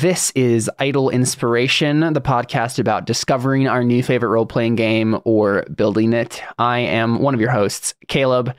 [0.00, 5.64] This is Idle Inspiration, the podcast about discovering our new favorite role playing game or
[5.74, 6.40] building it.
[6.56, 8.54] I am one of your hosts, Caleb,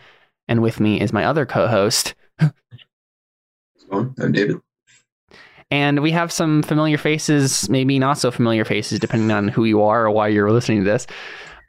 [0.49, 2.13] and with me is my other co host.
[3.89, 4.57] I'm David.
[5.71, 9.81] And we have some familiar faces, maybe not so familiar faces, depending on who you
[9.81, 11.07] are or why you're listening to this.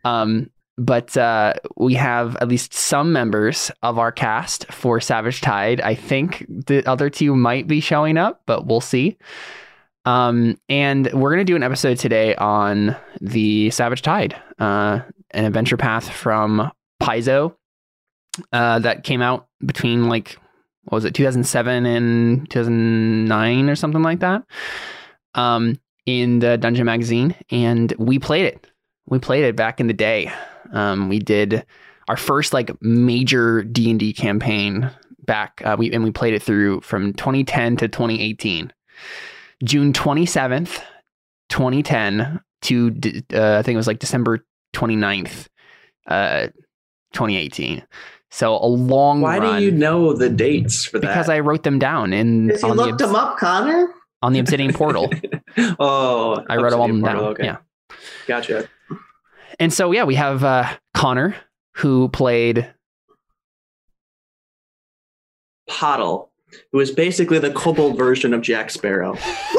[0.04, 5.80] Um, but uh, we have at least some members of our cast for Savage Tide.
[5.80, 9.16] I think the other two might be showing up, but we'll see.
[10.10, 15.44] Um, and we're going to do an episode today on the Savage Tide, uh, an
[15.44, 16.68] adventure path from
[17.00, 17.54] Paizo
[18.52, 20.36] uh, that came out between like,
[20.82, 24.42] what was it, 2007 and 2009 or something like that
[25.36, 27.36] um, in the Dungeon Magazine.
[27.52, 28.66] And we played it.
[29.06, 30.32] We played it back in the day.
[30.72, 31.64] Um, we did
[32.08, 34.90] our first like major D and D campaign
[35.24, 35.62] back.
[35.64, 38.72] Uh, we and we played it through from 2010 to 2018.
[39.64, 40.80] June 27th,
[41.50, 42.88] 2010 to
[43.34, 44.44] uh, I think it was like December
[44.74, 45.46] 29th,
[46.06, 46.46] uh,
[47.12, 47.82] 2018.
[48.30, 49.20] So a long.
[49.22, 49.58] Why run.
[49.58, 51.06] do you know the dates for that?
[51.06, 53.92] Because I wrote them down in Because you on looked the, them up, Connor.
[54.22, 55.10] on the Obsidian portal.
[55.80, 57.16] oh, I wrote them all Obsidian down.
[57.16, 57.44] Portal, Okay.
[57.44, 57.56] Yeah.
[58.28, 58.68] Gotcha.
[59.58, 61.34] And so yeah, we have uh, Connor
[61.76, 62.72] who played
[65.68, 66.29] Pottle,
[66.72, 69.14] who is basically the kobold version of Jack Sparrow.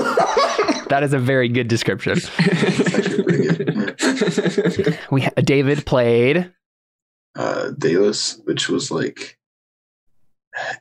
[0.89, 2.17] that is a very good description.
[4.03, 4.99] It's actually good.
[5.11, 6.51] We David played
[7.35, 9.37] Uh, Deus, which was like,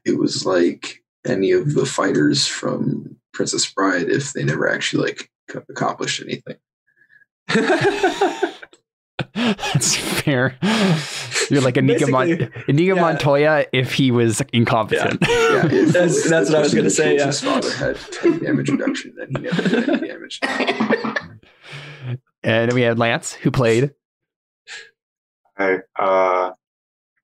[0.05, 5.31] it was like any of the fighters from Princess Bride if they never actually like
[5.51, 6.57] c- accomplished anything.
[9.35, 10.57] That's fair.
[11.51, 13.01] You're like Inigo, Mon- Inigo yeah.
[13.01, 15.19] Montoya if he was incompetent.
[15.23, 17.27] Yeah, if- That's- that's what I was gonna say, kills yeah.
[17.27, 20.41] His father had ten damage reduction, then he never did any damage.
[20.43, 23.93] and then we had Lance who played.
[25.59, 26.53] I uh,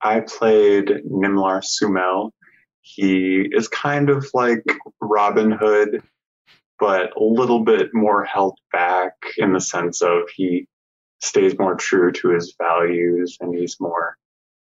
[0.02, 2.30] I played Nimlar Sumel.
[2.82, 4.62] He is kind of like
[5.00, 6.02] Robin Hood,
[6.78, 10.68] but a little bit more held back in the sense of he
[11.26, 14.16] stays more true to his values and he's more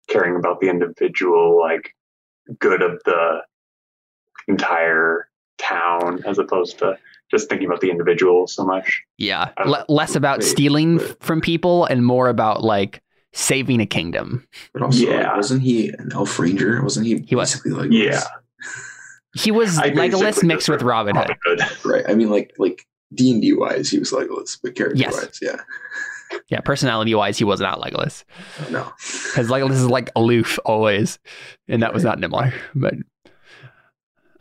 [0.09, 1.95] caring about the individual, like
[2.59, 3.41] good of the
[4.49, 5.29] entire
[5.59, 6.99] town, as opposed to
[7.31, 9.03] just thinking about the individual so much.
[9.19, 13.87] Yeah, I less about Wait, stealing but- from people and more about like saving a
[13.87, 14.47] kingdom.
[14.73, 16.83] But also, like, wasn't he an elf ranger?
[16.83, 17.19] Wasn't he?
[17.27, 17.51] He was.
[17.53, 18.23] basically like Yeah.
[19.37, 21.37] He was I Legolas basically mixed just with Robin Hood.
[21.45, 21.61] Hood.
[21.85, 22.05] right?
[22.09, 25.13] I mean, like like D and D wise, he was Legolas, but character Yes.
[25.15, 25.57] wise, yeah,
[26.49, 28.25] Yeah, personality wise, he was not Legolas
[28.71, 28.85] no.
[28.95, 31.19] because Legolas is like aloof always,
[31.69, 32.53] and that was not Nibbler.
[32.75, 32.95] But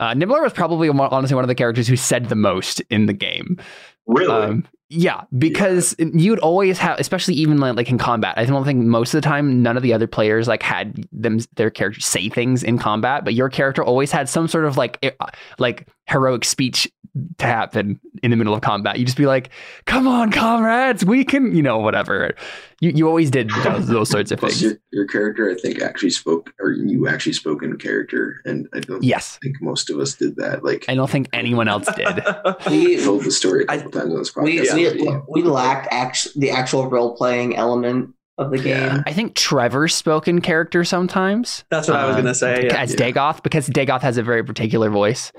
[0.00, 3.12] uh, Nibbler was probably honestly one of the characters who said the most in the
[3.12, 3.58] game.
[4.06, 4.30] Really?
[4.30, 8.34] Um, yeah, because you'd always have, especially even like, like in combat.
[8.36, 11.40] I don't think most of the time none of the other players like had them
[11.56, 14.98] their characters say things in combat, but your character always had some sort of like
[15.02, 15.10] eh,
[15.58, 16.90] like heroic speech
[17.38, 18.98] to happen in the middle of combat.
[18.98, 19.50] You just be like,
[19.86, 22.34] "Come on, comrades, we can," you know, whatever.
[22.80, 24.60] You you always did those, those sorts of things.
[24.62, 28.80] your, your character, I think, actually spoke, or you actually spoke in character, and I
[28.80, 30.64] don't Yes, think most of us did that.
[30.64, 32.24] Like, I don't think anyone else did.
[32.68, 34.74] We told the story a I- couple times on this we podcast.
[34.74, 35.22] we, already.
[35.28, 38.66] we lacked act- the actual role playing element of the game.
[38.96, 39.02] Yeah.
[39.06, 41.64] I think Trevor spoke in character sometimes.
[41.70, 42.66] That's what I was gonna say.
[42.66, 42.80] Yeah.
[42.80, 43.12] as Yeah.
[43.12, 45.30] Dagoth because Dagoth has a very particular voice.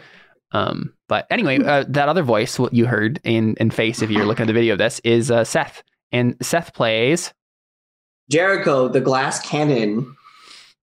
[0.53, 4.25] Um, but anyway, uh, that other voice, what you heard in, in face, if you're
[4.25, 5.83] looking at the video of this, is uh, Seth.
[6.11, 7.33] And Seth plays.
[8.29, 10.15] Jericho, the glass cannon.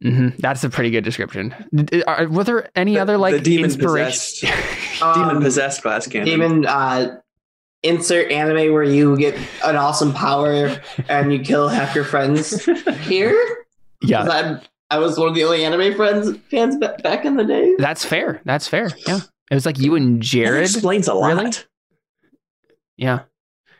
[0.03, 1.55] mhm, that's a pretty good description.
[2.07, 4.49] Are, were there any The- other like the demon inspiration?
[5.01, 6.27] Demon Um, possessed glass cannon.
[6.27, 7.19] Demon uh,
[7.83, 12.65] insert anime where you get an awesome power and you kill half your friends.
[13.01, 13.65] here.
[14.03, 14.61] yeah, I,
[14.95, 17.75] I was one of the only anime friends fans back in the day.
[17.79, 18.41] that's fair.
[18.45, 18.91] That's fair.
[19.09, 19.21] Yeah,
[19.52, 20.62] it was like you and That Jared.
[20.62, 21.34] explains a lot.
[21.37, 21.52] Really?
[22.96, 23.20] Yeah,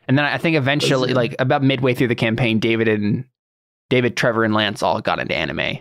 [0.07, 3.25] and then I think eventually, Does like about midway through the campaign, David and
[3.89, 5.79] David, Trevor, and Lance all got into anime.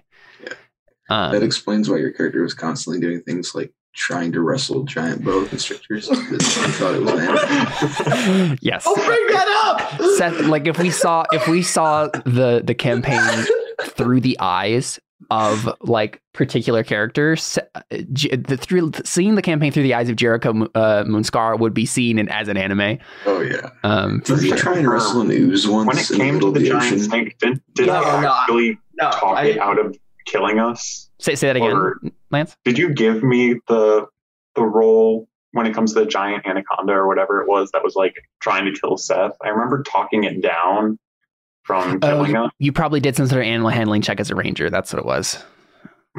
[1.10, 5.26] Um, that explains why your character was constantly doing things like trying to wrestle giant
[5.26, 8.58] boa constrictors because he thought it was anime.
[8.62, 8.84] yes.
[8.86, 10.02] Oh, bring that up!
[10.18, 13.46] Seth, like if we saw if we saw the the campaign
[13.82, 15.00] through the eyes
[15.32, 20.54] of like particular characters, uh, the through seeing the campaign through the eyes of Jericho
[20.54, 23.00] Mo- uh, Moonscar would be seen in, as an anime.
[23.26, 23.70] Oh yeah.
[23.84, 26.68] Um, Did he try and wrestle an ooze once when it came to the the
[26.68, 27.00] giant ocean?
[27.00, 30.60] snake, did, did No, they no, I- actually No, talk I, it out of killing
[30.60, 31.10] us?
[31.20, 32.00] say say that again, Or-
[32.30, 32.56] Lance.
[32.66, 34.08] Did you give me the
[34.56, 37.96] the role when it comes to the giant anaconda or whatever it was that was
[37.96, 39.34] like trying to kill Seth.
[39.44, 40.98] I remember talking it down
[41.64, 44.70] from Oh, killing you, probably did some sort of animal handling check as a ranger.
[44.70, 45.44] That's what it was.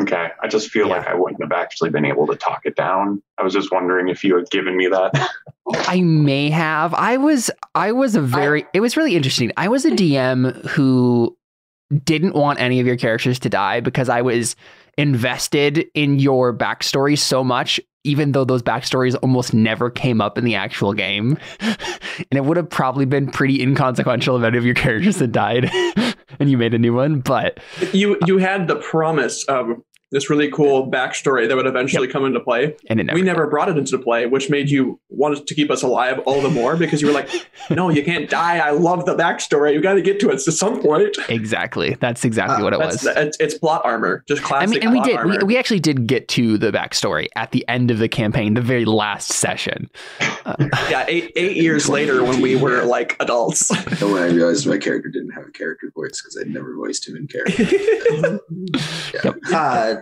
[0.01, 0.97] Okay, I just feel Yeah.
[0.99, 3.23] like I wouldn't have actually been able to talk it down.
[3.39, 5.29] I was just wondering if you had given me that.
[5.89, 6.95] I may have.
[6.95, 9.53] I was I was a very it was really interesting.
[9.57, 11.37] I was a DM who
[12.05, 14.57] didn't want any of your characters to die because I was
[14.97, 20.45] invested in your backstory so much, even though those backstories almost never came up in
[20.45, 21.39] the actual game.
[21.61, 21.77] and
[22.33, 25.71] it would have probably been pretty inconsequential if any of your characters had died
[26.41, 27.21] and you made a new one.
[27.21, 27.61] But
[27.93, 29.69] You you had the promise of
[30.13, 32.77] this really cool backstory that would eventually come into play.
[32.89, 35.71] and it never we never brought it into play, which made you want to keep
[35.71, 37.29] us alive all the more because you were like,
[37.71, 38.59] "No, you can't die.
[38.59, 39.73] I love the backstory.
[39.75, 41.97] You got to get to it at some point." exactly.
[41.99, 43.05] That's exactly Uh, what it was.
[43.05, 44.71] it's, it's plot armor, just I classic.
[44.71, 45.15] mean, and we did.
[45.25, 45.45] We, armor.
[45.47, 48.85] we actually did get to the backstory at the end of the campaign, the very
[48.85, 49.91] last session.
[50.45, 50.57] Uh,
[50.91, 53.71] yeah, eight eight years later when we were like adults.
[54.03, 57.07] And when I realized my character didn't have a character voice because I'd never voiced
[57.09, 58.41] him in character.
[59.25, 59.31] Yeah.
[59.57, 59.95] Uh,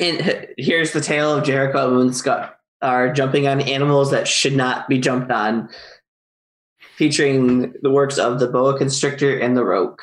[0.00, 2.52] and here's the tale of Jericho and Moonscott
[2.82, 5.68] are jumping on animals that should not be jumped on,
[6.96, 10.00] featuring the works of the boa constrictor and the roc.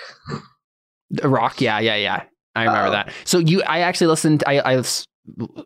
[1.11, 2.23] The Roc, yeah, yeah, yeah.
[2.55, 2.91] I remember Uh-oh.
[2.91, 3.11] that.
[3.25, 4.43] So you, I actually listened.
[4.47, 5.05] I, I was,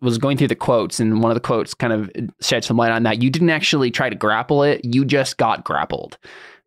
[0.02, 2.12] was going through the quotes, and one of the quotes kind of
[2.42, 3.22] shed some light on that.
[3.22, 6.18] You didn't actually try to grapple it; you just got grappled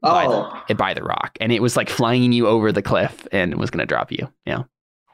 [0.00, 3.26] by Oh, the by the roc, and it was like flying you over the cliff
[3.30, 4.28] and was going to drop you.
[4.46, 4.62] Yeah.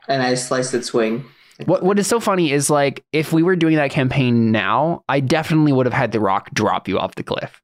[0.08, 1.24] and I sliced its wing.
[1.64, 5.20] What What is so funny is like if we were doing that campaign now, I
[5.20, 7.60] definitely would have had the roc drop you off the cliff.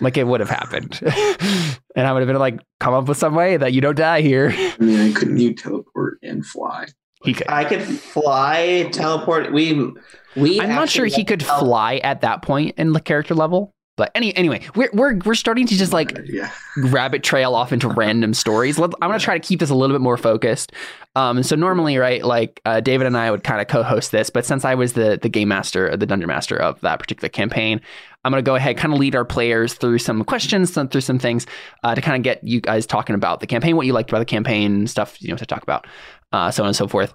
[0.00, 3.34] Like it would have happened, and I would have been like, "Come up with some
[3.34, 6.86] way that you don't die here." I mean, I couldn't you teleport and fly?
[7.24, 7.48] He could.
[7.48, 9.52] I could fly, teleport.
[9.52, 9.90] We
[10.36, 10.60] we.
[10.60, 13.74] I'm not sure he could tel- fly at that point in the character level.
[13.96, 17.88] But any anyway, we're we're we're starting to just like yeah, rabbit trail off into
[17.88, 18.78] random stories.
[18.78, 20.70] Let, I'm gonna try to keep this a little bit more focused.
[21.18, 24.46] Um, so normally, right, like uh, David and I would kind of co-host this, but
[24.46, 27.80] since I was the the game master, the dungeon master of that particular campaign,
[28.24, 31.18] I'm gonna go ahead, kind of lead our players through some questions, some, through some
[31.18, 31.44] things,
[31.82, 34.20] uh, to kind of get you guys talking about the campaign, what you liked about
[34.20, 35.88] the campaign, stuff you know to talk about,
[36.30, 37.12] uh, so on and so forth.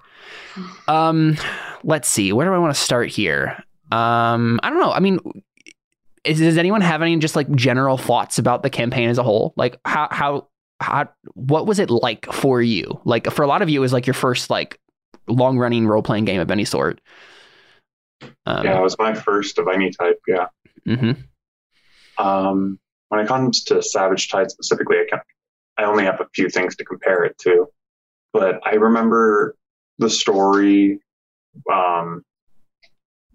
[0.86, 1.38] Um,
[1.82, 3.56] let's see, where do I want to start here?
[3.90, 4.92] Um, I don't know.
[4.92, 5.18] I mean,
[6.24, 9.54] is, does anyone have any just like general thoughts about the campaign as a whole?
[9.56, 10.48] Like how how
[10.80, 13.00] how what was it like for you?
[13.04, 14.78] Like for a lot of you, it was like your first like
[15.28, 17.00] long running role playing game of any sort.
[18.46, 20.20] Um, yeah, it was my first of any type.
[20.26, 20.46] Yeah.
[20.86, 21.16] mhm.
[22.18, 22.78] Um,
[23.08, 25.20] when it comes to Savage Tide specifically, I, can,
[25.76, 27.66] I only have a few things to compare it to.
[28.32, 29.56] But I remember
[29.98, 31.00] the story
[31.72, 32.24] um,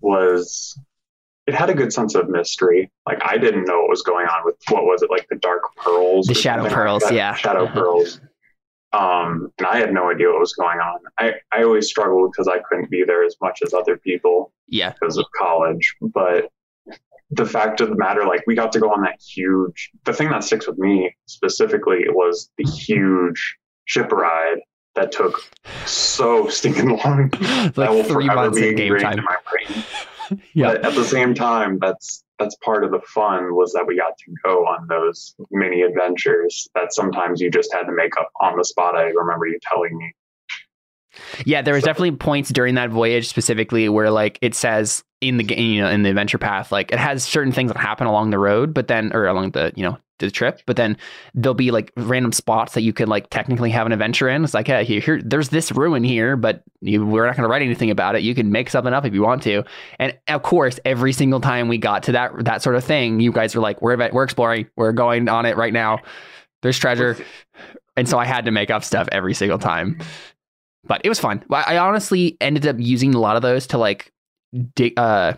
[0.01, 0.77] was
[1.49, 2.91] it had a good sense of mystery.
[3.07, 5.63] Like I didn't know what was going on with what was it like the Dark
[5.77, 7.13] Pearls, The Shadow like Pearls, that?
[7.13, 7.33] yeah.
[7.35, 7.73] Shadow Uh-huh.
[7.73, 8.21] Pearls.
[8.91, 10.99] Um, and I had no idea what was going on.
[11.19, 14.93] I, I always struggled because I couldn't be there as much as other people Yeah.
[14.99, 15.95] because of college.
[16.01, 16.49] But
[17.31, 19.91] the fact of the matter, like we got to go on that huge.
[20.05, 24.57] The thing that sticks with me specifically was the huge ship ride
[24.95, 25.39] that took
[25.85, 27.29] so stinking long.
[27.75, 29.19] that will three forever months be of game time.
[29.19, 29.83] in my brain.
[30.53, 30.73] Yeah.
[30.73, 34.17] But at the same time, that's that's part of the fun was that we got
[34.17, 38.57] to go on those mini adventures that sometimes you just had to make up on
[38.57, 38.95] the spot.
[38.95, 40.13] I remember you telling me.
[41.45, 45.37] Yeah, there was So- definitely points during that voyage specifically where like it says in
[45.37, 48.07] the game, you know, in the adventure path, like it has certain things that happen
[48.07, 50.97] along the road, but then or along the, you know, the trip, but then
[51.33, 54.43] there'll be like random spots that you could like technically have an adventure in.
[54.43, 57.49] It's like, yeah, here, here there's this ruin here, but you, we're not going to
[57.49, 58.21] write anything about it.
[58.21, 59.63] You can make something up if you want to.
[59.99, 63.31] And of course, every single time we got to that that sort of thing, you
[63.31, 65.99] guys were like, we're we're exploring, we're going on it right now.
[66.61, 67.17] There's treasure,
[67.95, 69.99] and so I had to make up stuff every single time
[70.85, 71.43] but it was fun.
[71.51, 74.11] I honestly ended up using a lot of those to like
[74.75, 75.33] dig, uh,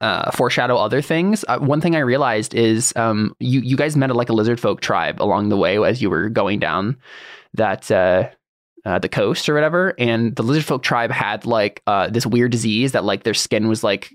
[0.00, 1.44] uh, foreshadow other things.
[1.48, 4.80] Uh, one thing I realized is um, you you guys met like a lizard folk
[4.80, 6.96] tribe along the way as you were going down
[7.54, 8.28] that uh,
[8.84, 12.52] uh, the coast or whatever, and the lizard folk tribe had like uh, this weird
[12.52, 14.12] disease that like their skin was like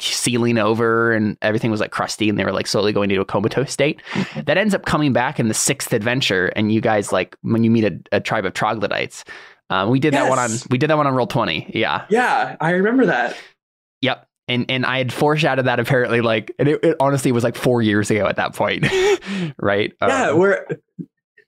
[0.00, 3.24] sealing over and everything was like crusty and they were like slowly going into a
[3.24, 4.02] comatose state.
[4.44, 7.70] That ends up coming back in the sixth adventure and you guys like when you
[7.70, 9.24] meet a, a tribe of troglodytes.
[9.70, 12.04] Um, we did that one on we did that one on roll 20 yeah.
[12.10, 13.36] Yeah, I remember that.
[14.48, 17.80] And and i had foreshadowed that apparently like and it, it honestly was like four
[17.82, 18.84] years ago at that point
[19.58, 20.66] right Yeah, Um, we're.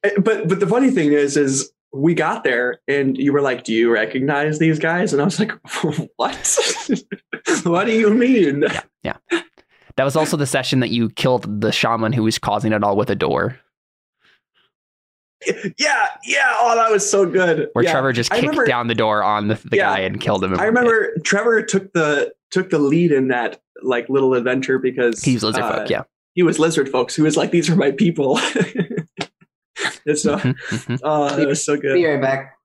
[0.03, 3.65] eh, But but the funny thing is, is we got there and you were like,
[3.65, 5.13] Do you recognize these guys?
[5.13, 5.53] And I was like,
[6.17, 6.59] What?
[7.65, 8.65] what do you mean?
[9.03, 9.17] Yeah.
[9.97, 12.97] That was also the session that you killed the shaman who was causing it all
[12.97, 13.59] with a door,
[15.79, 16.55] Yeah, yeah.
[16.59, 17.69] Oh, that was so good.
[17.75, 17.93] where Yeah.
[17.93, 19.95] Trevor just I kicked remember- down the door on the, the Yeah.
[19.95, 20.59] guy and killed him.
[20.59, 25.43] I remember Trevor took the took the lead in that like little adventure because he's
[25.43, 25.91] lizard uh, folk.
[25.91, 26.03] Yeah.
[26.35, 28.39] he was lizard folks who was like these are my people.
[28.39, 31.01] and so Mhm, mhm.
[31.05, 31.95] uh, it was so good.
[31.95, 32.56] Be right back.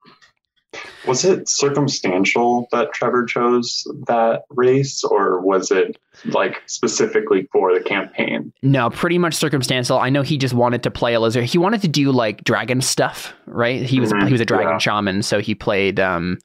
[1.07, 7.79] Was it circumstantial that Trevor chose that race, or was it like specifically for the
[7.83, 8.53] campaign?
[8.61, 9.97] No, pretty much circumstantial.
[9.97, 11.45] I know he just wanted to play a lizard.
[11.45, 13.81] He wanted to do like dragon stuff, right?
[13.81, 14.77] He was Mhm, he was a dragon yeah.
[14.77, 15.99] shaman, so he played.
[15.99, 16.37] um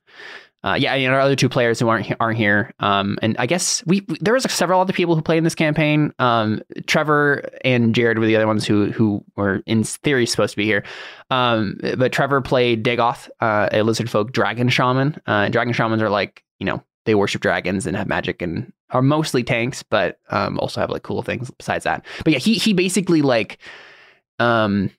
[0.66, 3.86] uh, yeah, and our other two players who aren't aren't here, um, and I guess
[3.86, 6.12] we there was several other people who played in this campaign.
[6.18, 10.56] Um, Trevor and Jared were the other ones who who were in theory supposed to
[10.56, 10.84] be here,
[11.30, 15.20] um, but Trevor played Dagoth, uh, a lizard folk dragon shaman.
[15.28, 19.02] Uh, dragon shamans are like you know they worship dragons and have magic and are
[19.02, 22.04] mostly tanks, but um, also have like cool things besides that.
[22.24, 23.58] But yeah, he he basically like
[24.40, 24.90] um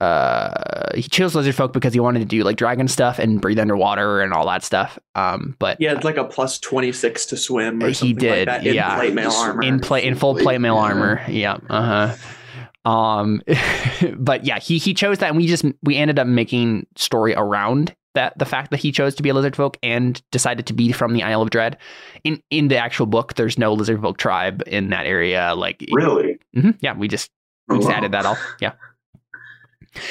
[0.00, 3.58] uh he chose lizard folk because he wanted to do like dragon stuff and breathe
[3.58, 4.98] underwater and all that stuff.
[5.14, 7.82] Um, but yeah it's like a plus twenty six to swim.
[7.82, 8.96] Or He something did, like that in yeah.
[8.96, 9.62] plate mail armor.
[9.62, 10.76] in play in full Plate mail mail.
[10.76, 11.22] armor.
[11.28, 11.58] Yeah.
[11.68, 12.90] Uh huh.
[12.90, 13.42] Um,
[14.16, 17.94] but yeah, he he chose that, and we just we ended up making story around
[18.14, 20.92] that the fact that he chose to be a lizard folk and decided to be
[20.92, 21.76] from the Isle of Dread.
[22.24, 25.54] In in the actual book, there's no lizard folk tribe in that area.
[25.54, 26.38] Like, Really?
[26.56, 27.30] Mhm, yeah, we just
[27.68, 27.96] we Oh, just wow.
[27.96, 28.38] added that all.
[28.60, 28.72] Yeah.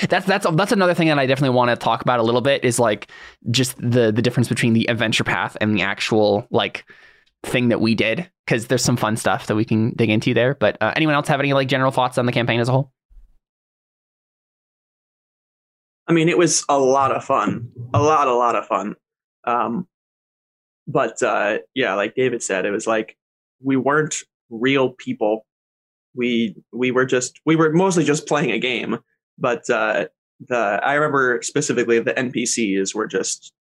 [0.09, 2.63] That's that's that's another thing that I definitely want to talk about a little bit
[2.63, 3.09] is like
[3.51, 6.85] just the the difference between the adventure path and the actual like
[7.43, 10.55] thing that we did because there's some fun stuff that we can dig into there.
[10.55, 12.91] But uh, anyone else have any like general thoughts on the campaign as a whole?
[16.07, 18.95] I mean, it was a lot of fun, a lot, a lot of fun.
[19.43, 19.87] Um,
[20.87, 23.17] but uh, yeah, like David said, it was like
[23.61, 25.45] we weren't real people.
[26.15, 28.99] We we were just we were mostly just playing a game.
[29.37, 30.07] But uh,
[30.47, 33.53] the I remember specifically the NPCs were just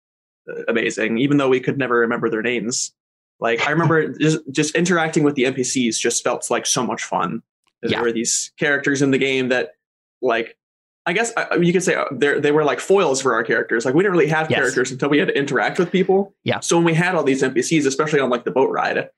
[0.49, 2.93] uh, amazing, even though we could never remember their names.
[3.39, 7.43] Like I remember just just interacting with the NPCs just felt like so much fun.
[7.83, 7.89] Yeah.
[7.89, 9.73] There were these characters in the game that
[10.21, 10.57] like
[11.05, 13.85] I guess uh, you could say they they were like foils for our characters.
[13.85, 14.59] Like we didn't really have Yes.
[14.59, 16.33] characters until we had to interact with people.
[16.43, 16.59] Yeah.
[16.61, 19.09] So when we had all these NPCs, especially on like the boat ride,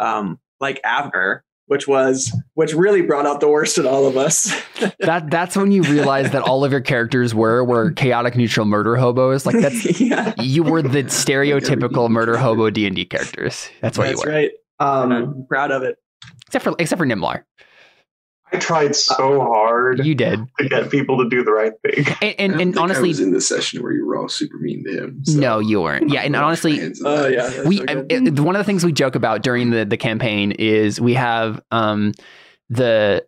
[0.00, 4.52] um, like Avner, which was which really brought out the worst in all of us.
[5.00, 8.94] That that's when you realize that all of your characters were were chaotic neutral murder
[8.96, 9.44] hobos.
[9.44, 13.68] Like that's yeah, you were the stereotypical murder hobo D and D characters.
[13.80, 14.50] That's what that's you were, right.
[14.78, 15.96] Um, I'm proud of it.
[16.46, 17.42] except for except for Nimlar.
[18.52, 22.06] I tried so hard You did, to get people to do the right thing.
[22.22, 24.16] and I and, don't and think I honestly, was in the session where you were
[24.16, 25.24] all super mean to him.
[25.24, 26.10] so no, you weren't.
[26.10, 28.28] Yeah, and honestly, fans of Oh yeah, we so uh, good.
[28.28, 31.60] it- one of the things we joke about during the the campaign is we have
[31.70, 32.12] um
[32.70, 33.24] the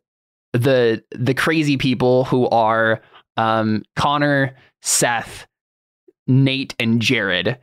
[0.53, 3.00] the the crazy people who are
[3.37, 5.47] um Connor, Seth,
[6.27, 7.59] Nate, and Jared.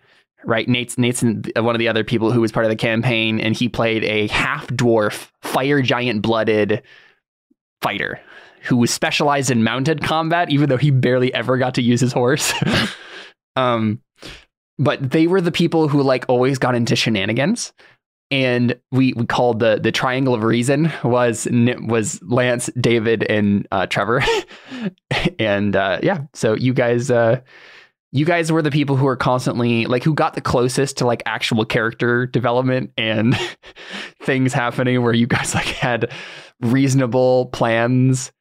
[0.45, 3.55] Right, Nate's Nate's one of the other people who was part of the campaign, and
[3.55, 6.83] he played a half dwarf, fire giant blooded
[7.87, 8.19] fighter
[8.63, 12.11] who was specialized in mounted combat, even though he barely ever got to use his
[12.11, 12.51] horse.
[13.55, 14.01] um,
[14.77, 17.71] but they were the people who like always got into shenanigans
[18.29, 23.87] and we we called the the triangle of reason was was Lance, David, and uh,
[23.87, 24.21] Trevor,
[25.39, 26.23] and uh, yeah.
[26.33, 27.39] So you guys, uh,
[28.11, 31.23] you guys were the people who were constantly like who got the closest to like
[31.25, 33.33] actual character development and
[34.27, 36.11] things happening where you guys like had
[36.61, 38.31] reasonable plans.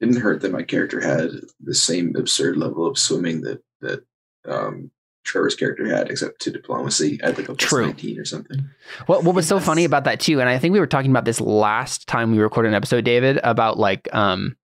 [0.00, 1.28] didn't hurt that my character had
[1.60, 4.02] the same absurd level of swimming that that
[4.46, 4.90] um,
[5.24, 7.86] Trevor's character had, except to diplomacy at like a plus True.
[7.86, 8.58] nineteen or something.
[9.06, 11.24] What what was so funny about that too, and I think we were talking about
[11.24, 14.56] this last time we recorded an episode, David, about like um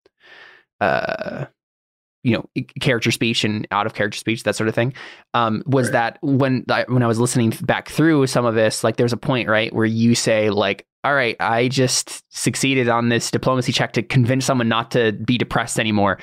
[0.81, 1.47] uh
[2.23, 2.45] you know
[2.81, 4.93] character speech and out of character speech that sort of thing
[5.35, 5.93] um was Right.
[5.93, 9.17] that when I, when I was listening back through some of this like there's a
[9.17, 13.93] point right where you say like all right I just succeeded on this diplomacy check
[13.95, 16.19] to convince someone not to be depressed anymore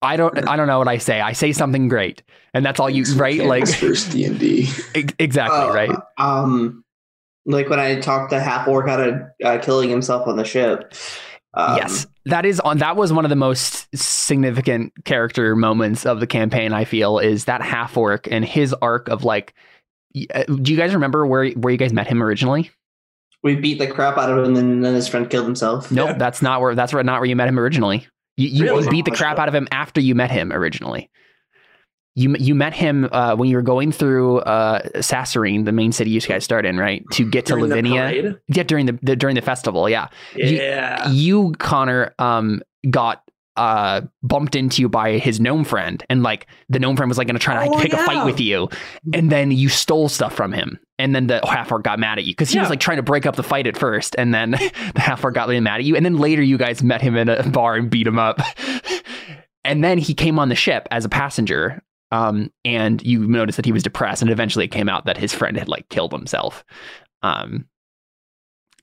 [0.00, 2.22] I don't I don't know what I say I say something great
[2.54, 4.68] and that's all you right like first D and D.
[5.18, 6.84] exactly uh, right Um,
[7.46, 10.92] like when I talked to half orc out of uh, killing himself on the ship.
[11.54, 12.78] Um, yes, that is on.
[12.78, 16.72] That was one of the most significant character moments of the campaign.
[16.72, 19.54] I feel is that half orc and his arc of like.
[20.34, 22.70] uh, Do you guys remember where where you guys met him originally?
[23.44, 25.90] we beat the crap out of him, and then his friend killed himself.
[25.90, 26.18] Nope, Yeah.
[26.18, 26.74] that's not where.
[26.76, 28.06] That's where not where you met him originally.
[28.36, 28.88] You, you Really?
[28.88, 31.10] beat the crap out of him after you met him originally.
[32.14, 36.10] You you met him uh, when you were going through uh, Sasserine, the main city
[36.10, 37.02] you guys start in, right?
[37.12, 38.38] To get to During Lavinia.
[38.48, 39.88] Yeah, during the, the during the festival.
[39.88, 41.08] Yeah, You- Yeah.
[41.10, 43.22] you Connor um got
[43.56, 47.26] uh bumped into you by his gnome friend and like the gnome friend was like
[47.26, 48.70] gonna try to like, Oh, pick a fight with you
[49.12, 52.24] and then you stole stuff from him and then the half orc got mad at
[52.24, 54.52] you because he was like trying to break up the fight at first and then
[54.94, 57.14] the half orc got really mad at you and then later you guys met him
[57.14, 58.40] in a bar and beat him up
[59.64, 63.66] and then he came on the ship as a passenger um and you noticed that
[63.66, 66.64] he was depressed and eventually it came out that his friend had like killed himself
[67.22, 67.66] um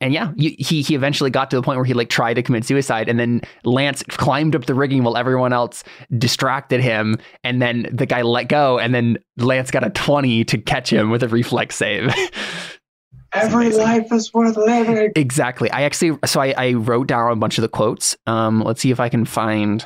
[0.02, 2.44] and yeah, you, he he eventually got to the point where he like tried to
[2.44, 5.84] commit suicide, and then Lance climbed up the rigging while everyone else
[6.18, 10.58] distracted him, and then the guy let go, and then Lance got a twenty to
[10.58, 12.14] catch him with a reflex save.
[13.34, 13.84] Every amazing.
[13.84, 15.12] life is worth living.
[15.16, 15.70] exactly.
[15.70, 18.16] I actually so I, I wrote down a bunch of the quotes.
[18.26, 19.86] Um, let's see if I can find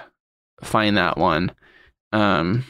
[0.61, 1.51] find that one.
[2.11, 2.65] Um,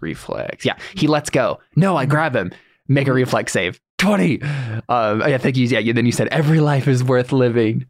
[0.00, 0.64] reflex.
[0.64, 1.60] Yeah, he lets go.
[1.76, 2.52] No, I grab him.
[2.88, 3.80] Make a reflex save.
[3.98, 4.42] Twenty.
[4.42, 5.66] Um, I think you.
[5.66, 5.92] Yeah.
[5.92, 7.86] Then you said every life is worth living.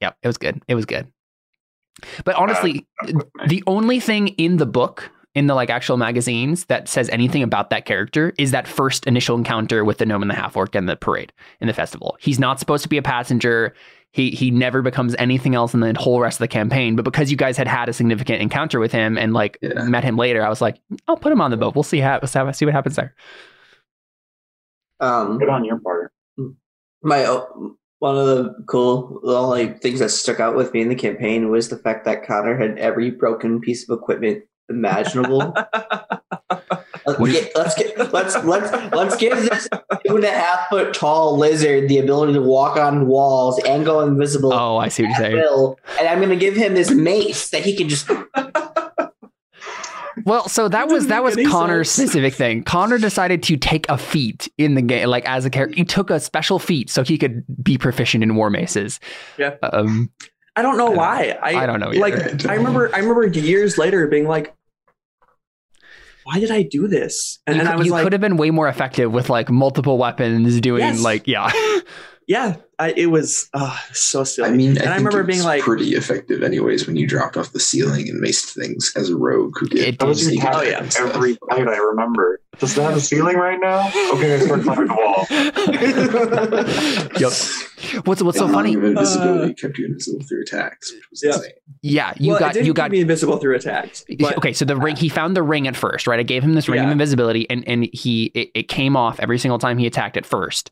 [0.00, 0.62] Yep, it was good.
[0.68, 1.06] It was good.
[2.24, 3.46] But honestly, Stuck with me.
[3.48, 7.70] the only thing in the book, in the like actual magazines, that says anything about
[7.70, 10.88] that character is that first initial encounter with the gnome and the half orc and
[10.88, 12.16] the parade in the festival.
[12.20, 13.74] He's not supposed to be a passenger.
[14.12, 16.96] He he never becomes anything else in the whole rest of the campaign.
[16.96, 19.84] But because you guys had had a significant encounter with him and like Yeah.
[19.84, 21.74] met him later, I was like, I'll put him on the boat.
[21.74, 23.14] We'll see how see what happens there.
[25.00, 26.12] Um, Good on your part.
[27.02, 30.88] my o- one of the cool little like things that stuck out with me in
[30.88, 35.54] the campaign was the fact that Connor had every broken piece of equipment imaginable.
[37.18, 39.68] let's, get, let's get let's let's let's give this
[40.06, 44.00] two and a half foot tall lizard the ability to walk on walls and go
[44.00, 44.52] invisible.
[44.52, 45.36] Oh, I see what you're saying.
[45.36, 48.10] will, and I'm going to give him this mace that he can just.
[50.24, 52.10] Well, so that That was that was Connor's sense.
[52.10, 52.62] specific thing.
[52.64, 55.76] Connor decided to take a feat in the game, like as a character.
[55.76, 59.00] He took a special feat so he could be proficient in war maces.
[59.38, 59.54] Yeah.
[59.62, 60.10] Um,
[60.56, 61.38] I don't know why.
[61.40, 62.00] I, I don't know either.
[62.00, 64.54] Like I remember, I remember years later being like,
[66.28, 68.36] "Why did I do this?" And, you and I was you like, could have been
[68.36, 71.00] way more effective with like multiple weapons doing Yes.
[71.02, 71.50] like yeah.
[72.28, 75.42] "Yeah, I, it was uh, so silly." I mean, and I, I, remember it being
[75.42, 79.16] like, pretty effective, anyways, when you dropped off the ceiling and maced things as a
[79.16, 79.80] rogue who did.
[79.88, 80.34] It That was did.
[80.34, 80.88] your Oh, yeah.
[80.98, 82.40] Every fight I remember.
[82.58, 83.88] Does it have a ceiling right now?
[84.14, 85.26] Okay, I start climbing the wall.
[87.20, 88.04] yep.
[88.04, 88.74] What's what's so funny?
[88.74, 91.34] long of Invisibility kept you invisible through attacks, which was Yeah.
[91.34, 91.52] insane.
[91.82, 94.04] Yeah, you well, it got didn't you got me invisible through attacks.
[94.18, 96.18] But okay, so the ring he found the ring at first, right?
[96.18, 99.38] I gave him this ring of invisibility and and he it, it came off every
[99.38, 100.70] single time he attacked at first.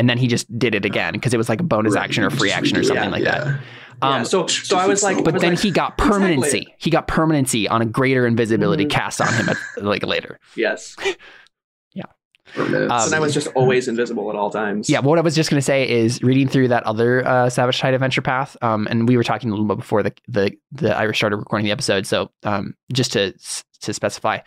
[0.00, 2.24] And then he just did it again because it was like a bonus Right, action
[2.24, 3.44] or free action or something like that.
[3.46, 3.58] Yeah.
[4.02, 6.10] yeah, Um, so so I was like, but was then like, he got exactly.
[6.18, 6.74] permanency.
[6.78, 8.90] He got permanency on a greater invisibility Mhm.
[8.90, 10.40] cast on him at, like later.
[10.56, 10.96] yes.
[12.56, 14.88] Um, and I was just always invisible at all times.
[14.88, 17.94] Yeah, what I was just gonna say is reading through that other uh, Savage Tide
[17.94, 21.18] adventure path, um, and we were talking a little bit before the the, the Irish
[21.18, 22.06] started recording the episode.
[22.06, 23.32] So um, just to
[23.80, 24.38] to specify,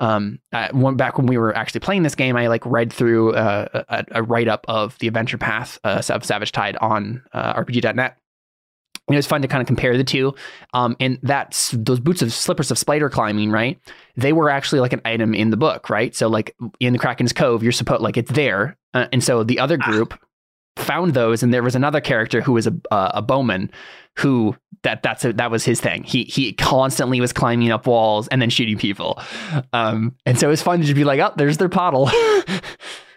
[0.00, 3.34] um, uh, one back when we were actually playing this game, I like read through
[3.34, 7.54] uh, a, a write up of the adventure path uh, of Savage Tide on uh,
[7.54, 8.16] RPG.net.
[9.08, 10.34] And it was fun to kind of compare the two.
[10.74, 13.80] Um, and that's those boots of slippers of spider climbing, right?
[14.16, 16.14] They were actually like an item in the book, right?
[16.14, 19.58] So like in the Kraken's Cove, you're supposed like it's there, uh, and so the
[19.58, 20.14] other group
[20.76, 23.70] found those, and there was another character who was a uh, a bowman
[24.18, 26.02] who that that's a, that was his thing.
[26.04, 29.20] He he constantly was climbing up walls and then shooting people,
[29.72, 32.10] um, and so it was fun to just be like, oh, there's their pottle.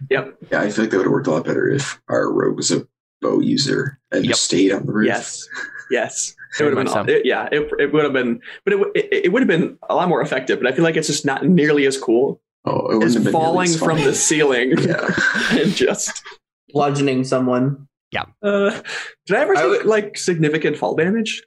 [0.10, 0.36] Yep.
[0.51, 2.71] yeah, I feel like that would have worked a lot better if our rogue was
[2.71, 2.88] a
[3.21, 4.36] bow user and Yep.
[4.36, 5.06] stayed on the roof.
[5.06, 5.47] Yes.
[5.91, 6.36] Yes.
[6.60, 9.25] It would have been, much it- yeah, it, it would have been, but it, it,
[9.25, 10.60] it would have been a lot more effective.
[10.60, 13.23] But I feel like it's just not nearly as cool Oh, it wouldn't as have
[13.23, 15.10] been falling from the ceiling Yeah.
[15.51, 16.21] and just.
[16.69, 17.88] bludgeoning someone.
[18.12, 18.25] Yeah.
[18.43, 18.82] Uh,
[19.25, 21.43] did I ever I take would- like significant fall damage?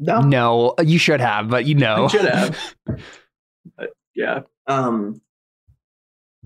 [0.00, 0.20] No.
[0.20, 2.74] no, you should have, but you know, I should have.
[3.76, 4.40] But, yeah.
[4.66, 5.20] Um.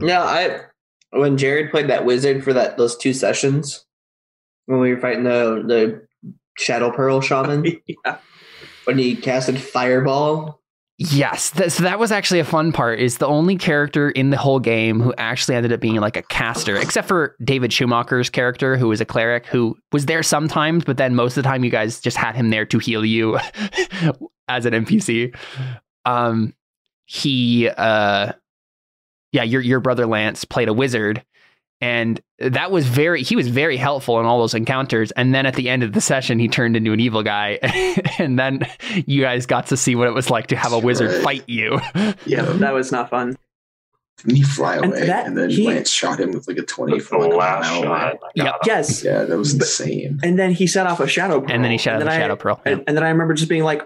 [0.00, 0.60] Yeah, I
[1.10, 3.84] when Jared played that wizard for that those two sessions
[4.66, 6.06] when we were fighting the the
[6.58, 8.18] Shadow Pearl Shaman yeah.
[8.84, 10.60] when he casted Fireball.
[10.98, 13.00] Yes, th- so that was actually a fun part.
[13.00, 16.22] Is the only character in the whole game who actually ended up being like a
[16.22, 20.98] caster, except for David Schumacher's character, who was a cleric, who was there sometimes, but
[20.98, 23.38] then most of the time you guys just had him there to heal you
[24.48, 25.34] as an NPC.
[26.04, 26.54] Um,
[27.06, 28.32] he, uh,
[29.32, 31.24] yeah, your your brother Lance played a wizard,
[31.82, 35.54] and that was very he was very helpful in all those encounters and then at
[35.56, 37.58] the end of the session he turned into an evil guy
[38.18, 38.60] and then
[39.06, 41.22] you guys got to see what it was like to have a wizard Right.
[41.22, 41.78] fight you
[42.24, 43.36] Yeah, that was not fun.
[44.18, 45.00] Didn't he fly away?
[45.00, 47.32] And, that- then he- Lance shot him with like a 20 That's the from like
[47.32, 47.84] last shot.
[47.84, 47.88] away.
[47.96, 48.54] I got Yep.
[48.66, 49.04] Yes.
[49.04, 50.20] Yeah, that was But- insane.
[50.22, 51.50] And then he set off a shadow pearl.
[51.52, 53.34] and then he shot and the then I- shadow pearl And, and then I remember
[53.34, 53.82] just being like,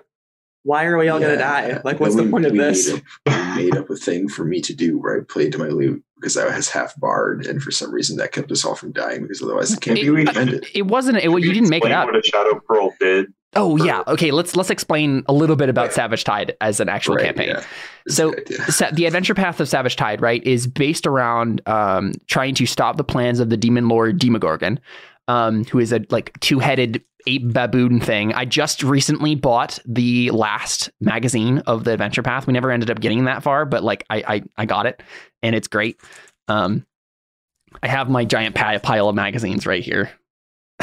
[0.65, 1.81] why are we all going to die?
[1.85, 2.89] Like, what's the we- point of this?
[2.93, 5.69] Made up, made up a thing for me to do where I played to my
[5.69, 8.93] loot because I was half barred, and for some reason that kept us all from
[8.93, 10.67] dying because otherwise it can't It- be defended.
[10.75, 13.27] it wasn't it, you didn't make it up What a shadow pearl did.
[13.55, 17.15] oh yeah okay let's let's explain a little bit about savage tide as an actual
[17.17, 17.65] Right, campaign yeah.
[18.09, 18.73] So- a.
[18.73, 22.97] Sa- the adventure path of Savage Tide, right, is based around um, trying to stop
[22.97, 24.79] the plans of the demon lord Demogorgon,
[25.29, 28.33] um, who is a like two-headed ape baboon thing.
[28.33, 32.47] I just recently bought the last magazine of the adventure path.
[32.47, 35.03] We never ended up getting that far, but like I I, I got it,
[35.43, 36.01] and it's great.
[36.49, 36.87] Um,
[37.83, 40.11] I have my giant pile of magazines right here.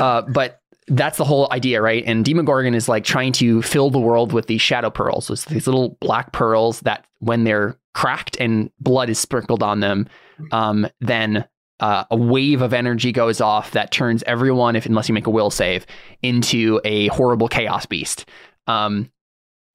[0.00, 2.04] uh, but that's the whole idea, right?
[2.06, 5.26] And Demogorgon is like trying to fill the world with these shadow pearls.
[5.26, 9.80] So it's these little black pearls that, when they're cracked and blood is sprinkled on
[9.80, 10.06] them,
[10.52, 11.46] um, then
[11.80, 15.30] uh, a wave of energy goes off that turns everyone, if unless you make a
[15.30, 15.86] will save,
[16.22, 18.26] into a horrible chaos beast.
[18.66, 19.10] Um,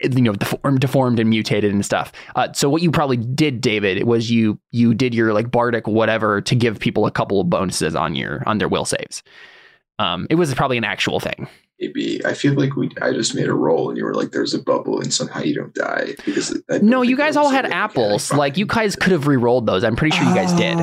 [0.03, 2.11] you know, deformed, deformed and mutated and stuff.
[2.35, 6.41] Uh, so what you probably did, David, was you you did your like bardic whatever
[6.41, 9.21] to give people a couple of bonuses on your on their will saves.
[9.99, 11.47] Um, it was probably an actual thing.
[11.79, 12.89] Maybe I feel like we.
[13.01, 15.55] I just made a roll, and you were like, "There's a bubble, and somehow you
[15.55, 18.31] don't die." Because I No, you guys all had apples.
[18.31, 19.83] Like you guys could have re-rolled those.
[19.83, 20.77] I'm pretty sure you guys did.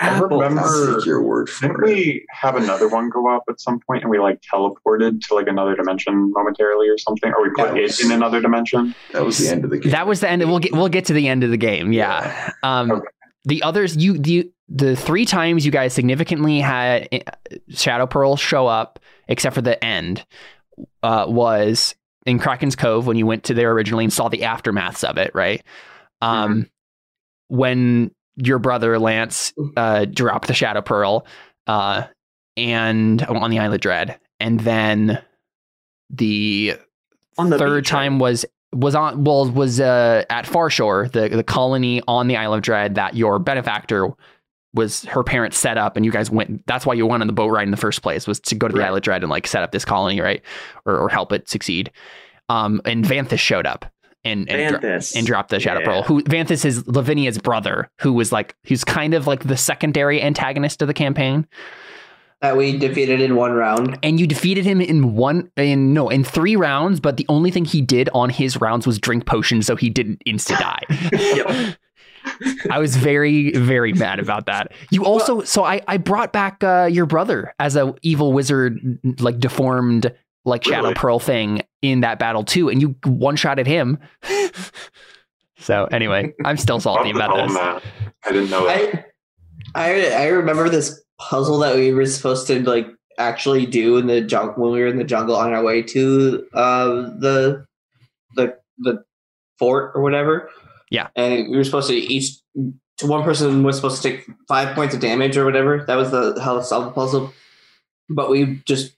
[0.00, 0.30] Oh, I apples.
[0.30, 0.32] it.
[0.34, 1.82] I'll remember- take your word Didn't it.
[1.84, 5.48] we have another one go up at some point and we like teleported to like
[5.48, 7.32] another dimension momentarily or something?
[7.32, 7.82] Or we put Yeah.
[7.84, 8.94] it in another dimension?
[9.12, 9.90] That was the end of the game.
[9.92, 10.42] That was the end.
[10.44, 11.92] We'll get we'll get to the end of the game.
[11.92, 12.52] Yeah.
[12.62, 13.06] Um, Okay.
[13.44, 18.66] The others, you the the three times you guys significantly had uh, Shadow Pearl show
[18.66, 20.26] up, except for the end,
[21.02, 21.94] uh, was
[22.26, 25.30] in Kraken's Cove when you went to there originally and saw the aftermaths of it.
[25.34, 25.62] Right.
[26.20, 26.68] Um,
[27.46, 31.26] when your brother Lance uh, dropped the Shadow Pearl,
[31.66, 32.04] uh,
[32.56, 35.22] and on the Isle of Dread, and then
[36.10, 36.74] the
[37.36, 42.02] the third beach, time was was on well was uh, at Farshore, the the colony
[42.08, 44.08] on the Isle of Dread that your benefactor
[44.74, 46.66] was her parents set up, and you guys went.
[46.66, 48.68] That's why you went on the boat ride in the first place was to go
[48.68, 48.88] to the Right.
[48.88, 50.42] Isle of Dread and like set up this colony, right,
[50.84, 51.90] or, or help it succeed.
[52.48, 53.86] Um, and Vanthus showed up
[54.24, 55.86] and and, dro- and dropped the Shadow Yeah.
[55.86, 56.02] Pearl.
[56.04, 60.82] Who Vanthus is Lavinia's brother, who was like he's kind of like the secondary antagonist
[60.82, 61.46] of the campaign
[62.40, 63.98] that we defeated in one round.
[64.02, 67.64] and you defeated him in one in no in three rounds but the only thing
[67.64, 71.74] he did on his rounds was drink potions so he didn't insta die
[72.70, 76.88] i was very very mad about that you also so i i brought back uh
[76.90, 78.78] your brother as a evil wizard
[79.18, 80.12] like deformed
[80.48, 83.98] like shadow pearl thing in that battle too and you one shot at him
[85.58, 87.82] so anyway i'm still salty about this that.
[88.24, 89.06] I didn't know that.
[89.74, 94.06] I, I I remember this puzzle that we were supposed to like actually do in
[94.06, 96.86] the jungle when we were in the jungle on our way to uh
[97.18, 97.66] the
[98.36, 99.04] the the
[99.58, 100.50] fort or whatever.
[100.90, 101.08] Yeah.
[101.16, 102.38] and we were supposed to each
[102.98, 105.84] to one person was supposed to take five points of damage or whatever.
[105.84, 107.32] That was the how to solve the puzzle.
[108.08, 108.96] But we just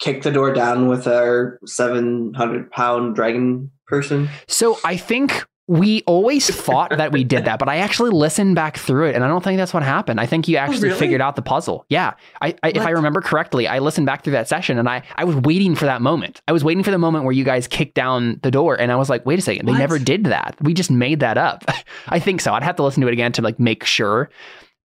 [0.00, 4.28] kicked the door down with our seven hundred pound dragon person.
[4.48, 8.76] So I think we always thought that we did that, but I actually listened back
[8.76, 10.20] through it, and I don't think that's what happened.
[10.20, 10.98] I think you oh, actually really?
[10.98, 11.86] figured out the puzzle.
[11.88, 15.02] Yeah, I, I, if I remember correctly, I listened back through that session, and I
[15.16, 16.42] I was waiting for that moment.
[16.48, 18.96] I was waiting for the moment where you guys kicked down the door, and I
[18.96, 20.56] was like, wait a second, they never did that.
[20.60, 21.64] We just made that up.
[22.08, 22.52] I think so.
[22.52, 24.30] I'd have to listen to it again to like make sure,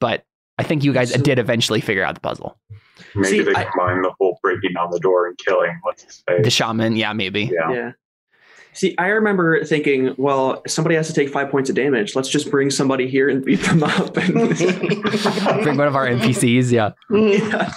[0.01, 0.25] but
[0.59, 2.59] I think you guys So- did eventually figure out the puzzle.
[3.15, 5.81] Maybe See, they I- combine the whole breaking down the door and killing.
[5.87, 6.43] Let's say.
[6.43, 7.51] The shaman, yeah, maybe.
[7.53, 7.73] yeah.
[7.73, 7.93] Yeah.
[8.73, 12.17] See, I remember thinking, well, somebody has to take five points of damage.
[12.17, 14.17] Let's just bring somebody here and beat them up.
[14.17, 14.35] And
[15.63, 16.91] Bring one of our NPCs, yeah.
[17.11, 17.73] yeah.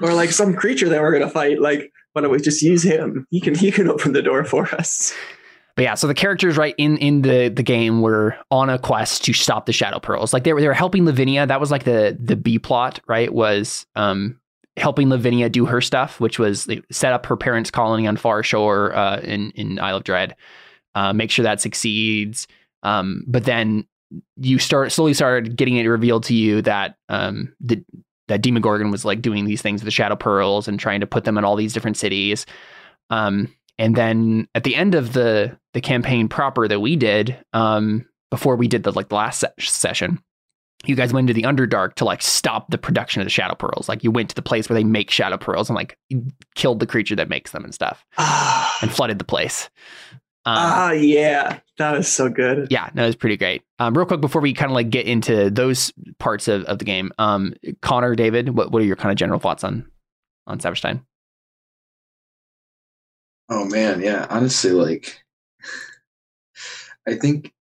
[0.00, 1.60] or like some creature that we're gonna fight.
[1.60, 3.26] Like, why don't we just use him?
[3.30, 5.12] He can he can open the door for us.
[5.76, 9.24] But yeah, so the characters right in in the the game were on a quest
[9.24, 10.32] to stop the Shadow Pearls.
[10.32, 11.46] Like they were they were helping Lavinia.
[11.46, 13.32] That was like the the B plot, right?
[13.32, 14.38] Was um
[14.76, 18.94] helping Lavinia do her stuff, which was set up her parents' colony on Far Shore
[18.94, 20.36] uh, in in Isle of Dread,
[20.94, 22.46] uh, make sure that succeeds.
[22.82, 23.86] Um, but then
[24.36, 27.84] you start slowly started getting it revealed to you that um the
[28.28, 31.24] that Demogorgon was like doing these things with the Shadow Pearls and trying to put
[31.24, 32.46] them in all these different cities.
[33.10, 38.06] Um, and then at the end of the the campaign proper that we did, um,
[38.30, 40.18] before we did the like the last se- session,
[40.84, 43.88] you guys went into the Underdark to like stop the production of the Shadow Pearls.
[43.88, 45.98] Like you went to the place where they make Shadow Pearls and like
[46.54, 49.68] killed the creature that makes them and stuff Ah, and flooded the place.
[50.46, 52.68] Um, ah, yeah, that was so good.
[52.70, 53.62] yeah, no, it was pretty great.
[53.78, 56.84] Um, real quick before we kind of like get into those parts of, of the
[56.84, 59.90] game, um, Connor, David, what, what are your kind of general thoughts on
[60.46, 61.00] on Savage Tide?
[63.48, 64.26] Oh man, yeah.
[64.30, 65.22] Honestly, like
[67.06, 67.52] I think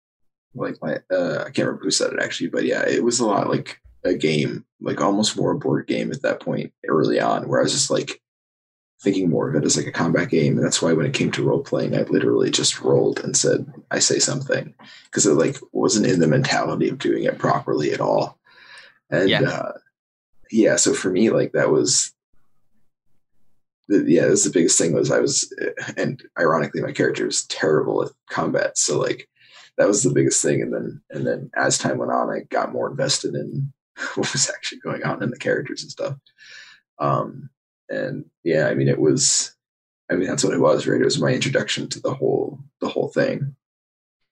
[0.55, 3.27] like my uh I can't remember who said it actually, but yeah, it was a
[3.27, 7.49] lot like a game, like almost more a board game at that point early on,
[7.49, 8.21] where I was just like
[9.03, 10.57] thinking more of it as like a combat game.
[10.57, 13.73] And that's why when it came to role playing, I literally just rolled and said,
[13.90, 14.75] I say something.
[15.07, 18.38] Because it like wasn't in the mentality of doing it properly at all.
[19.11, 19.42] And Yeah.
[19.42, 19.73] uh
[20.51, 22.12] yeah, so for me, like that was
[24.07, 25.52] yeah, that's the biggest thing was I was,
[25.96, 28.78] and ironically, my character was terrible at combat.
[28.78, 29.28] So like,
[29.78, 30.62] that was the biggest thing.
[30.62, 33.72] And then, and then as time went on, I got more invested in
[34.14, 36.16] what was actually going on in the characters and stuff.
[36.98, 37.50] Um,
[37.88, 39.55] and yeah, I mean, it was,
[40.11, 41.00] I mean, that's what it was, right?
[41.00, 43.57] It was my introduction to the whole, the whole thing.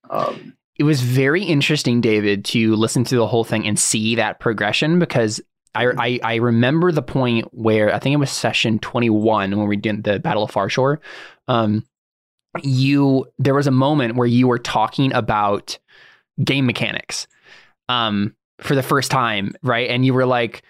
[0.09, 4.40] Um, it was very interesting, David, to listen to the whole thing and see that
[4.40, 5.40] progression because
[5.74, 9.76] I, I, I remember the point where I think it was session 21 when we
[9.76, 10.98] did the Battle of Farshore.
[11.48, 11.85] Um,
[12.62, 15.78] you there was a moment where you were talking about
[16.42, 17.28] game mechanics
[17.88, 19.88] um, for the first time, right?
[19.88, 20.62] And you were like,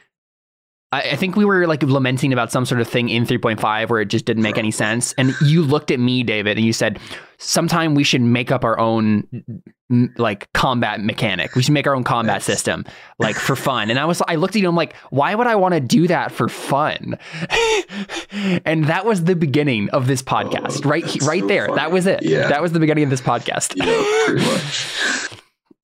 [0.93, 4.01] I, I think we were like lamenting about some sort of thing in 3.5 where
[4.01, 5.13] it just didn't make any sense.
[5.15, 6.99] And you looked at me, David, and you said,
[7.39, 9.27] sometime we should make up our own
[10.17, 11.55] like combat mechanic.
[11.55, 12.85] We should make our own combat system,
[13.19, 13.91] like for fun.
[13.91, 16.07] And I was, I looked at you, I'm like, why would I want to do
[16.09, 17.19] that for fun?
[18.65, 21.69] and that was the beginning of this podcast, Oh, right, right so there.
[21.75, 22.23] That was it.
[22.23, 22.49] Yeah.
[22.49, 23.75] That was the beginning of this podcast.
[23.77, 25.41] yeah, pretty much.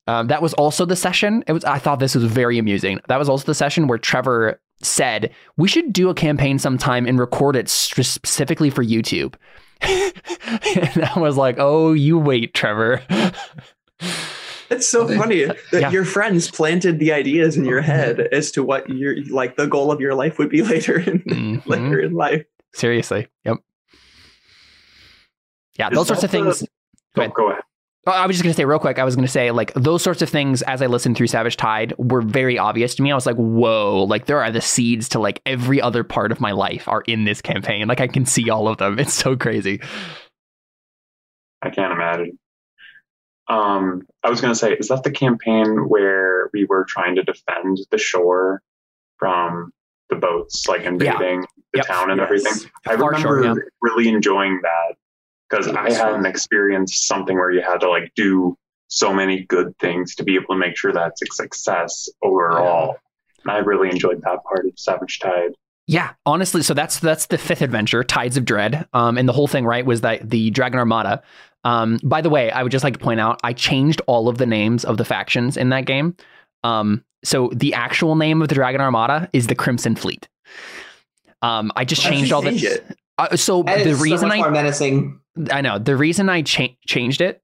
[0.08, 1.42] Um, that was also the session.
[1.48, 1.64] It was.
[1.64, 3.00] I thought this was very amusing.
[3.08, 7.18] That was also the session where Trevor said we should do a campaign sometime and
[7.18, 9.34] record it specifically for YouTube.
[9.80, 13.02] and I was like, "Oh, you wait, Trevor."
[14.68, 15.90] It's so funny that Yeah.
[15.92, 19.92] your friends planted the ideas in your head as to what your like the goal
[19.92, 21.66] of your life would be later in Mhm.
[21.66, 22.44] later in life.
[22.74, 23.28] Seriously.
[23.44, 23.58] Yep.
[25.78, 26.68] Yeah, Is those sorts of that the- things.
[27.14, 27.30] Go ahead.
[27.30, 27.62] Oh, go ahead.
[28.08, 28.98] Oh, I was just going to say real quick.
[29.00, 31.56] I was going to say like those sorts of things as I listened through Savage
[31.56, 33.10] Tide were very obvious to me.
[33.10, 36.40] I was like, "Whoa!" Like there are the seeds to like every other part of
[36.40, 37.88] my life are in this campaign.
[37.88, 38.98] Like I can see all of them.
[39.00, 39.80] It's so crazy.
[41.62, 42.38] I can't imagine.
[43.48, 47.22] Um, I was going to say, is that the campaign where we were trying to
[47.22, 48.60] defend the shore
[49.18, 49.72] from
[50.10, 51.42] the boats, like invading
[51.72, 51.86] the Yep.
[51.86, 52.26] town and Yes.
[52.26, 52.70] everything?
[52.86, 53.54] I Far remember Shore, yeah.
[53.82, 54.96] really enjoying that
[55.48, 56.26] because It I was hadn't fun.
[56.26, 58.56] experienced something where you had to like do
[58.88, 62.96] so many good things to be able to make sure that's a success overall.
[63.42, 65.52] And I really enjoyed that part of Savage Tide.
[65.88, 68.88] Yeah, honestly, so that's that's the fifth adventure, Tides of Dread.
[68.92, 71.22] Um, and the whole thing, right, was that the Dragon Armada.
[71.62, 74.38] Um, by the way, I would just like to point out, I changed all of
[74.38, 76.16] the names of the factions in that game.
[76.64, 80.28] Um, so the actual name of the Dragon Armada is the Crimson Fleet.
[81.42, 82.50] Um, I just Why'd changed all the.
[82.50, 82.96] it?
[83.18, 85.20] Uh, so That the is so reason much I more menacing.
[85.50, 87.42] I know the reason I cha- changed it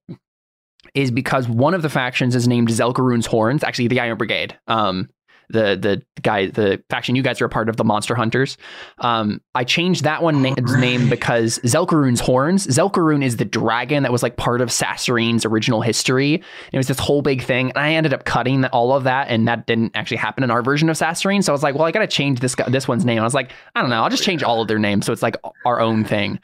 [0.94, 4.58] is because one of the factions is named Zelkarune's Horns, actually the Iron Brigade.
[4.66, 5.08] Um,
[5.48, 8.56] the the guy, the faction you guys are a part of, the Monster Hunters.
[8.98, 10.80] Um, I changed that one name's Right.
[10.80, 12.66] name because Zelkarune's Horns.
[12.68, 16.42] Zelkarune is the dragon that was like part of Sasserine's original history.
[16.72, 19.46] It was this whole big thing, and I ended up cutting all of that, and
[19.46, 21.44] that didn't actually happen in our version of Sasserine.
[21.44, 23.18] So I was like, well, I got to change this guy, this one's name.
[23.20, 25.22] I was like, I don't know, I'll just change all of their names so it's
[25.22, 26.38] like our own thing.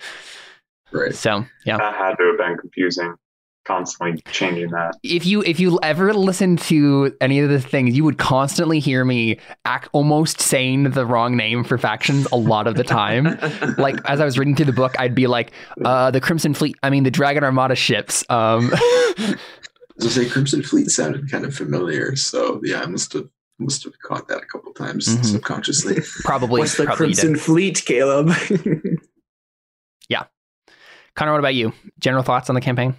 [0.93, 1.15] Right.
[1.15, 1.77] So yeah.
[1.79, 3.15] That had to have been confusing,
[3.67, 4.95] constantly changing that.
[5.03, 9.05] if you if you ever listen to any of the things, you would constantly hear
[9.05, 13.25] me act almost saying the wrong name for factions a lot of the time.
[13.79, 15.53] like as I was reading through the book, I'd be like,
[15.85, 18.25] uh, the Crimson Fleet, I mean the Dragon Armada ships.
[18.31, 18.73] Um,
[20.01, 23.83] As I say, Crimson Fleet sounded kind of familiar, so yeah, I must have must
[23.83, 25.25] have caught that a couple times Mhm.
[25.25, 25.97] subconsciously.
[26.23, 27.43] probably, What's the probably Crimson did.
[27.43, 28.29] Fleet, Caleb?
[31.19, 31.73] Connor, what about you?
[31.99, 32.95] General thoughts on the campaign?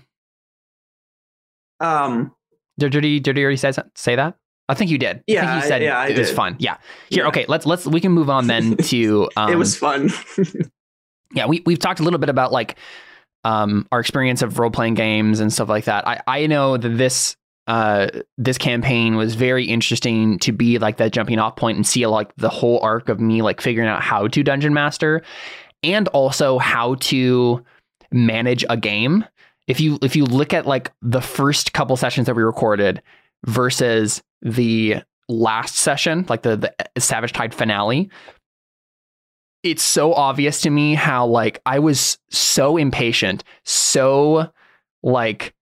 [1.80, 2.34] um,
[2.78, 4.36] Did, did, he, did he already say, say that?
[4.68, 5.18] I think you did.
[5.18, 6.56] I Yeah, think I- you said yeah, I it was fun.
[6.60, 6.78] Yeah.
[7.10, 7.30] Here, Yeah.
[7.30, 10.12] okay, let's let's we can move on then to um, it was fun.
[11.34, 12.76] yeah we, we've talked a little bit about like
[13.46, 17.36] um our experience of role-playing games and stuff like that i i know that this
[17.68, 18.08] uh
[18.40, 22.36] this campaign was very interesting to be like that jumping off point and see like
[22.38, 25.22] the whole arc of me like figuring out how to dungeon master
[25.84, 27.64] and also how to
[28.12, 29.26] manage a game
[29.70, 33.04] if you if you look at like the first couple sessions that we recorded
[33.46, 34.96] versus the
[35.30, 38.10] last session, like the the Savage Tide finale,
[39.62, 44.52] it's so obvious to me how like I was so impatient, so
[45.04, 45.54] like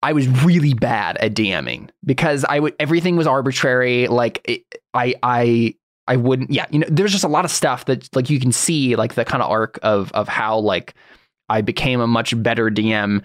[0.00, 4.06] I was really bad at DMing because I would everything was arbitrary.
[4.06, 4.62] Like it,
[4.94, 5.74] I I
[6.10, 6.50] I wouldn't.
[6.50, 9.14] Yeah, you know, there's just a lot of stuff that like you can see like
[9.14, 10.94] the kind of arc of of how like
[11.48, 13.22] I became a much better DM.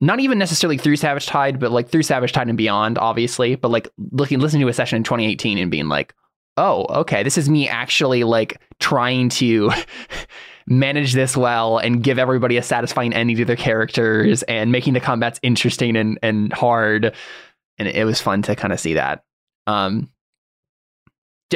[0.00, 3.54] Not even necessarily through Savage Tide, but like through Savage Tide and beyond, obviously.
[3.54, 6.12] But like looking, listening to a session in 2018 and being like,
[6.56, 9.70] oh, okay, this is me actually like trying to
[10.66, 15.00] manage this well and give everybody a satisfying ending to their characters and making the
[15.00, 17.14] combats interesting and, and hard.
[17.78, 19.22] And it was fun to kind of see that.
[19.68, 20.10] Um,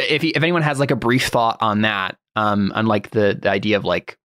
[0.02, 3.50] if, if anyone has like a brief thought on that, um, on like the, the
[3.50, 4.16] idea of like,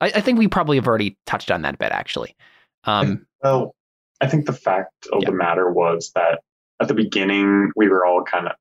[0.00, 2.36] I, I think we probably have already touched on that a bit actually.
[2.84, 3.74] Um, Well,
[4.20, 5.30] I think the fact of Yeah.
[5.30, 6.40] the matter was that
[6.80, 8.52] at the beginning we were all kind of,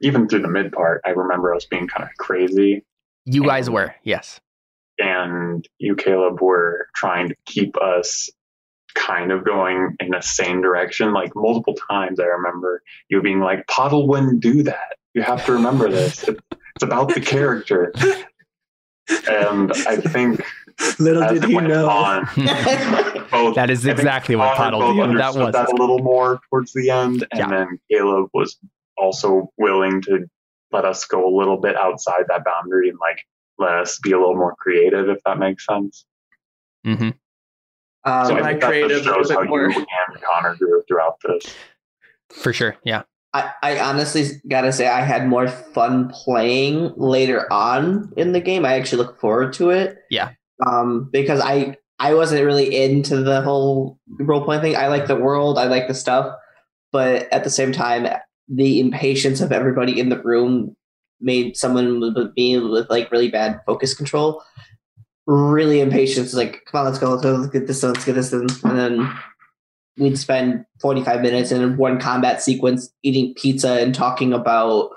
[0.00, 2.84] even through the mid part, I remember us being kind of crazy,
[3.26, 4.40] you guys were, yes.
[4.98, 8.28] and you, Caleb, were trying to keep us
[8.94, 11.12] kind of going in a same direction.
[11.12, 14.96] Like multiple times, I remember you being like, "Pottle wouldn't do that.
[15.14, 16.26] You have to remember this.
[16.28, 16.40] It-
[16.76, 17.92] it's about the character."
[19.28, 20.42] And I think
[20.98, 21.88] Little did it he know.
[21.88, 22.24] on,
[23.30, 25.18] both that is exactly what Connor Pottle both did.
[25.18, 27.48] That was that a little more towards the end, and Yeah.
[27.48, 28.58] then Caleb was
[28.96, 30.26] also willing to
[30.72, 33.18] let us go a little bit outside that boundary and like
[33.58, 36.06] let us be a little more creative, if that makes sense.
[36.86, 37.10] Mm-hmm.
[38.10, 39.68] Um, so I think that creative just shows how more.
[39.70, 41.54] you and Connor grew throughout this.
[42.32, 42.76] for sure.
[42.84, 43.02] Yeah.
[43.34, 48.64] I, I honestly gotta say I had more fun playing later on in the game.
[48.64, 49.98] I actually look forward to it.
[50.08, 50.30] Yeah.
[50.66, 54.76] Um, because I I wasn't really into the whole role playing thing.
[54.76, 56.34] I like the world, I like the stuff,
[56.92, 58.06] but at the same time,
[58.48, 60.76] the impatience of everybody in the room
[61.20, 64.42] made someone with me with like really bad focus control
[65.26, 66.26] really impatient.
[66.26, 68.30] It's like, come on, let's go, let's go, let's get this done, let's get this
[68.30, 69.12] done, and then
[69.96, 74.90] we'd spend 45 minutes in one combat sequence eating pizza and talking about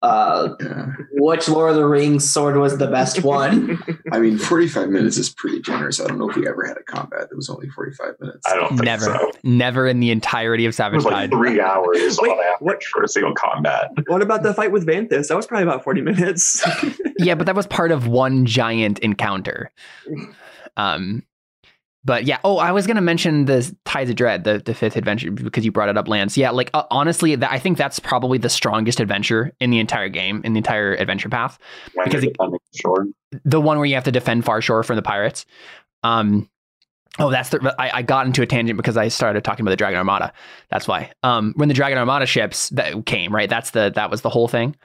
[0.00, 0.92] uh, Yeah.
[1.14, 3.82] which Lord of the Rings sword was the best one.
[4.12, 6.00] I mean, 45 minutes is pretty generous.
[6.00, 8.46] I don't know if we ever had a combat that was only 45 minutes.
[8.48, 9.06] I don't think Never.
[9.06, 9.32] so.
[9.42, 11.30] Never in the entirety of It Savage was like Tide.
[11.32, 13.90] three hours Wait, on average what- for a single combat.
[14.06, 15.26] What about the fight with Vanthus?
[15.28, 16.64] That was probably about 40 minutes.
[17.18, 19.72] yeah, but that was part of one giant encounter.
[20.76, 21.24] Um,
[22.08, 22.38] but yeah.
[22.42, 25.70] Oh, I was gonna mention the Tides of Dread, the, the fifth adventure, because you
[25.70, 26.38] brought it up, Lance.
[26.38, 30.08] Yeah, like uh, honestly, that, I think that's probably the strongest adventure in the entire
[30.08, 31.58] game, in the entire adventure path.
[31.92, 32.34] When Because it-
[33.44, 35.44] the one where you have to defend Far Shore from the pirates.
[36.02, 36.48] Um,
[37.18, 37.74] oh, that's the.
[37.78, 40.32] I, I got into a tangent because I started talking about the Dragon Armada.
[40.70, 41.12] That's why.
[41.22, 43.50] Um, when the Dragon Armada ships that came, right?
[43.50, 44.76] That's the that was the whole thing.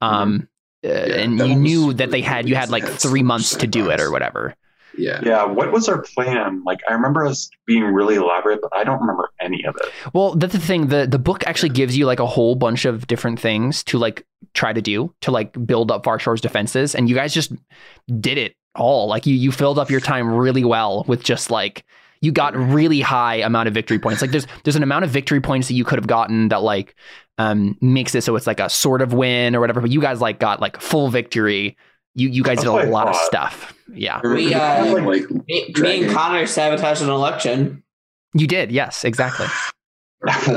[0.00, 0.48] Um,
[0.84, 3.54] uh, and you knew that they had you had like it had so three months
[3.54, 4.56] to do it or whatever.
[4.96, 5.20] Yeah.
[5.22, 6.62] Yeah, what was our plan?
[6.64, 9.90] Like, I remember us being really elaborate, but I don't remember any of it.
[10.12, 10.88] Well, that's the thing.
[10.88, 14.26] the The book actually gives you like a whole bunch of different things to like
[14.54, 17.52] try to do to like build up Far Shore's defenses, and you guys just
[18.20, 19.06] did it all.
[19.06, 21.84] Like you you filled up your time really well with just like
[22.20, 24.22] you got really high amount of victory points.
[24.22, 26.94] Like there's there's an amount of victory points that you could have gotten that like
[27.38, 29.80] um makes it so it's like a sort of win or whatever.
[29.80, 31.76] But you guys like got like full victory.
[32.14, 33.74] You you guys That's did a a I lot of stuff.
[33.94, 37.82] Yeah, We, uh, like Me, me and Connor sabotaged an election.
[38.34, 38.70] you did.
[38.72, 39.46] Yes, exactly.
[40.20, 40.30] what?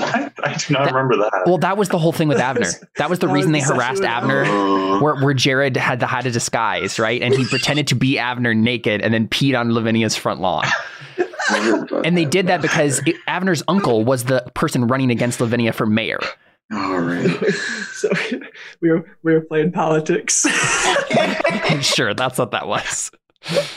[0.44, 1.44] I do not That- remember that.
[1.46, 2.74] Well, that was the whole thing with Avner.
[2.98, 5.02] That was the That reason they was the harassed session Avner.
[5.02, 7.22] Where, where Jared had to had a disguise, right?
[7.22, 10.66] And he pretended to be Avner naked and then peed on Lavinia's front lawn.
[11.50, 15.12] I heard about And they did that because it, Avner's uncle was the person running
[15.12, 16.20] against Lavinia for mayor.
[16.74, 17.30] All right.
[17.94, 18.10] so
[18.82, 20.46] we were we were playing politics.
[21.82, 23.12] sure, that's what that was.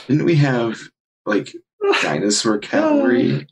[0.06, 0.78] Didn't we have
[1.26, 1.54] like
[2.02, 3.46] dinosaur cavalry?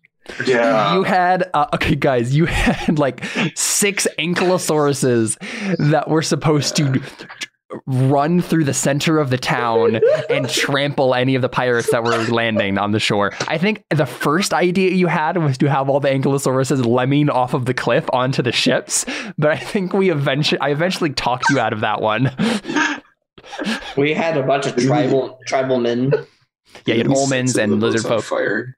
[0.46, 0.94] yeah.
[0.94, 2.34] You had uh, okay, guys.
[2.34, 3.24] You had like
[3.54, 5.36] six ankylosauruses
[5.90, 7.02] that were supposed to
[7.86, 10.00] run through the center of the town
[10.30, 13.32] and trample any of the pirates that were landing on the shore.
[13.48, 17.54] I think the first idea you had was to have all the ankylosauruses lemming off
[17.54, 19.04] of the cliff onto the ships,
[19.36, 22.30] but I think we eventually I eventually talked you out of that one.
[23.96, 26.12] We had a bunch of tribal tribal men.
[26.84, 28.24] Yeah, you had Didn't we set almonds some of and lizard folk.
[28.24, 28.76] Fire.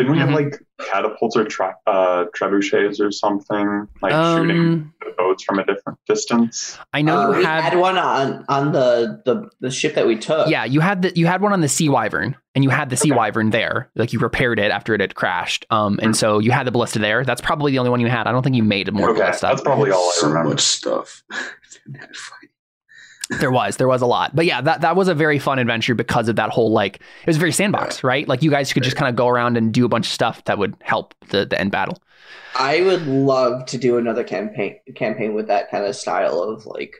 [0.00, 0.20] Didn't we Mhm.
[0.22, 0.58] have like
[0.90, 3.86] catapults or tra- uh, trebuchets or something?
[4.00, 6.78] Like shooting Um, the boats from a different distance?
[6.94, 10.06] I know Uh, you we had, had one on on the, the the ship that
[10.06, 10.48] we took.
[10.48, 12.96] yeah, you had the you had one on the Sea Wyvern, and you had the
[12.96, 13.18] Sea Okay.
[13.18, 13.90] Wyvern there.
[13.94, 16.98] Like you repaired it after it had crashed, um, and so you had the ballista
[16.98, 17.22] there.
[17.22, 18.26] That's probably the only one you had.
[18.26, 19.48] I don't think you made more Okay, ballista.
[19.48, 20.48] that's probably all I so remember.
[20.50, 21.22] much stuff.
[23.30, 23.40] in that fight.
[23.40, 25.94] There was, there was a lot, but yeah, that that was a very fun adventure
[25.94, 28.26] because of that whole like it was very sandbox, right?
[28.26, 30.44] Like you guys could just kind of go around and do a bunch of stuff
[30.44, 31.98] that would help the the end battle.
[32.56, 36.96] I would love to do another campaign campaign with that kind of style of like,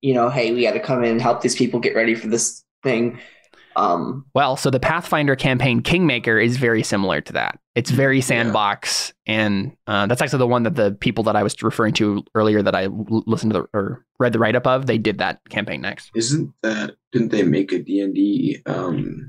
[0.00, 2.28] you know, hey, we got to come in and help these people get ready for
[2.28, 3.18] this thing.
[3.74, 7.58] Um, Well, so the Pathfinder campaign Kingmaker is very similar to that.
[7.74, 11.60] It's very sandbox, and uh, that's actually the one that the people that I was
[11.62, 14.84] referring to earlier that I l- listened to the, or read the write up of.
[14.86, 16.10] They did that campaign next.
[16.14, 16.96] Isn't that?
[17.12, 19.28] Didn't they make a D and D um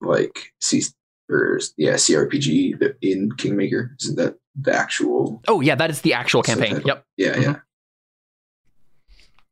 [0.00, 0.82] like C
[1.28, 3.94] or yeah CRPG in Kingmaker?
[4.00, 5.42] Isn't that the actual?
[5.46, 6.76] Oh yeah, that is the actual campaign.
[6.76, 7.02] subtitle?
[7.18, 7.36] Yep.
[7.36, 7.56] Yeah, yeah.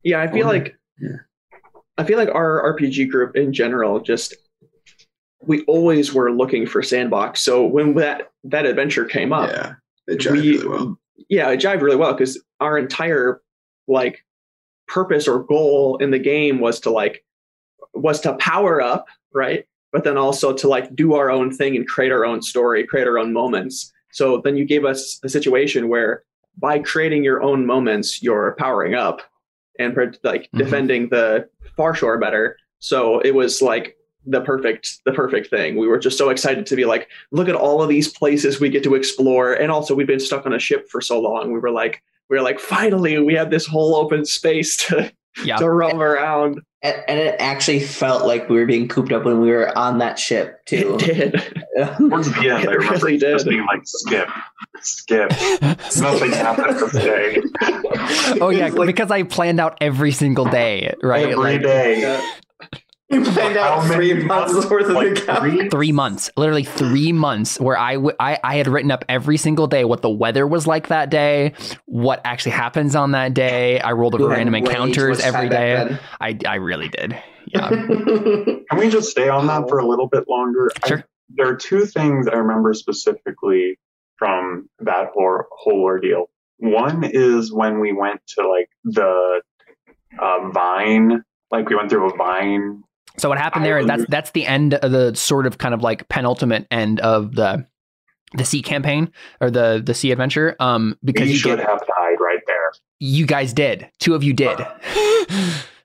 [0.04, 1.16] Yeah, I feel Oh, like yeah.
[1.98, 4.34] I feel like our RPG group in general just
[5.44, 7.40] we always were looking for sandbox.
[7.40, 9.74] So when that that adventure came up, Yeah,
[10.08, 10.98] it jive we really well.
[11.28, 13.40] yeah, it jived really well because our entire
[13.88, 14.24] like
[14.88, 17.24] purpose or goal in the game was to like
[17.94, 19.66] was to power up, right?
[19.92, 23.06] But then also to like do our own thing and create our own story, create
[23.06, 23.92] our own moments.
[24.12, 26.22] So then you gave us a situation where
[26.58, 29.20] by creating your own moments, you're powering up
[29.78, 30.58] and like Mhm.
[30.58, 32.56] defending the far shore better.
[32.78, 33.96] So it was like
[34.26, 35.76] the perfect the perfect thing.
[35.76, 38.68] We were just so excited to be like, look at all of these places we
[38.70, 39.52] get to explore.
[39.54, 41.52] And also we've been stuck on a ship for so long.
[41.52, 45.12] We were like, we were like, finally we have this whole open space to,
[45.44, 45.56] Yeah.
[45.56, 46.60] to roam around.
[46.82, 49.98] and, and it actually felt like we were being cooped up when we were on
[49.98, 50.96] that ship too.
[51.00, 51.64] It did.
[51.98, 54.28] Towards the end, I remember really just being like, skip,
[54.82, 55.30] skip.
[55.60, 57.42] Nothing happened this day.
[58.40, 61.24] oh yeah, like- because I planned out every single day, right?
[61.30, 62.20] Every Like day.
[63.12, 63.18] Yeah.
[63.18, 65.68] we planned out three many months worth of Like the three?
[65.68, 69.66] three months, literally three months, where I, w- I I had written up every single
[69.66, 71.52] day what the weather was like that day,
[71.86, 73.80] what actually happens on that day.
[73.80, 75.98] I rolled over random encounters every day.
[76.20, 77.16] I I really did.
[77.48, 77.68] Yeah.
[77.68, 80.70] Can we just stay on that for a little bit longer?
[80.84, 81.04] I- Sure.
[81.30, 83.78] there are two things I remember specifically
[84.16, 86.26] from that whole, whole ordeal.
[86.58, 89.40] One is when we went to like the
[90.18, 92.82] uh, vine, like we went through a vine.
[93.18, 93.84] So what happened there?
[93.84, 97.66] That's that's the end of the sort of kind of like penultimate end of the
[98.34, 100.56] the sea campaign or the the sea adventure.
[100.60, 102.72] Um, because we you should get have died right there.
[103.00, 103.88] you guys did.
[103.98, 104.58] Two of you did.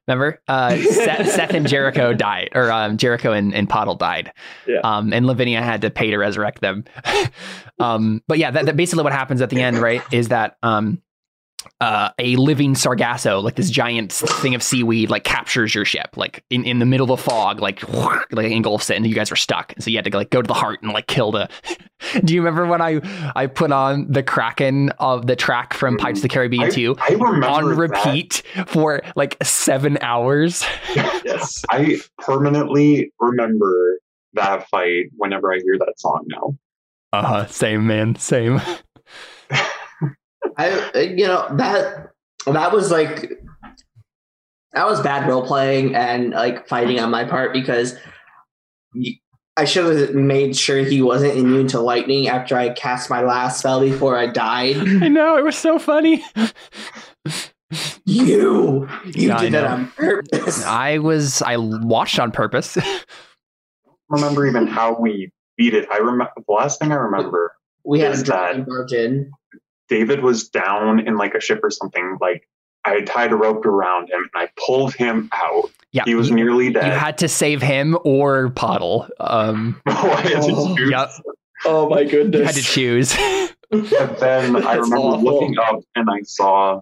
[0.08, 4.32] Remember, uh, Seth, Seth and Jericho died, or um, Jericho and, and Pottle died.
[4.66, 4.80] Yeah.
[4.82, 6.86] Um, and Lavinia had to pay to resurrect them.
[7.80, 11.02] um, but yeah, that, that basically what happens at the end, right, is that um,
[11.82, 16.44] uh, a living sargasso, like this giant thing of seaweed, like captures your ship, like
[16.50, 17.88] in, in the middle of the fog, like
[18.32, 19.74] like engulfs it, and you guys are stuck.
[19.80, 21.50] So you had to like go to the heart and like kill the.
[22.24, 23.02] Do you remember when I
[23.36, 26.96] I put on the Kraken of the track from Pirates of the Caribbean I, 2?
[27.00, 27.76] I remember on that.
[27.76, 30.64] repeat for like seven hours.
[31.26, 31.64] Yes.
[31.70, 34.00] I permanently remember
[34.34, 36.58] that fight whenever I hear that song now.
[37.12, 37.46] Uh huh.
[37.48, 38.16] Same man.
[38.16, 38.62] Same.
[40.58, 42.12] I you know that
[42.46, 43.32] that was like
[44.74, 47.98] that was bad role playing and like fighting on my part because
[49.58, 53.60] I should have made sure he wasn't immune to lightning after I cast my last
[53.60, 54.78] spell before I died.
[55.04, 56.24] I know it was so funny.
[58.06, 60.64] You, you Yeah, did that on purpose.
[60.66, 62.78] I was I watched on purpose.
[64.10, 65.88] remember even how we beat it.
[65.92, 67.54] I remember the last thing I remember.
[67.84, 69.32] We had Is a dragon barge in.
[69.90, 72.18] David was down in like a ship or something.
[72.22, 72.48] Like
[72.86, 75.70] I had tied a rope around him and I pulled him out.
[75.92, 76.86] Yeah, He was you, nearly dead.
[76.86, 79.08] you had to save him or Pottle.
[79.20, 80.90] Um, Oh, I had to Oh, choose.
[80.92, 81.10] yep.
[81.66, 82.40] Oh my goodness.
[82.40, 83.16] you had to choose.
[83.70, 85.24] And then I remember awful.
[85.24, 86.80] looking up and I saw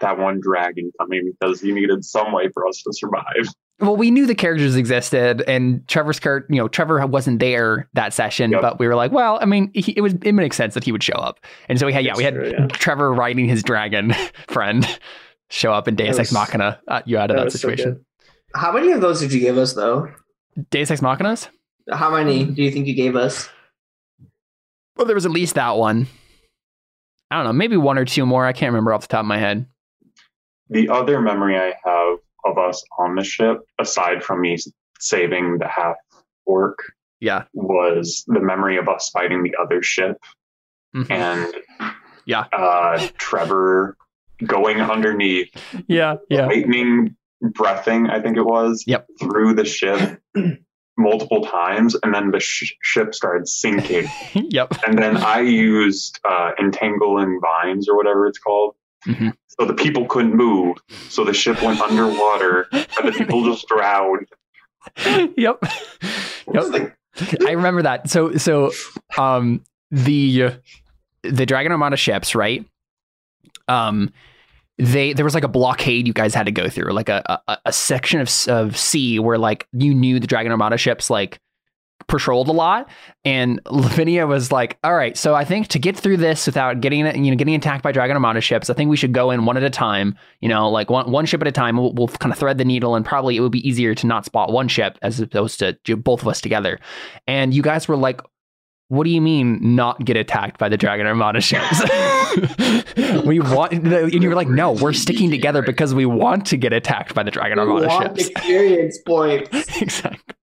[0.00, 3.48] that one dragon coming because he needed some way for us to survive.
[3.80, 8.14] Well, we knew the characters existed, and Trevor's character, you know, Trevor wasn't there that
[8.14, 8.62] session, Yep.
[8.62, 10.92] but we were like, well, I mean, he, it was it makes sense that he
[10.92, 12.66] would show up, and so we had yeah, we had true, yeah.
[12.68, 14.14] Trevor riding his dragon
[14.48, 14.86] friend
[15.50, 17.58] show up in Deus That Ex was- Machina uh, you out of that, was so
[17.58, 17.92] situation.
[17.94, 18.04] good.
[18.54, 20.08] How many of those did you give us, though?
[20.70, 21.48] Deus Ex Machinas?
[21.92, 23.48] How many do you think you gave us?
[24.96, 26.06] Well, there was at least that one.
[27.30, 28.46] I don't know, maybe one or two more.
[28.46, 29.66] I can't remember off the top of my head.
[30.70, 34.56] The other memory I have of us on the ship, aside from me
[35.00, 35.96] saving the half
[36.46, 36.78] orc
[37.20, 37.44] Yeah.
[37.52, 40.16] was the memory of us fighting the other ship
[40.94, 41.10] Mhm.
[41.10, 41.54] and
[42.24, 42.44] Yeah.
[42.52, 43.96] uh, Trevor
[44.44, 45.50] going underneath,
[45.88, 46.16] Yeah.
[46.28, 46.46] Yeah.
[46.46, 49.06] lightning breathing, I think it was, Yep.
[49.20, 50.20] through the ship
[50.98, 54.06] multiple times, and then the sh- ship started sinking.
[54.34, 54.72] yep.
[54.86, 58.74] and then I used uh, entangling vines or whatever it's called.
[59.06, 59.34] Mhm.
[59.58, 60.76] So the people couldn't move.
[61.08, 64.26] So the ship went underwater, and the people just drowned.
[65.36, 65.58] yep.
[66.52, 66.96] Yep.
[67.46, 68.08] I remember that.
[68.10, 68.72] So so
[69.18, 70.52] um the
[71.22, 72.64] the Dragon Armada ships, right?
[73.68, 74.12] Um
[74.78, 77.58] they there was like a blockade you guys had to go through, like a a,
[77.66, 81.40] a section of of sea where like you knew the Dragon Armada ships like
[82.08, 82.88] patrolled a lot
[83.24, 87.00] and Lavinia was like all right so I think to get through this without getting
[87.24, 89.56] you know getting attacked by Dragon Armada ships I think we should go in one
[89.56, 92.32] at a time you know like one one ship at a time we'll, we'll kind
[92.32, 94.98] of thread the needle and probably it would be easier to not spot one ship
[95.02, 96.78] as opposed to both of us together
[97.26, 98.20] and you guys were like
[98.88, 101.82] what do you mean not get attacked by the Dragon Armada ships?
[103.26, 106.72] we want, and you were like, no, we're sticking together because we want to get
[106.72, 108.30] attacked by the Dragon Armada Want ships.
[108.30, 109.50] experience points.
[109.82, 110.35] exactly.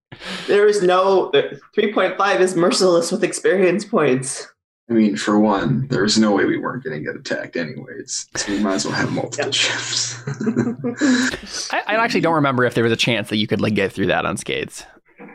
[0.47, 1.31] There is no
[1.75, 4.47] three point five is merciless with experience points.
[4.89, 8.27] I mean, for one, there's no way we weren't going to get attacked anyways.
[8.35, 10.21] So we might as well have multiple ships.
[11.71, 13.93] I, I actually don't remember if there was a chance that you could like get
[13.93, 14.85] through that unscathed.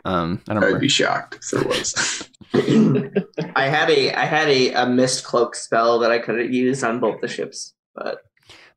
[0.05, 0.79] Um, I don't I'd remember.
[0.81, 2.29] be shocked if there was.
[3.55, 6.83] I had a I had a, a mist cloak spell that I could have used
[6.83, 8.19] on both the ships, but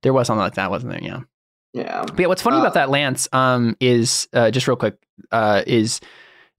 [0.03, 1.03] There was something like that, wasn't there?
[1.03, 1.21] Yeah.
[1.73, 2.05] Yeah.
[2.07, 4.97] But yeah, what's funny Uh, about that Lance um, is uh, just real quick
[5.31, 6.01] uh, is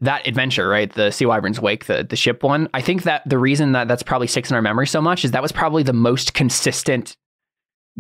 [0.01, 0.91] that adventure, right?
[0.91, 2.68] The Sea Wyvern's Wake, the the ship one.
[2.74, 5.32] I think that the reason that that's probably sticks in our memory so much is
[5.32, 7.16] that was probably the most consistent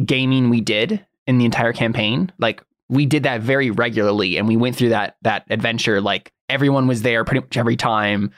[0.05, 2.31] gaming we did in the entire campaign.
[2.39, 6.01] Like we did that very regularly, and we went through that that adventure.
[6.01, 8.31] Like everyone was there pretty much every time,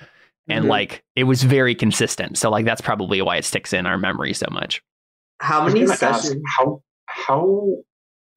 [0.48, 0.70] and Mhm.
[0.70, 2.38] like it was very consistent.
[2.38, 4.84] So like that's probably why it sticks in our memory so much.
[5.40, 6.36] How many sessions?
[6.58, 7.78] how how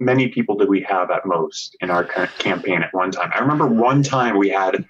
[0.01, 3.31] many people did we have at most in our campaign at one time?
[3.35, 4.85] I remember one time we had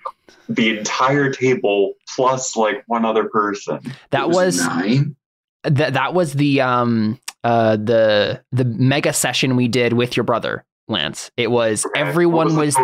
[0.49, 3.81] the entire table plus like one other person.
[4.11, 5.17] That It was nine.
[5.65, 10.65] that that was the um uh the the mega session we did with your brother
[10.89, 11.31] Lance.
[11.37, 12.77] It was Okay, everyone the was,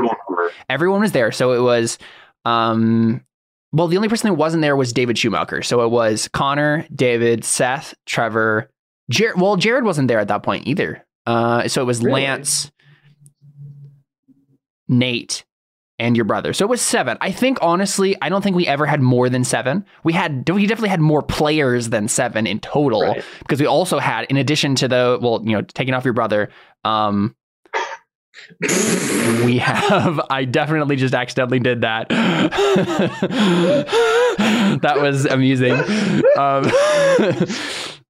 [0.68, 1.32] everyone was there.
[1.32, 1.98] So it was
[2.44, 3.22] um
[3.72, 5.62] well the only person who wasn't there was David Schumacher.
[5.62, 8.70] So it was Connor, David, Seth, Trevor,
[9.10, 9.40] Jared.
[9.40, 11.04] Well, Jared wasn't there at that point either.
[11.26, 12.22] Uh so it was Really?
[12.22, 12.70] Lance,
[14.88, 15.44] Nate,
[15.98, 16.52] and your brother.
[16.52, 17.16] So it was seven.
[17.20, 19.84] I think honestly, I don't think we ever had more than seven.
[20.02, 23.24] We had we definitely had more players than seven in total Right.
[23.40, 26.50] because we also had, in addition to the well, you know, taking off your brother,
[26.84, 27.34] um,
[29.44, 30.20] we have.
[30.30, 32.08] I definitely just accidentally did that.
[34.82, 35.72] that was amusing.
[36.36, 36.64] Um,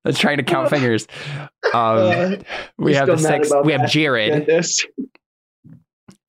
[0.05, 1.07] I was trying to count fingers.
[1.73, 2.39] Um,
[2.79, 3.51] we have the six.
[3.51, 3.89] about We have.
[3.91, 4.49] Jared.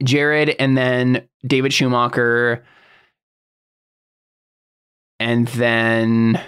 [0.04, 2.64] Jared and then David Schumacher.
[5.20, 6.42] And then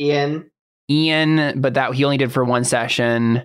[0.00, 0.50] Ian
[0.90, 3.42] Ian, but that he only did for one session.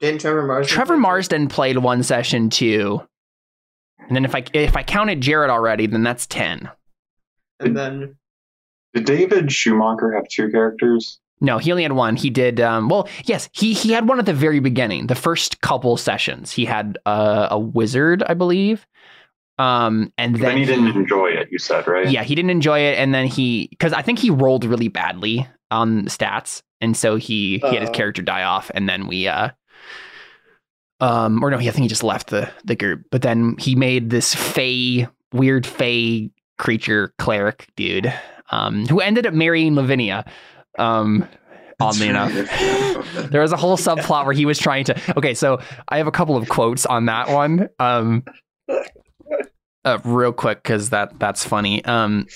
[0.00, 0.74] didn't Trevor Marsden.
[0.74, 1.00] Trevor play?
[1.00, 3.00] Marsden played one session too.
[3.98, 6.70] And then if I if I counted Jared already, then that's ten.
[7.60, 8.16] and then
[8.94, 11.18] Did David Schumacher have two characters?
[11.40, 12.16] No, he only had one.
[12.16, 15.06] He did um well, yes, he he had one at the very beginning.
[15.06, 16.50] The first couple sessions.
[16.52, 18.86] He had uh, a wizard, I believe.
[19.58, 21.48] Um and then, Then he didn't enjoy it.
[21.50, 22.08] You said right?
[22.08, 25.46] Yeah, he didn't enjoy it, and then he because I think he rolled really badly
[25.70, 29.28] on the stats, and so he he had his character die off, and then we
[29.28, 29.50] uh
[31.00, 33.74] um or no, he I think he just left the the group, but then he
[33.74, 38.10] made this fey weird fey creature cleric dude
[38.50, 40.24] um who ended up marrying Lavinia.
[40.78, 41.28] Um
[41.80, 42.32] oddly enough.
[42.32, 43.30] That's right, I forgot about that.
[43.32, 45.16] There was a whole subplot where he was trying to.
[45.16, 47.68] Okay, so I have a couple of quotes on that one.
[47.78, 48.24] Um,
[49.84, 51.84] uh, real quick because that that's funny.
[51.84, 52.26] Um,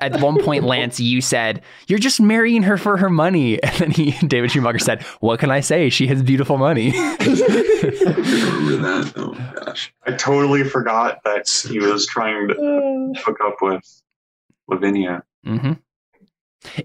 [0.00, 3.90] at one point, Lance, you said you're just marrying her for her money, and then
[3.90, 5.90] he, David Schumacher said, "What can I say?
[5.90, 7.16] She has beautiful money." I
[8.80, 9.12] that.
[9.16, 9.92] Oh gosh.
[10.06, 14.02] I totally forgot that he was trying to hook up with
[14.68, 15.22] Lavinia.
[15.44, 15.72] hmm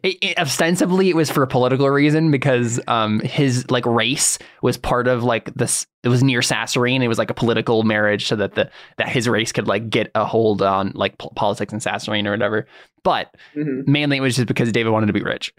[0.04, 4.78] It, it- ostensibly, it was for a political reason because um, his like race was
[4.78, 5.88] part of like this.
[6.04, 7.02] It was near Sasserine.
[7.02, 10.12] It was like a political marriage, so that the that his race could like get
[10.16, 12.68] a hold on like po- politics in Sasserine or whatever.
[13.04, 13.88] But Mhm.
[13.88, 15.54] mainly, it was just because David wanted to be rich.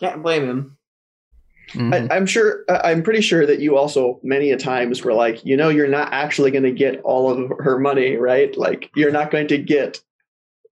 [0.00, 0.76] can't blame him.
[1.72, 2.10] Mhm.
[2.10, 2.64] I, I'm sure.
[2.68, 6.12] I'm pretty sure that you also many a times were like, you know, you're not
[6.12, 8.56] actually going to get all of her money, right?
[8.56, 10.00] Like, you're not going to get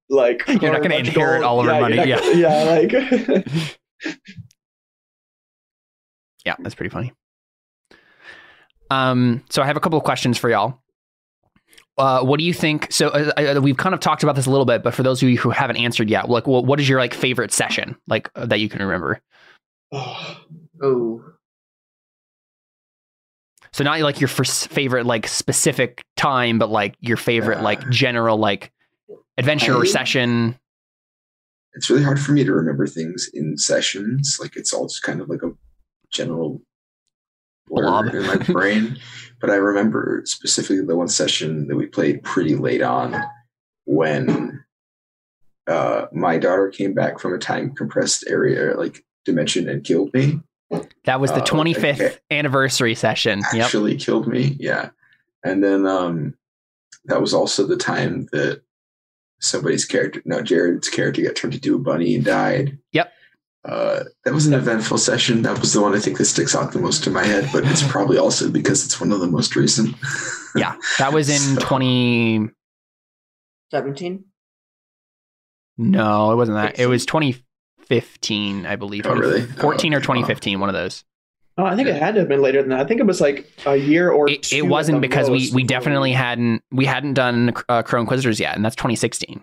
[0.09, 2.63] like You're not gonna inherit all of her Yeah, money, you're not gonna- yeah,
[3.43, 4.17] like
[6.45, 7.13] Yeah, that's pretty funny.
[8.91, 10.79] Um, so I have a couple of questions for y'all.
[11.99, 12.87] Uh, what do you think?
[12.93, 15.23] So uh, I, we've kind of talked about this a little bit, but for those
[15.23, 18.31] of you who haven't answered yet, like, what what is your like favorite session, like
[18.37, 19.21] uh, that you can remember?
[19.93, 20.37] Oh,
[20.83, 21.25] Oh,
[23.73, 27.91] So not like your first favorite like specific time, but like your favorite like Uh,
[27.91, 28.73] general like
[29.39, 30.59] adventure or I- session.
[31.75, 34.39] it's really hard for me to remember things in sessions.
[34.41, 35.53] Like it's all just kind of like a
[36.11, 36.63] general
[37.69, 38.07] Blob.
[38.15, 38.99] in my brain.
[39.41, 43.21] but I remember specifically the one session that we played pretty late on
[43.85, 44.65] when
[45.67, 50.41] uh, my daughter came back from a time compressed area like dimension and killed me.
[51.05, 52.17] That was the twenty fifth okay.
[52.31, 53.41] anniversary session.
[53.53, 53.65] Yep.
[53.65, 54.57] Actually killed me.
[54.59, 54.91] Yeah.
[55.45, 56.35] And then um
[57.07, 58.63] that was also the time that
[59.41, 62.79] somebody's character no Jared's character got turned into a bunny and died.
[62.93, 63.13] Yep.
[63.65, 65.43] Uh, that was an eventful session.
[65.43, 67.65] That was the one I think that sticks out the most in my head, but
[67.65, 69.97] it's probably also because it's one of the most recent.
[70.55, 72.49] Yeah, that was in So- twenty.
[73.73, 74.25] 17?
[75.79, 76.79] No, it wasn't that.
[76.79, 77.37] It was twenty
[77.87, 79.05] fifteen, I believe.
[79.07, 79.43] Oh, really?
[79.43, 80.05] 14 or Oh, okay.
[80.05, 81.05] twenty fifteen, one of those.
[81.59, 82.81] Oh, I think it had to have been later than that.
[82.81, 85.63] I think it was like a year or It, two it wasn't because we we
[85.65, 89.43] definitely hadn't we hadn't done uh, Crow Inquisitors yet, and that's twenty sixteen.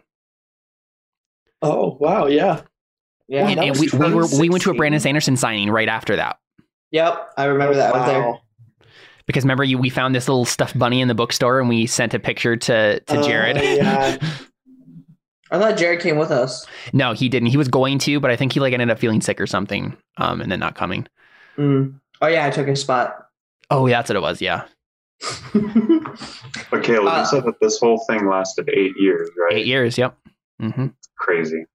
[1.61, 2.61] Oh wow, yeah.
[3.27, 3.47] Yeah.
[3.47, 6.37] and and we, we were we went to a Brandon Sanderson signing right after that
[6.91, 8.35] Yep, I remember that was there.
[9.25, 12.13] Because remember you we found this little stuffed bunny in the bookstore and we sent
[12.13, 13.57] a picture to to Oh, Jared.
[13.57, 14.17] yeah.
[15.51, 16.65] I thought Jared came with us.
[16.93, 17.47] no, he didn't.
[17.49, 19.95] He was going to, but I think he like ended up feeling sick or something,
[20.17, 21.07] um, and then not coming.
[21.57, 21.99] Mm.
[22.23, 23.17] Oh yeah, I took his spot.
[23.69, 24.41] Oh, yeah, that's what it was.
[24.41, 24.63] Yeah,
[26.71, 29.57] But Caleb, Uh, you said that this whole thing lasted eight years, right?
[29.57, 29.97] eight years.
[29.97, 30.17] Yep.
[30.59, 31.65] hmm Crazy.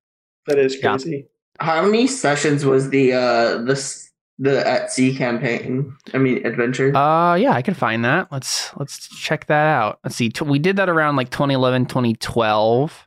[0.46, 0.92] That is Yeah.
[0.92, 1.26] crazy.
[1.60, 5.92] How many sessions was the uh this the at sea campaign?
[6.14, 6.96] I mean adventure.
[6.96, 8.32] Uh, yeah, I can find that.
[8.32, 9.98] Let's let's check that out.
[10.04, 10.30] Let's see.
[10.30, 13.06] T- we did that around like 2011, 2012.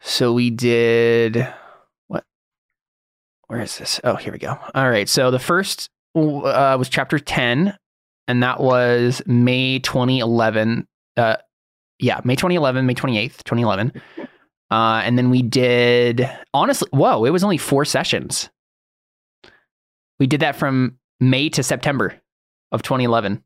[0.00, 1.54] So we did what?
[3.48, 4.00] Where is this?
[4.04, 4.58] Oh, here we go.
[4.74, 5.08] All right.
[5.08, 7.76] So the first uh, was chapter 10,
[8.28, 10.86] and that was May 2011.
[11.16, 11.36] Uh,
[11.98, 13.92] yeah, May 2011, May 28th, 2011.
[14.68, 18.50] Uh, and then we did honestly, whoa, it was only four sessions.
[20.18, 22.20] We did that from May to September
[22.72, 23.44] of 2011.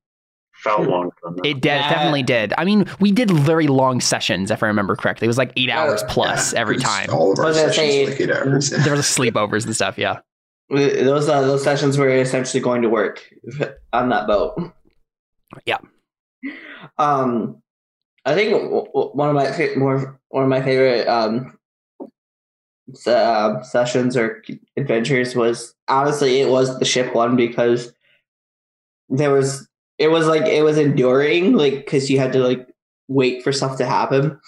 [0.63, 1.47] Felt longer than that.
[1.47, 1.89] It de- Yeah.
[1.91, 2.53] definitely did.
[2.59, 5.25] I mean, we did very long sessions, if I remember correctly.
[5.27, 7.09] It was like eight hours plus Yeah, every time.
[7.13, 8.71] All of I our sessions say- were like eight hours.
[8.85, 9.97] There was sleepovers and stuff.
[9.99, 10.21] Yeah.
[10.71, 13.23] those uh, those sessions were essentially going to work
[13.93, 14.73] on that boat.
[15.67, 15.79] Yeah.
[16.99, 17.63] Um,
[18.25, 21.57] I think w- w- one of my more one of my favorite um
[23.07, 24.43] uh, sessions or
[24.77, 27.93] adventures was honestly it was the ship one because
[29.09, 29.69] there was
[30.01, 32.67] it was like it was enduring like because you had to like
[33.07, 34.41] wait for stuff to happen,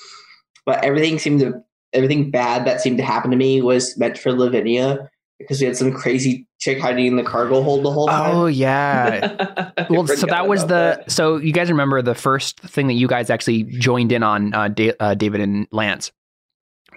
[0.64, 4.32] but everything seemed to everything bad that seemed to happen to me was meant for
[4.32, 8.34] Lavinia because we had some crazy chick hiding in the cargo hold the whole time.
[8.34, 9.68] Oh yeah.
[9.90, 13.08] Well, so that was the about so you guys remember the first thing that you
[13.08, 16.12] guys actually joined in on uh, da- uh, David and Lance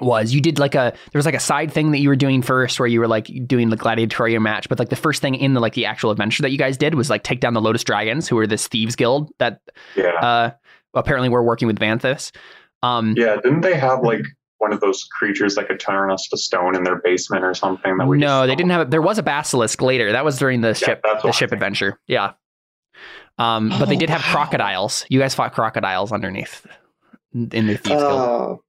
[0.01, 2.41] was you did like a there was like a side thing that you were doing
[2.41, 5.53] first where you were like doing the gladiatorial match but like the first thing in
[5.53, 7.83] the like the actual adventure that you guys did was like take down the Lotus
[7.83, 9.61] Dragons who were this thieves guild that
[9.95, 10.11] Yeah.
[10.19, 10.51] uh
[10.93, 12.31] apparently we're working with Vanthus
[12.83, 13.37] um Yeah.
[13.41, 14.21] Didn't they have like
[14.57, 17.97] one of those creatures that could turn us to stone in their basement or something?
[17.97, 20.59] That we no they didn't have it there was a basilisk later that was during
[20.61, 22.33] the ship the what ship I'm adventure yeah
[23.37, 24.31] um but they Oh, did have wow.
[24.31, 26.65] crocodiles you guys fought crocodiles underneath
[27.33, 28.61] in the thieves guild Oh,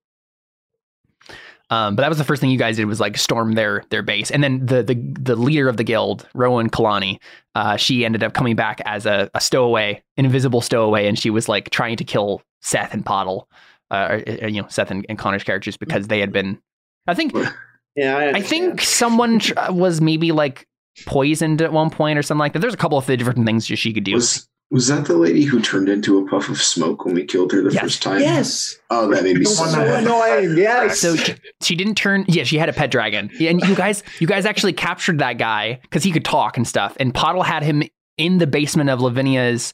[1.70, 4.02] Um, but that was the first thing you guys did was like storm their their
[4.02, 7.18] base, and then the the the leader of the guild, Rowan Kalani,
[7.56, 11.28] uh, she ended up coming back as a, a stowaway, an invisible stowaway, and she
[11.28, 13.48] was like trying to kill Seth and Pottle,
[13.90, 16.60] uh, or, uh, you know Seth and, and Connor's characters because they had been.
[17.08, 17.34] I think
[17.96, 18.16] yeah.
[18.16, 20.68] I, I think someone tr- was maybe like
[21.04, 22.60] poisoned at one point or something like that.
[22.60, 24.14] There's a couple of different things she could do.
[24.14, 27.52] Was was that the lady who turned into a puff of smoke when we killed
[27.52, 27.82] her the Yes.
[27.82, 28.20] first time?
[28.20, 28.76] Yes.
[28.90, 29.94] Oh, that made me The so one So that mad.
[29.94, 30.58] had- annoying.
[30.58, 30.98] Yes.
[31.00, 32.24] So she, she didn't turn.
[32.28, 35.78] Yeah, she had a pet dragon, and you guys, you guys actually captured that guy
[35.82, 36.96] because he could talk and stuff.
[36.98, 37.82] And Pottle had him
[38.18, 39.72] in the basement of Lavinia's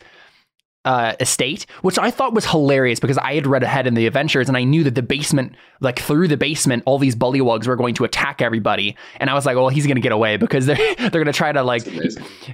[0.84, 4.48] uh, estate, which I thought was hilarious because I had read ahead in the adventures
[4.48, 7.94] and I knew that the basement, like through the basement, all these bullywugs were going
[7.94, 8.96] to attack everybody.
[9.18, 11.32] And I was like, well, he's going to get away because they're they're going to
[11.32, 11.84] try to like,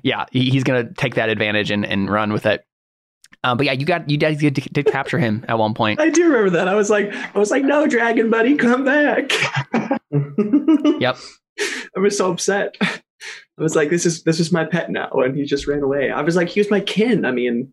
[0.03, 2.64] yeah, he's going to take that advantage and, and run with it.
[3.45, 6.01] Um, but yeah, you got you guys did, did capture him at one point.
[6.03, 6.68] I do remember that.
[6.68, 9.33] I was like, I was like, no, dragon buddy, come back.
[11.01, 11.18] Yep.
[11.97, 12.74] I was so upset.
[12.81, 16.11] I was like, this is this is my pet now, and he just ran away.
[16.11, 17.24] I was like, he was my kin.
[17.24, 17.72] I mean,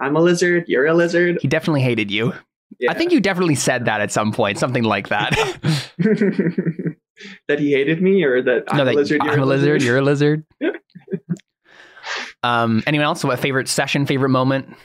[0.00, 0.64] I'm a lizard.
[0.68, 1.38] You're a lizard.
[1.40, 2.32] He definitely hated you.
[2.78, 2.90] Yeah.
[2.90, 5.30] I think you definitely said that at some point, something like that.
[7.48, 9.22] that he hated me, or that I'm no, a lizard.
[9.24, 9.82] You're I'm a lizard.
[9.82, 10.44] You're a lizard.
[12.42, 12.84] Um.
[12.86, 13.24] Anyone else?
[13.24, 14.06] What favorite session?
[14.06, 14.76] Favorite moment?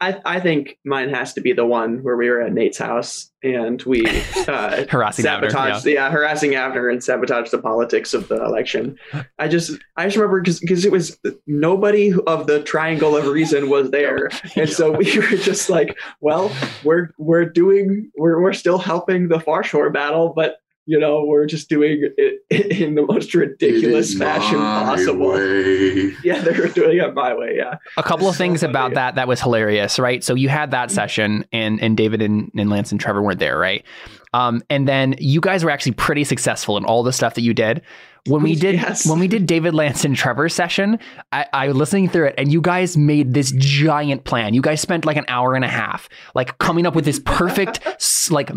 [0.00, 3.30] I, I think mine has to be the one where we were at Nate's house
[3.42, 4.06] and we
[4.48, 6.10] uh, Harassing Avner, sabotaged, yeah.
[6.10, 8.98] harassing Avner and sabotaged the politics of the election.
[9.38, 13.90] I just, I just remember because it was nobody of the triangle of reason was
[13.90, 19.28] there, and so we were just like, well, we're we're doing, we're we're still helping
[19.28, 22.40] the Far Shore battle, but you know, we're just doing it
[22.80, 25.30] in the most ridiculous fashion possible.
[25.32, 26.14] way.
[26.22, 27.54] Yeah, they were doing it my way.
[27.56, 27.74] Yeah.
[27.96, 28.70] a couple of So things funny.
[28.70, 30.22] about that that was hilarious, right?
[30.24, 33.58] So you had that session, and and David and, and Lance and Trevor weren't there,
[33.58, 33.84] right?
[34.32, 37.54] Um, and then you guys were actually pretty successful in all the stuff that you
[37.54, 37.82] did.
[38.26, 39.06] When we did Yes.
[39.08, 40.98] when we did David Lance and Trevor session,
[41.32, 44.54] I, I was listening through it, and you guys made this giant plan.
[44.54, 47.80] You guys spent like an hour and a half, like coming up with this perfect,
[48.30, 48.50] like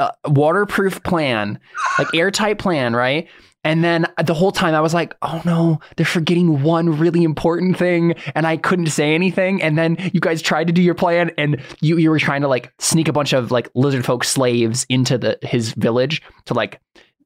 [0.00, 1.58] uh, waterproof plan,
[1.98, 3.28] like airtight plan, right?
[3.66, 7.78] And then the whole time I was like, oh no, they're forgetting one really important
[7.78, 8.12] thing.
[8.34, 9.62] And I couldn't say anything.
[9.62, 12.48] And then you guys tried to do your plan and you, you were trying to
[12.48, 16.78] like sneak a bunch of like lizard folk slaves into the his village to like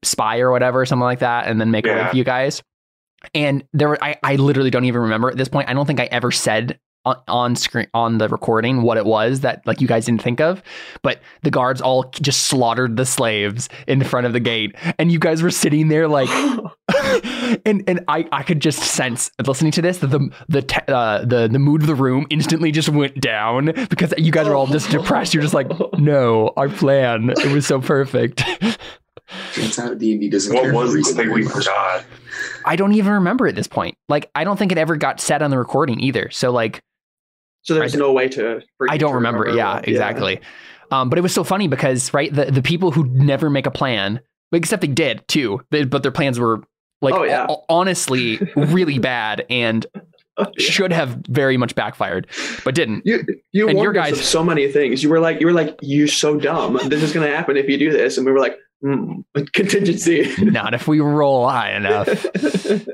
[0.03, 2.61] spy or whatever, something like that, and then make a way for you guys.
[3.33, 5.69] And there were I, I literally don't even remember at this point.
[5.69, 9.41] I don't think I ever said on, on screen on the recording what it was
[9.41, 10.61] that like you guys didn't think of
[11.01, 15.17] but the guards all just slaughtered the slaves in front of the gate and you
[15.17, 16.29] guys were sitting there like
[17.65, 21.25] and and I, I could just sense listening to this that the the te- uh,
[21.25, 24.67] the the mood of the room instantly just went down because you guys are all
[24.67, 25.33] just depressed.
[25.33, 28.43] You're just like, no, our plan it was so perfect.
[29.53, 32.03] Turns out D&D doesn't What care was the thing we forgot?
[32.65, 33.95] I don't even remember at this point.
[34.07, 36.29] Like I don't think it ever got said on the recording either.
[36.31, 36.81] So like
[37.63, 38.61] So there's I no way to.
[38.89, 39.49] I don't to remember.
[39.49, 40.39] Yeah, what- exactly.
[40.91, 43.71] Um, but it was so funny because right the the people who never make a
[43.71, 44.21] plan,
[44.51, 46.63] except they did too, they- but their plans were
[47.01, 47.45] like Oh, yeah.
[47.47, 49.85] ho- honestly really bad and
[50.37, 50.65] Oh, yeah.
[50.71, 52.25] should have very much backfired,
[52.63, 53.05] but didn't.
[53.05, 55.03] You you And your warned us guys- so many things.
[55.03, 56.79] You were like you were like you're so dumb.
[56.85, 59.21] This is going to happen if you do this, and we were like hmm,
[59.53, 60.27] contingency.
[60.43, 62.07] Not if we roll high enough.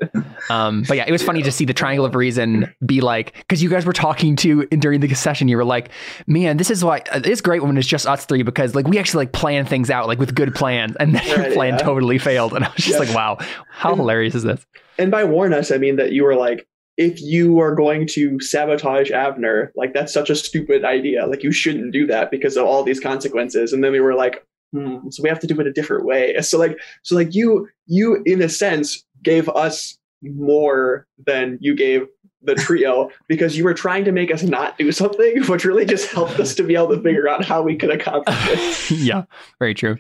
[0.49, 3.63] Um, but yeah, it was funny to see the triangle of reason be like, because
[3.63, 5.89] you guys were talking to during the session, you were like,
[6.27, 8.99] man, this is why uh, it's great when it's just us three because like we
[8.99, 11.77] actually like plan things out like with good plans, and then your Right, plan yeah.
[11.79, 13.07] totally failed, and I was just Yeah.
[13.07, 13.37] like, wow,
[13.71, 14.63] how And- hilarious is this?
[14.99, 18.39] and by warn us, I mean that you were like, if you are going to
[18.39, 21.25] sabotage Avner, like that's such a stupid idea.
[21.25, 23.73] Like you shouldn't do that because of all these consequences.
[23.73, 24.45] And then we were like,
[24.75, 26.35] hmm, so we have to do it a different way.
[26.41, 32.07] So like, so like you, you in a sense gave us more than you gave
[32.41, 36.11] the trio because you were trying to make us not do something, which really just
[36.11, 38.99] helped us to be able to figure out how we could accomplish it.
[38.99, 39.23] yeah,
[39.59, 39.97] very true.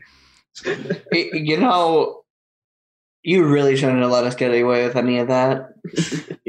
[1.11, 2.21] Y- you know,
[3.23, 5.69] you really shouldn't have let us get away with any of that.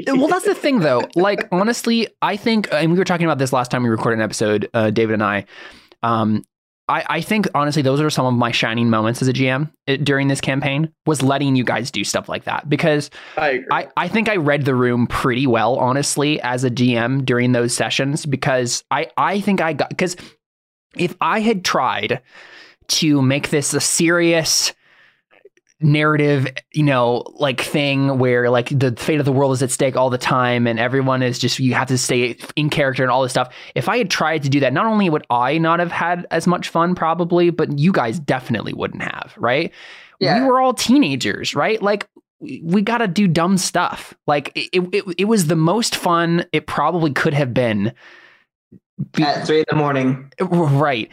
[0.07, 1.01] well, that's the thing, though.
[1.15, 4.23] Like, honestly, I think, and we were talking about this last time we recorded an
[4.23, 5.45] episode, uh, David and I.
[6.03, 6.43] Um,
[6.89, 9.97] I, I think honestly, those are some of my shining moments as a GM uh,
[9.97, 10.91] during this campaign.
[11.05, 13.63] Was letting you guys do stuff like that because I.
[13.71, 17.73] I, I think I read the room pretty well, honestly, as a GM during those
[17.73, 20.15] sessions because I, I think I got because
[20.95, 22.21] if I had tried
[22.87, 24.73] to make this a serious
[25.79, 29.95] narrative, you know, like thing where like the fate of the world is at stake
[29.95, 33.21] all the time and everyone is just you have to stay in character and all
[33.21, 33.53] this stuff.
[33.75, 36.47] If I had tried to do that, not only would I not have had as
[36.47, 39.71] much fun probably, but you guys definitely wouldn't have, right?
[40.19, 40.41] Yeah.
[40.41, 41.79] We were all teenagers, right?
[41.81, 42.07] Like
[42.39, 44.15] we- got to do dumb stuff.
[44.25, 47.93] Like it, it, it was the most fun it probably could have been.
[49.13, 50.31] Be- At three in the morning.
[50.39, 51.11] right.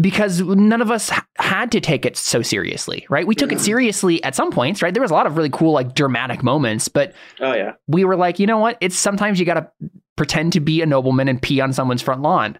[0.00, 3.26] Because none of us had to take it so seriously, right?
[3.26, 4.94] We took it seriously at some points, right?
[4.94, 7.72] There was a lot of really cool, like dramatic moments, but oh yeah.
[7.86, 8.78] we were like, you know what?
[8.80, 9.70] It's sometimes you got to
[10.16, 12.58] pretend to be a nobleman and pee on someone's front lawn.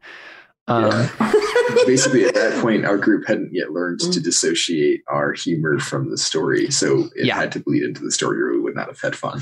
[0.69, 1.33] Um, Yeah.
[1.87, 4.13] Basically, at that point, our group hadn't yet learned Mm.
[4.15, 7.37] to dissociate our humor from the story, so it Yeah.
[7.37, 9.41] had to bleed into the story, or we would not have had fun.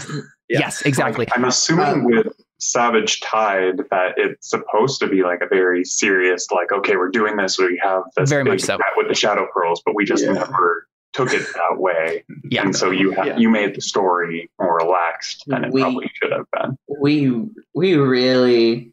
[0.48, 0.60] Yeah.
[0.60, 1.26] Yes, exactly.
[1.34, 2.26] I'm assuming Um, with
[2.58, 7.36] Savage Tide that it's supposed to be like a very serious, like, okay, we're doing
[7.36, 7.58] this.
[7.58, 8.78] We have this Very big much so.
[8.96, 10.32] with the shadow pearls, but we just Yeah.
[10.34, 12.24] never took it that way.
[12.50, 12.62] Yeah.
[12.62, 13.36] And so you ha- Yeah.
[13.38, 16.76] you made the story more relaxed than it We- probably should have been.
[17.00, 18.92] we we really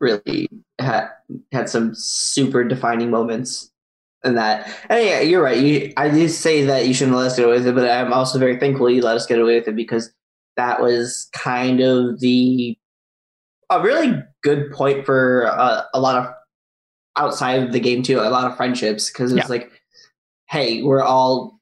[0.00, 1.08] really had
[1.52, 3.70] had some super defining moments
[4.26, 7.36] in that and yeah you're right you i did say that you shouldn't let us
[7.36, 9.68] get away with it but i'm also very thankful you let us get away with
[9.68, 10.12] it because
[10.56, 12.76] that was kind of the
[13.70, 16.32] a really good point for uh, a lot of
[17.16, 19.46] outside of the game too a lot of friendships because it's Yeah.
[19.48, 19.70] like
[20.48, 21.58] hey we're all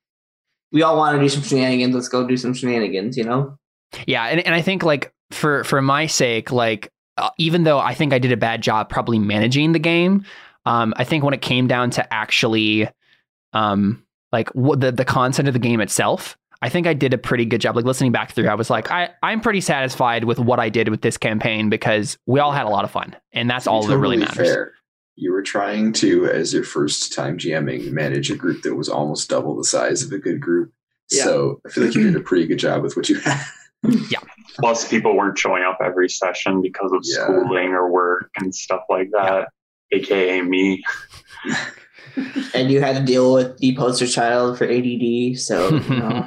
[0.72, 3.56] we all want to do some shenanigans let's go do some shenanigans you know
[4.06, 7.94] Yeah, and, and I think like for for my sake, like uh, even though I
[7.94, 10.24] think I did a bad job probably managing the game,
[10.66, 12.88] um, I think when it came down to actually,
[13.52, 17.18] um, like what the the content of the game itself, I think I did a
[17.18, 17.76] pretty good job.
[17.76, 20.88] Like listening back through, I was like, I I'm pretty satisfied with what I did
[20.88, 23.74] with this campaign because we all had a lot of fun, and that's To be
[23.74, 24.54] all that really totally matters.
[24.54, 24.72] fair,
[25.16, 29.28] you were trying to, as your first time GMing, manage a group that was almost
[29.30, 30.72] double the size of a good group.
[31.10, 31.24] Yeah.
[31.24, 33.40] So I feel like you did a pretty good job with what you had.
[34.10, 34.20] Yeah.
[34.58, 37.24] Plus, people weren't showing up every session because of Yeah.
[37.24, 39.48] schooling or work and stuff like that,
[39.94, 40.82] aka me.
[42.54, 45.38] and you had to deal with the poster child for ADD.
[45.38, 46.26] So you know.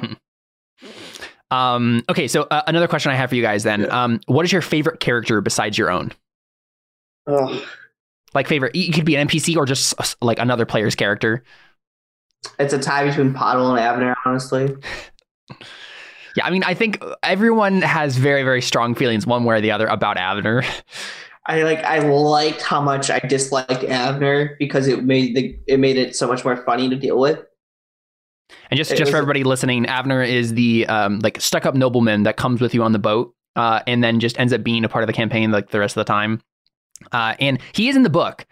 [1.50, 3.82] um, okay, so uh, another question I have for you guys then.
[3.82, 4.04] Yeah.
[4.04, 6.12] Um, what is your favorite character besides your own?
[7.26, 7.62] Ugh.
[8.34, 11.42] Like favorite, it could be an NPC or just uh, like another player's character.
[12.58, 14.76] it's a tie between Pottle and Avner, honestly.
[16.36, 19.72] Yeah, I mean, I think everyone has very, very strong feelings one way or the
[19.72, 20.64] other about Avner.
[21.48, 25.96] I like I liked how much I disliked Avner because it made the it made
[25.96, 27.40] it so much more funny to deal with.
[28.70, 31.74] And just, It just was- for everybody listening, Abner is the um, like stuck up
[31.74, 34.84] nobleman that comes with you on the boat, uh, and then just ends up being
[34.84, 36.40] a part of the campaign like the rest of the time.
[37.12, 38.46] Uh, and he is in the book.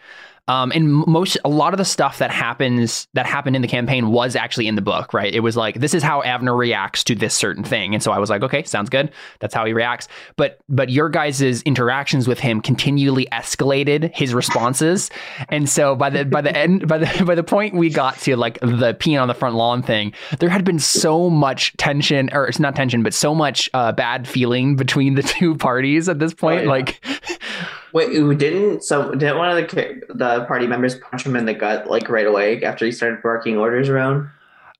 [0.48, 4.10] Um, and most, a lot of the stuff that happens that happened in the campaign
[4.10, 5.34] was actually in the book, right?
[5.34, 8.18] It was like this is how Avner reacts to this certain thing, and so I
[8.18, 9.10] was like, okay, sounds good.
[9.40, 10.06] That's how he reacts.
[10.36, 15.10] But but your guys' interactions with him continually escalated his responses,
[15.48, 18.36] and so by the by the end by the by the point we got to
[18.36, 22.46] like the peeing on the front lawn thing, there had been so much tension, or
[22.46, 26.34] it's not tension, but so much uh, bad feeling between the two parties at this
[26.34, 26.64] point.
[26.64, 26.70] yeah.
[26.70, 27.04] Like,
[27.96, 31.54] Wait, who didn't so didn't one of the the party members punch him in the
[31.54, 34.28] gut like right away after he started barking orders around?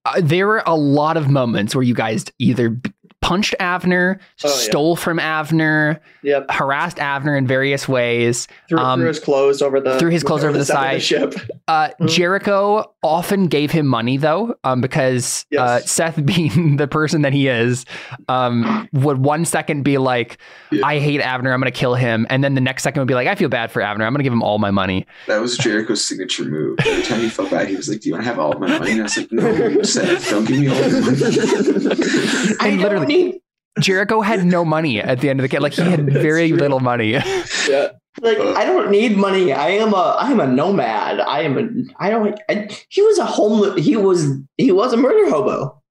[0.04, 2.78] uh, there were a lot of moments where you guys either
[3.26, 4.54] punched Avner, Oh, yeah.
[4.54, 6.46] stole from Avner, Yep.
[6.50, 8.46] harassed Avner in various ways.
[8.68, 11.32] Threw, Um, threw his clothes over the threw his clothes over the side of side.
[11.32, 11.34] ship.
[11.66, 11.88] Uh.
[12.06, 17.48] Jericho often gave him money though, um, because uh, Seth, being the person that he
[17.48, 17.84] is,
[18.28, 20.38] um, would one second be like,
[20.70, 20.86] Yeah.
[20.86, 23.14] "I hate Avner, I'm going to kill him," and then the next second would be
[23.14, 25.40] like, "I feel bad for Avner, I'm going to give him all my money." That
[25.40, 26.78] was Jericho's signature move.
[26.86, 28.78] Every time he felt bad, he was like, "Do you want to have all my
[28.78, 32.80] money?" And I was like, "No, Seth, don't give me all the money." I And
[32.80, 33.40] don't literally- need
[33.80, 36.58] Jericho had no money at the end of the game; like he had very true.
[36.58, 37.10] little money.
[37.12, 37.88] Yeah.
[38.22, 39.52] like I don't need money.
[39.52, 41.20] I am a I am a nomad.
[41.20, 42.40] I am a I don't.
[42.48, 43.84] I, he was a homeless.
[43.84, 45.82] He was he was a murder hobo.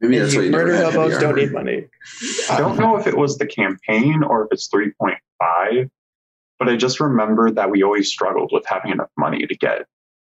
[0.00, 1.36] Maybe that's why you Murder hobos don't armor.
[1.36, 1.86] need money.
[2.50, 5.88] I don't know if it was the campaign or if it's 3.5,
[6.58, 9.86] but I just remember that we always struggled with having enough money to get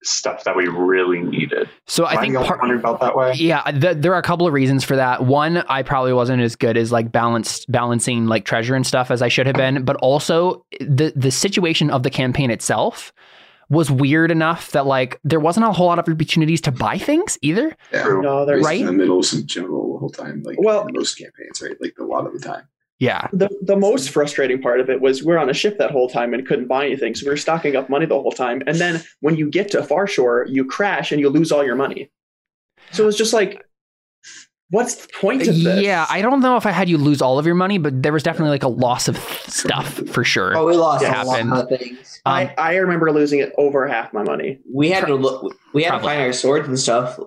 [0.02, 1.68] stuff that we really needed.
[1.86, 3.32] So I think part, about that way.
[3.34, 5.24] Yeah, th- there are a couple of reasons for that.
[5.24, 9.22] One, I probably wasn't as good as like balanced balancing like treasure and stuff as
[9.22, 13.12] I should have been, but also the the situation of the campaign itself
[13.70, 17.38] was weird enough that like there wasn't a whole lot of opportunities to buy things
[17.40, 17.74] either.
[17.92, 18.04] Yeah.
[18.20, 18.80] No, Right there's Right?
[18.80, 21.76] in the middle of some jungle the whole time, like Well- most campaigns, right?
[21.80, 22.64] Like a lot of the time.
[23.02, 23.26] Yeah.
[23.32, 26.32] the the most frustrating part of it was we're on a ship that whole time
[26.34, 28.62] and couldn't buy anything, so we were stocking up money the whole time.
[28.68, 31.74] And then when you get to far shore, you crash and you lose all your
[31.74, 32.10] money.
[32.92, 33.60] So it's just like,
[34.70, 35.82] what's the point of this?
[35.82, 38.12] Yeah, I don't know if I had you lose all of your money, but there
[38.12, 40.56] was definitely like a loss of stuff for sure.
[40.56, 42.20] Oh, we lost Yeah, a lot of things.
[42.24, 44.60] Um, I, I remember losing it over half my money.
[44.72, 45.56] We had to look.
[45.74, 46.06] We had Probably.
[46.08, 47.18] to find our swords and stuff.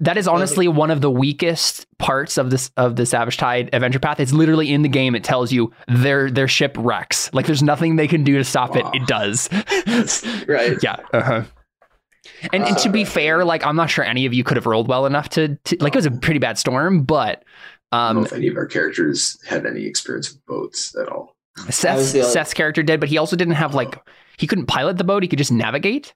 [0.00, 4.00] That is honestly one of the weakest parts of this of the Savage Tide adventure
[4.00, 4.18] path.
[4.20, 5.14] It's literally in the game.
[5.14, 7.32] It tells you their their ship wrecks.
[7.32, 8.90] Like there's nothing they can do to stop Wow.
[8.92, 9.02] it.
[9.02, 9.48] It does.
[10.48, 10.76] Right.
[10.82, 10.96] yeah.
[11.12, 11.44] Uh-huh.
[12.52, 14.66] And, and to be Uh, fair, like I'm not sure any of you could have
[14.66, 17.44] rolled well enough to, to like it was a pretty bad storm, but
[17.92, 21.08] I don't know um if any of our characters had any experience with boats at
[21.08, 21.36] all.
[21.70, 23.96] Seth's, other- Seth's character did, but he also didn't have like
[24.38, 25.22] he couldn't pilot the boat.
[25.22, 26.14] He could just navigate.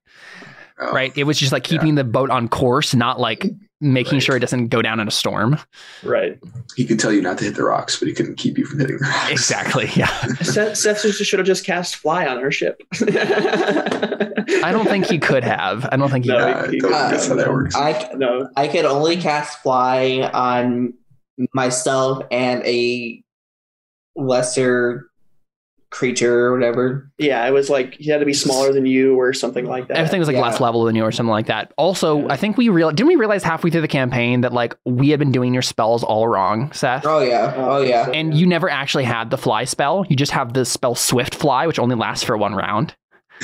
[0.80, 1.16] Oh, Right.
[1.16, 1.78] It was just like Yeah.
[1.78, 3.44] keeping the boat on course, not like
[3.80, 4.22] making Right.
[4.22, 5.58] sure it doesn't go down in a storm.
[6.02, 6.38] Right.
[6.76, 8.80] He could tell you not to hit the rocks, but he couldn't keep you from
[8.80, 9.30] hitting the rocks.
[9.30, 9.88] Exactly.
[9.94, 10.08] Yeah.
[10.42, 12.82] Seth, Seth just should have just cast fly on her ship.
[13.00, 15.88] I don't think he could have.
[15.92, 16.44] I don't think he No, could.
[16.56, 17.74] Uh, he- he- don't that's how that works.
[17.76, 18.48] I No.
[18.56, 20.94] I could only cast fly on
[21.54, 23.22] myself and a
[24.16, 25.06] lesser
[25.90, 27.10] creature or whatever.
[27.18, 29.96] Yeah, it was like he had to be smaller than you or something like that.
[29.96, 30.42] Everything was like Yeah.
[30.42, 31.72] less level than you or something like that.
[31.78, 32.32] Also, Yeah.
[32.32, 35.18] I think we real didn't we realize halfway through the campaign that like we had
[35.18, 37.06] been doing your spells all wrong, Seth.
[37.06, 37.54] Oh yeah.
[37.56, 38.10] Oh, oh yeah.
[38.10, 40.04] And you never actually had the fly spell.
[40.08, 42.94] You just have the spell Swift Fly, which only lasts for one round.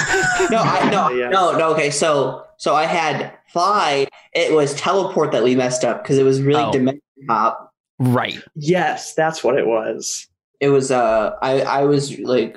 [0.51, 1.69] No, I no no no.
[1.73, 4.07] Okay, so so I had fly.
[4.33, 6.73] It was teleport that we messed up because it was really Oh.
[6.73, 7.71] dimension hop.
[8.01, 8.39] Right.
[8.57, 10.27] Yes, that's what it was.
[10.65, 12.57] It was uh I I was like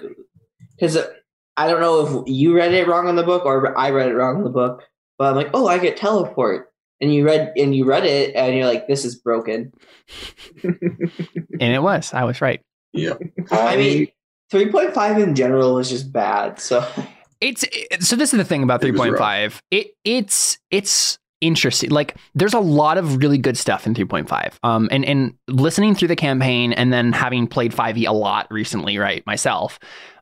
[0.79, 0.97] because
[1.57, 4.15] I don't know if you read it wrong in the book or I read it
[4.15, 4.83] wrong in the book,
[5.17, 6.71] but I'm like, oh, I get teleport.
[7.01, 9.73] And you read and you read it and you're like, this is broken.
[10.63, 12.13] And it was.
[12.13, 12.61] I was right.
[12.93, 13.15] yeah.
[13.51, 14.07] I mean,
[14.49, 16.61] three point five in general is just bad.
[16.61, 16.87] So
[17.41, 19.59] It's it, so this is the thing about It 3.5.
[19.69, 21.89] It it's it's interesting.
[21.89, 24.57] Like there's a lot of really good stuff in 3.5.
[24.63, 28.97] Um and and listening through the campaign and then having played 5e a lot recently,
[28.97, 29.79] right, myself.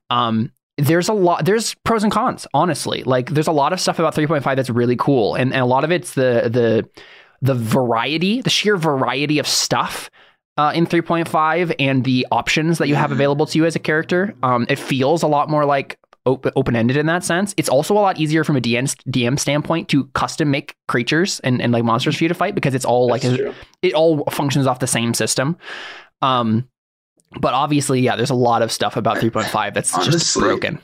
[0.09, 3.03] Um there's a lot there's pros and cons, honestly.
[3.03, 5.84] Like there's a lot of stuff about 3.5 that's really cool and, and a lot
[5.84, 6.88] of it's the the
[7.41, 10.09] the variety, the sheer variety of stuff
[10.57, 14.34] uh, in 3.5 and the options that you have available to you as a character.
[14.41, 17.53] Um, it feels a lot more like open ended in that sense.
[17.57, 21.61] It's also a lot easier from a DM, DM standpoint to custom make creatures and,
[21.61, 23.53] and like monsters for you to fight because it's all like a-
[23.84, 25.55] it all functions off the same system.
[26.21, 26.67] Um,
[27.39, 30.80] but obviously, yeah, there's a lot of stuff about 3.5 that's just broken.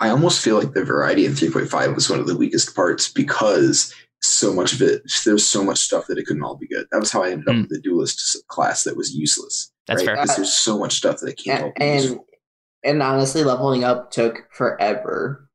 [0.00, 3.94] I almost feel like the variety in 3.5 was one of the weakest parts because
[4.22, 6.86] so much of it, there's so much stuff that it couldn't all be good.
[6.92, 7.60] That was how I ended up Hmm.
[7.62, 9.72] with the duelist class that was useless.
[9.86, 10.16] That's fair.
[10.16, 12.26] Because there's so much stuff that it can't all be and useful.
[12.84, 15.49] And honestly, leveling up took forever.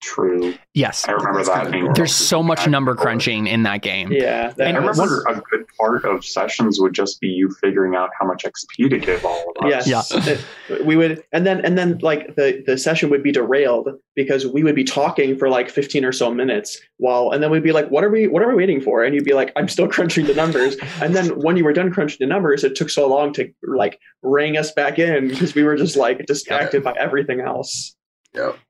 [0.00, 0.54] True.
[0.74, 1.08] Yes.
[1.08, 1.62] I remember That's that.
[1.64, 1.92] kind being.
[1.94, 4.12] There's so much I've- number crunching in that game.
[4.12, 7.50] Yeah, that And I was- remember a good part of sessions would just be you
[7.60, 9.88] figuring out how much XP to give all of us.
[9.88, 10.34] Yes, Yeah.
[10.70, 14.46] It- we would, and then and then like the the session would be derailed because
[14.46, 17.72] we would be talking for like fifteen or so minutes while, and then we'd be
[17.72, 18.28] like, "What are we?
[18.28, 21.14] What are we waiting for?" And you'd be like, "I'm still crunching the numbers." And
[21.16, 24.56] then when you were done crunching the numbers, it took so long to like ring
[24.56, 27.96] us back in because we were just like distracted by everything else.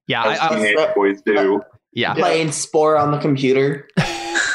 [0.07, 0.25] Yeah.
[0.27, 1.61] As I, I, teenage boys do.
[1.93, 2.15] yeah.
[2.15, 3.89] Playing Spore on the computer.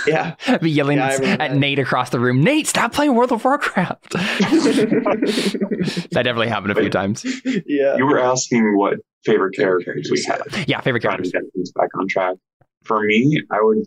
[0.05, 1.55] Yeah, be yelling Yeah, at, that.
[1.55, 2.43] Nate across the room.
[2.43, 4.09] Nate, stop playing World of Warcraft.
[4.11, 7.23] that definitely happened a few times.
[7.65, 7.95] yeah.
[7.95, 8.95] You were asking what
[9.25, 10.67] favorite Favorite characters we characters, had.
[10.67, 11.31] Yeah, favorite Trying to characters.
[11.31, 12.35] get things back on track.
[12.83, 13.85] For me, I would.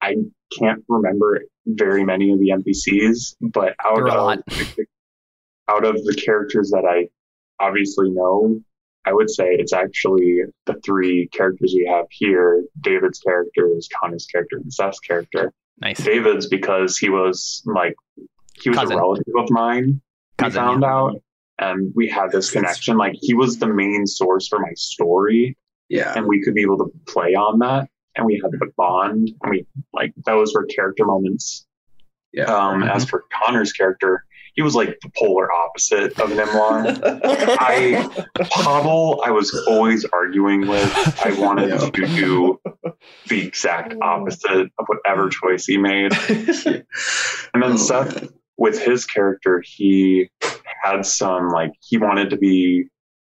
[0.00, 0.14] I
[0.56, 4.38] can't remember very many of the NPCs, but out There were a of
[5.68, 7.08] out of the characters that I
[7.64, 8.60] obviously know,
[9.06, 12.64] I would say it's actually the three characters we have here.
[12.80, 15.52] David's character is Connor's character and Seth's character.
[15.80, 15.98] Nice.
[16.02, 17.94] David's because he was like
[18.60, 18.96] he was Cousin.
[18.96, 20.00] a relative of mine.
[20.38, 20.92] Cousin, we found yeah.
[20.92, 21.14] out,
[21.58, 22.96] and we had this connection.
[22.96, 25.56] Like he was the main source for my story,
[25.88, 26.12] Yeah.
[26.16, 29.30] and we could be able to play on that, and we had the bond.
[29.42, 31.66] And we like those were character moments.
[32.32, 32.44] Yeah.
[32.44, 32.88] Um, Mm-hmm.
[32.90, 34.24] as for Connor's character,
[34.56, 36.98] he was like the polar opposite of Nimlar.
[37.60, 38.08] I
[38.50, 41.20] Pavel, I was always arguing with.
[41.24, 41.78] I wanted Yeah.
[41.78, 42.60] to do
[43.28, 43.98] the exact oh.
[44.06, 46.12] opposite of whatever choice he made.
[47.54, 48.30] And then Oh, Seth, man.
[48.56, 50.28] with his character, he
[50.82, 52.84] had some like he wanted to be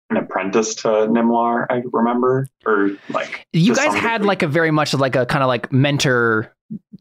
[0.10, 1.66] an apprentice to Nimlar.
[1.70, 4.28] I remember, or like You guys had degree.
[4.28, 6.54] like a very much like a kind of like mentor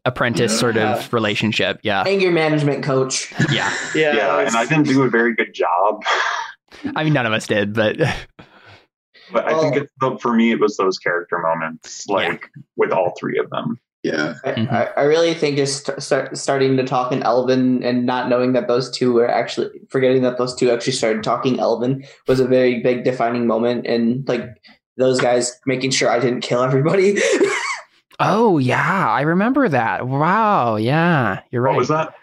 [0.05, 0.97] apprentice sort Yeah.
[0.97, 1.81] of relationship.
[1.83, 2.05] Yeah.
[2.07, 3.33] Anger management coach.
[3.51, 3.73] Yeah.
[3.95, 6.03] yeah, yeah, and I didn't do a very good job.
[6.97, 7.97] I mean, none of us did, but
[9.33, 13.15] But I think Well- it's for me, it was those character moments, like with all
[13.19, 13.79] three of them.
[14.03, 14.35] Yeah.
[14.45, 14.73] I, Mhm.
[14.73, 18.67] I, I really think just start, starting to talk in Elven and not knowing that
[18.67, 22.81] those two were actually forgetting that those two actually started talking Elven was a very
[22.81, 24.47] big defining moment, and like
[24.97, 27.19] those guys making sure I didn't kill everybody.
[28.21, 29.09] oh, yeah.
[29.11, 30.07] I remember that.
[30.07, 30.77] Wow.
[30.77, 31.41] Yeah.
[31.51, 31.73] You're right.
[31.73, 32.15] What was that?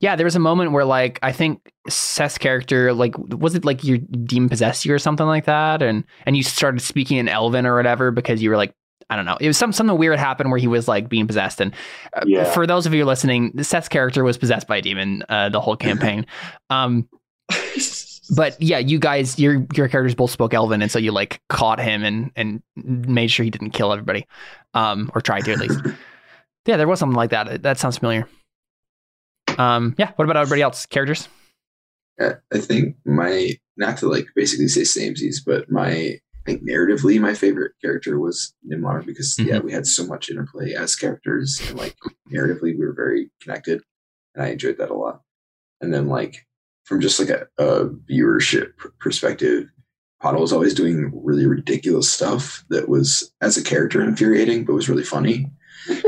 [0.00, 3.84] Yeah, there was a moment where like I think Seth's character like was it like
[3.84, 7.66] your demon possessed you or something like that, and and you started speaking in Elven
[7.66, 8.72] or whatever because you were like
[9.10, 11.60] I don't know it was some something weird happened where he was like being possessed,
[11.60, 11.74] and
[12.14, 12.44] uh, Yeah.
[12.44, 15.76] for those of you listening, Seth's character was possessed by a demon uh, the whole
[15.88, 16.24] campaign.
[16.70, 17.06] um,
[18.34, 21.80] but yeah, you guys your your characters both spoke Elven, and so you like caught
[21.80, 24.26] him and and made sure he didn't kill everybody,
[24.74, 25.80] um, or tried to at least.
[26.66, 27.62] Yeah, there was something like that.
[27.62, 28.28] That sounds familiar.
[29.56, 30.12] Um, yeah.
[30.16, 30.84] What about everybody else?
[30.86, 31.26] Characters?
[32.20, 37.18] I I think my not to like basically say samesies, but my I think narratively
[37.18, 41.78] my favorite character was Nimlar because yeah we had so much interplay as characters and
[41.78, 41.96] like
[42.32, 43.82] narratively we were very connected
[44.34, 45.22] and I enjoyed that a lot.
[45.80, 46.46] And then like
[46.90, 49.70] from just like a, a viewership perspective,
[50.20, 54.90] Pottle was always doing really ridiculous stuff that was as a character infuriating but was
[54.90, 55.46] really funny.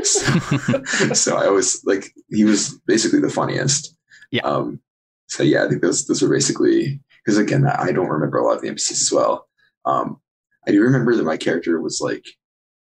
[0.02, 3.96] So, so I always like he was basically the funniest.
[4.30, 4.42] Yeah.
[4.42, 4.80] Um,
[5.28, 8.56] so yeah, I think those those are basically because again, I don't remember a lot
[8.56, 9.48] of the NPCs as well.
[9.86, 10.20] Um,
[10.68, 12.26] I do remember that my character was like,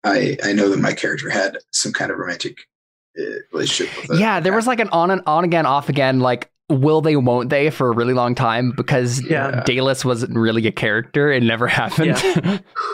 [0.05, 2.59] I I know that my character had some kind of romantic
[3.19, 4.21] uh, relationship with.
[4.21, 7.49] yeah, there was like an on and on again, off again, like will they, won't
[7.51, 9.63] they, for a really long time because Yeah.
[9.65, 11.31] Dallas wasn't really a character.
[11.31, 12.17] It never happened.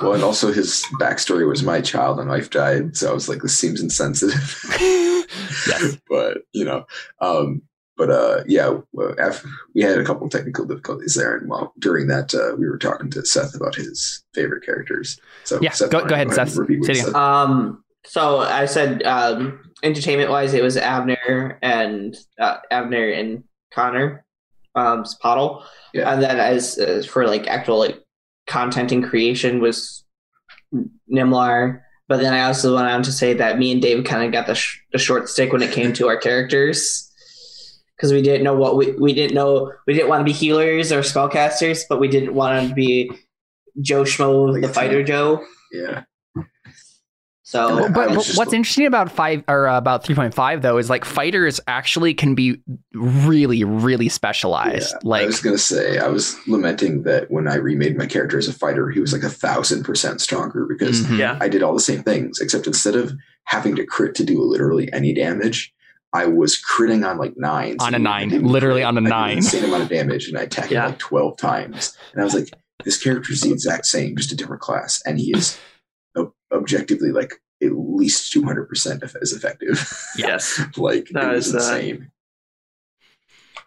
[0.03, 3.43] well, and also his backstory was my child and wife died, so I was like,
[3.43, 4.65] this seems insensitive.
[5.69, 5.97] Yes.
[6.11, 6.85] but you know,
[7.21, 7.63] um,
[7.97, 8.79] but uh, yeah,
[9.19, 12.79] after, we had a couple technical difficulties there, and while during that, uh, we were
[12.79, 15.19] talking to Seth about his favorite characters.
[15.45, 16.57] So Yeah, Seth, go- why go don't ahead, you Seth.
[16.57, 17.13] repeat what Say it you again.
[17.15, 17.19] said?
[17.21, 23.45] Um, so I said, um, entertainment wise, it was Avner and uh, Avner and
[23.75, 24.25] Connor,
[24.75, 25.65] um, Pottle,
[25.95, 26.13] Yeah.
[26.13, 28.01] and then as, as for like actual like
[28.47, 30.05] content and creation was
[31.13, 31.81] Nimlar.
[32.09, 34.47] But then I also went on to say that me and Dave kind of got
[34.47, 37.09] the, sh- the short stick when it came to our characters.
[37.97, 40.91] Because we didn't know what we, we didn't know we didn't want to be healers
[40.91, 43.11] or spellcasters, but we didn't want to be
[43.81, 45.05] Joe Schmo, Like the fighter.
[45.05, 45.45] Joe.
[45.71, 46.03] Yeah,
[47.53, 50.33] So Well, but, was but just- what's interesting about five or uh, about three point
[50.33, 52.63] five though is like fighters actually can be
[52.95, 54.91] really really specialized.
[54.93, 58.39] Yeah, like I was gonna say, I was lamenting that when I remade my character
[58.39, 61.19] as a fighter, he was like a thousand percent stronger because mhm.
[61.19, 61.37] Yeah.
[61.43, 63.13] I did all the same things, except instead of
[63.45, 65.75] having to crit to do literally any damage,
[66.15, 67.77] I was critting on like nines.
[67.83, 68.87] On a nine, literally crit.
[68.87, 69.31] on a I did nine.
[69.33, 70.85] an insane amount of damage, and I attacked Yeah.
[70.85, 71.95] him like twelve times.
[72.15, 72.49] And I was like,
[72.85, 75.61] this character is the exact same, just a different class, and he is ob-
[76.53, 79.93] objectively like at least two hundred percent as effective.
[80.17, 80.61] Yes.
[80.77, 82.11] like That it was is, uh, insane.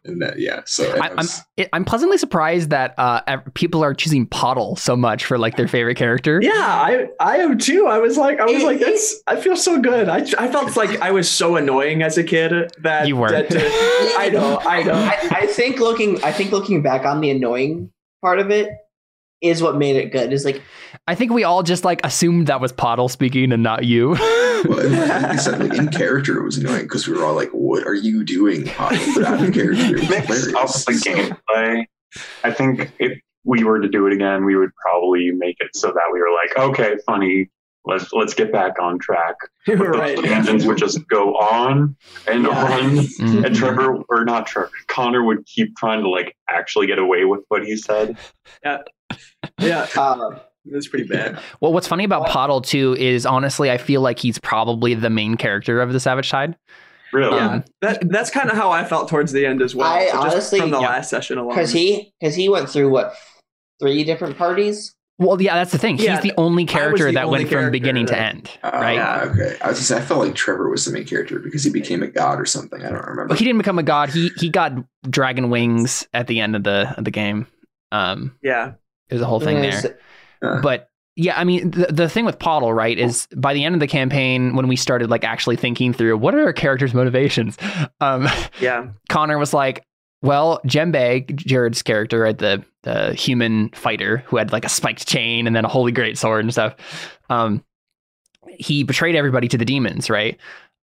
[0.03, 1.41] and that yeah, so and I, I I'm was-
[1.73, 3.21] I'm pleasantly surprised that uh,
[3.55, 6.39] people are choosing Pottle so much for like their favorite character.
[6.43, 7.87] Yeah, I I am too.
[7.87, 9.21] I was like, I was like, that's.
[9.25, 10.07] I feel so good.
[10.09, 13.31] I, I felt like I was so annoying as a kid that You were.
[13.31, 14.93] that, uh, I know, I know.
[14.93, 18.69] I, I think looking I think looking back on the annoying part of it
[19.41, 20.31] is what made it good.
[20.33, 20.61] Is like
[21.07, 24.17] I think we all just like assumed that was Pottle speaking and not you.
[24.65, 27.35] Well, and like I said, like in character, it was annoying because we were all
[27.35, 30.55] like, "What are you doing?" Pottle?" But out of character, it mix hilarious.
[30.55, 31.85] up the So, gameplay.
[32.43, 35.89] I think if we were to do it again, we would probably make it so
[35.89, 37.51] that we were like, okay, funny.
[37.87, 39.35] Let's let's get back on track.
[39.67, 40.17] But those right.
[40.17, 41.95] tangents would just go on
[42.27, 42.49] and Yeah.
[42.63, 42.81] on.
[42.97, 43.45] Mhm.
[43.45, 47.41] And Trevor, or not Trevor, Connor would keep trying to like actually get away with
[47.49, 48.17] what he said.
[48.63, 48.79] Yeah,
[49.59, 51.39] uh, it's pretty bad.
[51.61, 55.35] Well, what's funny about Pottle too is honestly, I feel like he's probably the main
[55.35, 56.55] character of the Savage Tide.
[57.13, 57.37] Really?
[57.37, 59.87] Yeah, Um, that that's kind of how I felt towards the end as well.
[59.91, 60.87] I just honestly- from the Yeah.
[60.89, 61.49] last session alone.
[61.49, 63.13] because he because he went through what
[63.79, 64.93] three different parties.
[65.17, 65.97] Well, yeah, that's the thing.
[65.97, 68.71] Yeah, he's the only character the that only went from character beginning to end, uh,
[68.73, 68.95] right?
[68.95, 69.29] Yeah.
[69.31, 72.03] Okay, I was just, I felt like Trevor was the main character because he became
[72.03, 72.81] a god or something.
[72.81, 73.27] I don't remember.
[73.27, 74.09] But he didn't become a god.
[74.09, 74.73] He he got
[75.09, 77.47] dragon wings at the end of the of the game.
[77.93, 78.73] Um, yeah,
[79.15, 79.71] there's a whole thing there.
[80.41, 83.73] Uh, But yeah, I mean, the, the thing with Pottle, right, is by the end
[83.73, 87.57] of the campaign, when we started like actually thinking through what are our characters' motivations,
[88.01, 88.27] um,
[88.59, 89.85] yeah, Connor was like,
[90.21, 95.47] well, Jembe, Jared's character, right, the the human fighter who had like a spiked chain
[95.47, 96.75] and then a holy great sword and stuff,
[97.29, 97.63] um,
[98.47, 100.37] he betrayed everybody to the demons, right?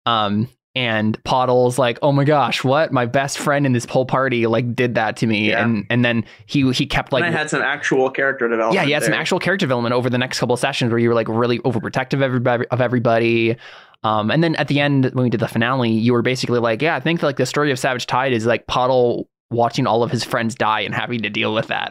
[0.07, 2.93] Um, and Pottle's like, oh my gosh, what?
[2.93, 5.63] My best friend in this whole party like did that to me, Yeah.
[5.65, 8.75] and and then he he kept like and I had some actual character development.
[8.83, 11.09] yeah, he had some actual character development over the next couple of sessions where you
[11.09, 12.67] were like really overprotective of everybody.
[12.69, 13.57] Of everybody.
[14.05, 16.83] Um, and then at the end, when we did the finale, you were basically like,
[16.83, 20.11] yeah, I think like the story of Savage Tide is like Pottle watching all of
[20.11, 21.91] his friends die and having to deal with that.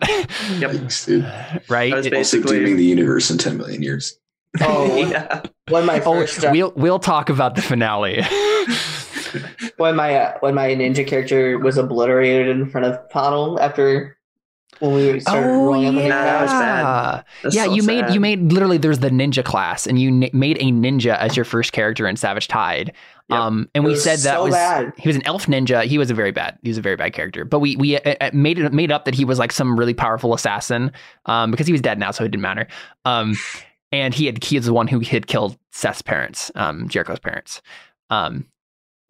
[0.60, 0.72] Yep.
[0.72, 1.24] Thanks, dude.
[1.70, 1.92] right?
[1.92, 4.18] That was It- Also Basically- dooming the universe in ten million years.
[4.60, 5.42] Oh, yeah.
[5.70, 8.22] when my oh, first uh, we'll we'll talk about the finale.
[9.78, 14.18] when my uh, when my ninja character was obliterated in front of Pottle after
[14.80, 17.26] when we started oh rolling up yeah, the that was bad.
[17.44, 17.66] That's yeah.
[17.66, 20.66] so you made you made literally there's the ninja class, and you n- made a
[20.66, 22.92] ninja as your first character in Savage Tide.
[23.30, 23.40] Yep.
[23.40, 24.92] Um, and It we said that so was bad.
[24.98, 25.86] he was an elf ninja.
[25.86, 26.58] He was a very bad.
[26.64, 27.46] He was a very bad character.
[27.46, 29.94] But we we uh, uh, made it made up that he was like some really
[29.94, 30.92] powerful assassin.
[31.28, 32.68] Um, because he was dead now, so it didn't matter.
[33.06, 33.36] Um,
[33.92, 37.62] and he had he was the one who had killed Seth's parents, um, Jericho's parents.
[38.10, 38.48] Um,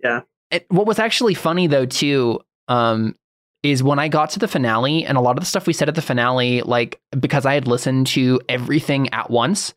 [0.03, 0.21] Yeah.
[0.51, 3.15] it, what was actually funny though too um,
[3.63, 5.89] is when I got to the finale and a lot of the stuff we said
[5.89, 9.73] at the finale, like because I had listened to everything at once,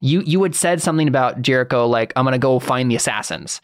[0.00, 3.60] you you had said something about Jericho, like I'm gonna go find the assassins,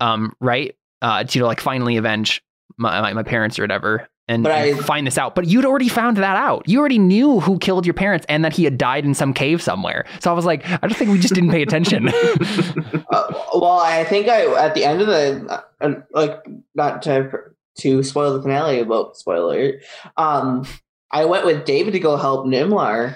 [0.00, 0.74] um, right?
[1.02, 2.42] Uh, to you know, like finally avenge
[2.78, 4.08] my, my, my parents or whatever.
[4.26, 6.66] And, But and I- find this out, but you'd already found that out.
[6.66, 9.60] You already knew who killed your parents and that he had died in some cave
[9.60, 10.06] somewhere.
[10.20, 12.10] So I was like, I just think we just didn't pay attention.
[13.12, 16.42] Uh, well, I think I at the end of the uh, like
[16.74, 17.30] not to
[17.78, 19.74] to spoil the finale but spoiler.
[20.16, 20.66] Um,
[21.12, 23.14] I went with David to go help Nimlar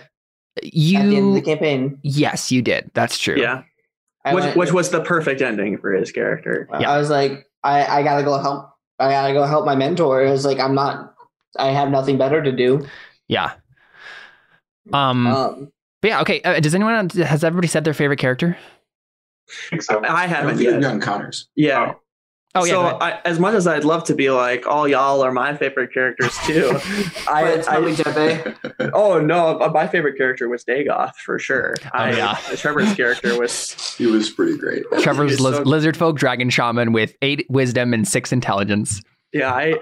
[0.58, 1.98] at the end of you, the campaign.
[2.02, 2.90] yes, you did.
[2.94, 3.40] That's true.
[3.40, 3.62] Yeah,
[4.24, 6.68] I which went- which was the perfect ending for his character.
[6.78, 6.90] Yeah.
[6.92, 8.70] I was like, I, I gotta go help.
[8.98, 10.22] I gotta go help my mentor.
[10.24, 11.14] It was like I'm not.
[11.58, 12.86] I have nothing better to do.
[13.28, 13.52] Yeah.
[14.92, 16.40] Um, Um, but yeah, okay.
[16.42, 18.56] Uh, does anyone has everybody said their favorite character?
[19.48, 20.00] I think so.
[20.04, 20.80] I I haven't think yet.
[20.80, 21.48] gotten Connors.
[21.56, 21.94] Yeah.
[21.94, 22.00] Oh
[22.64, 22.72] yeah.
[22.90, 22.98] so.
[23.00, 26.36] I, as much as I'd love to be like, all y'all are my favorite characters
[26.44, 26.70] too.
[27.28, 31.74] I, but it's I oh no, my favorite character was Dagoth for sure.
[31.92, 32.34] I, Oh, yeah.
[32.56, 34.84] Trevor's character was He was pretty great.
[35.00, 39.02] Trevor's It's liz- so- lizard folk dragon shaman with eight wisdom and six intelligence.
[39.32, 39.52] yeah.
[39.52, 39.74] I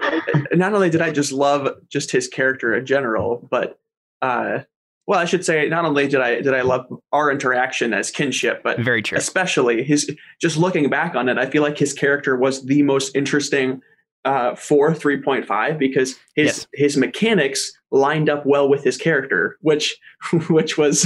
[0.53, 3.79] not only did I just love just his character in general, but
[4.21, 4.59] uh,
[5.07, 8.61] well, I should say not only did I did I love our interaction as kinship,
[8.63, 9.17] but Very true.
[9.17, 10.11] especially his
[10.41, 13.81] just looking back on it i feel like his character was the most interesting
[14.25, 16.67] uh, for 3.5 because his Yes.
[16.73, 19.95] his mechanics lined up well with his character which
[20.49, 21.05] which was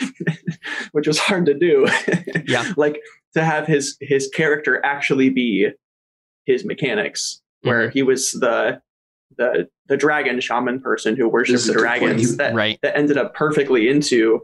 [0.92, 1.86] which was hard to do
[2.46, 2.72] Yeah.
[2.76, 3.00] like
[3.34, 5.68] to have his his character actually be
[6.44, 8.80] his mechanics where he was the
[9.38, 12.00] the the dragon shaman person who worshipped This is the such point.
[12.00, 12.78] dragons He- that Right.
[12.82, 14.40] that ended up perfectly into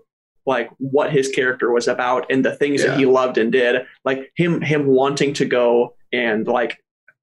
[0.47, 4.33] like what his character was about and the things that he loved and did like
[4.37, 6.79] him him wanting to go and like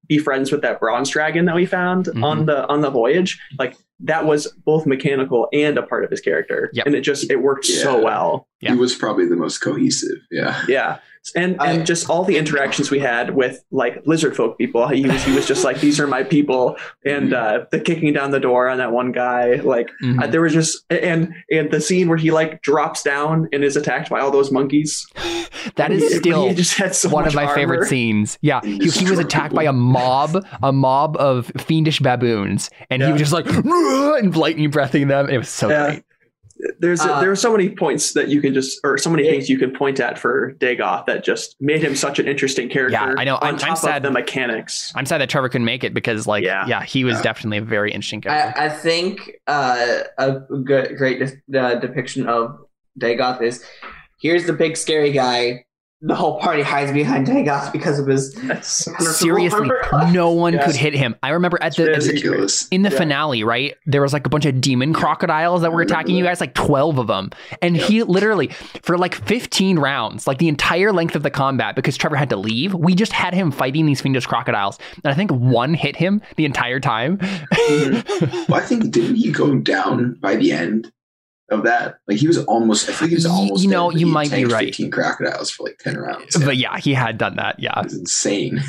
[0.08, 2.24] be friends with that bronze dragon that we found Mhm.
[2.24, 6.20] on the on the voyage like that was both mechanical and a part of his
[6.22, 6.86] character Yep.
[6.86, 8.72] and it just it worked so well Yeah.
[8.72, 10.18] He was probably the most cohesive.
[10.30, 10.60] Yeah.
[10.68, 10.98] yeah
[11.36, 15.06] and I- and just all the interactions we had with like lizard folk people he
[15.06, 18.40] was he was just like these are my people and uh the kicking down the
[18.40, 20.22] door on that one guy like Mhm.
[20.22, 23.76] uh, there was just and and the scene where he like drops down and is
[23.76, 25.06] attacked by all those monkeys.
[25.76, 27.54] that is He- is he still just had so one of my armor.
[27.54, 28.38] favorite scenes.
[28.40, 32.70] Yeah, He he, he was destroyed attacked by a mob, a mob of fiendish baboons,
[32.88, 35.28] and he was just like and lightning breathing them.
[35.28, 35.86] It was so Yeah.
[35.90, 36.02] great.
[36.78, 39.30] There's Uh, there are so many points that you can just or so many Yeah.
[39.32, 42.92] things you can point at for Dagoth that just made him such an interesting character.
[42.92, 43.36] Yeah, I know.
[43.36, 44.92] On I'm- I'm top sad- of the mechanics.
[44.96, 46.82] I'm sad that Trevor couldn't make it because, like, yeah, Yeah.
[46.82, 47.22] he was Yeah.
[47.22, 48.58] definitely a very interesting character.
[48.60, 50.32] I, I think uh, a
[50.64, 51.22] good, great
[51.54, 52.58] uh, depiction of
[52.98, 53.64] Dagoth is
[54.20, 55.64] here's the big scary guy.
[56.02, 58.86] The whole party hides behind Dagoth because of his That's
[59.18, 59.68] Seriously,
[60.12, 60.64] no one Yes.
[60.64, 61.14] could hit him.
[61.22, 62.96] I remember at the, at the- in the Yeah.
[62.96, 63.74] finale, right?
[63.84, 66.40] There was like a bunch of demon crocodiles that were I remember attacking you guys,
[66.40, 67.30] like 12 of them.
[67.60, 68.48] And he literally,
[68.82, 72.36] for like 15 rounds, like the entire length of the combat, because Trevor had to
[72.36, 74.78] leave, we just had him fighting these fiendish crocodiles.
[75.04, 77.18] And I think one hit him the entire time.
[77.18, 78.46] Mm-hmm.
[78.50, 80.90] Well, I think didn't he go down by the end
[81.50, 81.98] of that?
[82.08, 82.88] Like he was almost.
[82.88, 83.62] I think he was almost.
[83.62, 84.66] you know, but you might be right.
[84.66, 86.36] Fifteen crocodiles for like ten rounds.
[86.44, 87.58] but yeah, he had done that.
[87.58, 87.78] Yeah.
[87.80, 88.60] it was insane.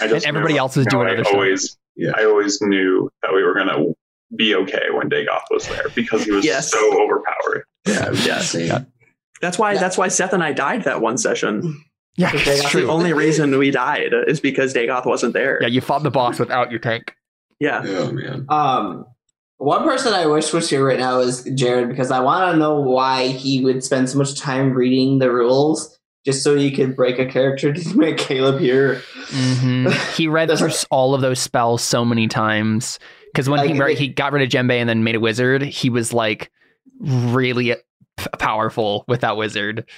[0.00, 1.34] I just everybody knew- else was doing know, other I stuff.
[1.34, 2.12] always, Yeah.
[2.16, 3.84] I always knew that we were gonna
[4.36, 6.70] be okay when Dagoth was there because he was Yes.
[6.72, 7.64] so overpowered.
[7.86, 8.84] Yeah, was Yeah, yeah.
[9.40, 9.80] That's why Yeah.
[9.80, 11.82] that's why Seth and I died that one session.
[12.16, 12.80] Yeah, that's That's true.
[12.86, 15.58] the only reason we died is because Dagoth wasn't there.
[15.60, 17.14] Yeah, you fought the boss without your tank.
[17.60, 17.82] Yeah.
[17.86, 18.46] Oh man.
[18.48, 19.04] Um,
[19.58, 22.80] one person I wish was here right now is Jared because I want to know
[22.80, 27.18] why he would spend so much time reading the rules just so he could break
[27.18, 29.02] a character to make Caleb here.
[29.28, 32.98] hmm He read through all of those spells so many times
[33.32, 35.62] because when he Like, it- he got rid of Djembe and then made a wizard,
[35.62, 36.50] he was like
[37.00, 37.76] really
[38.38, 39.88] powerful with that wizard.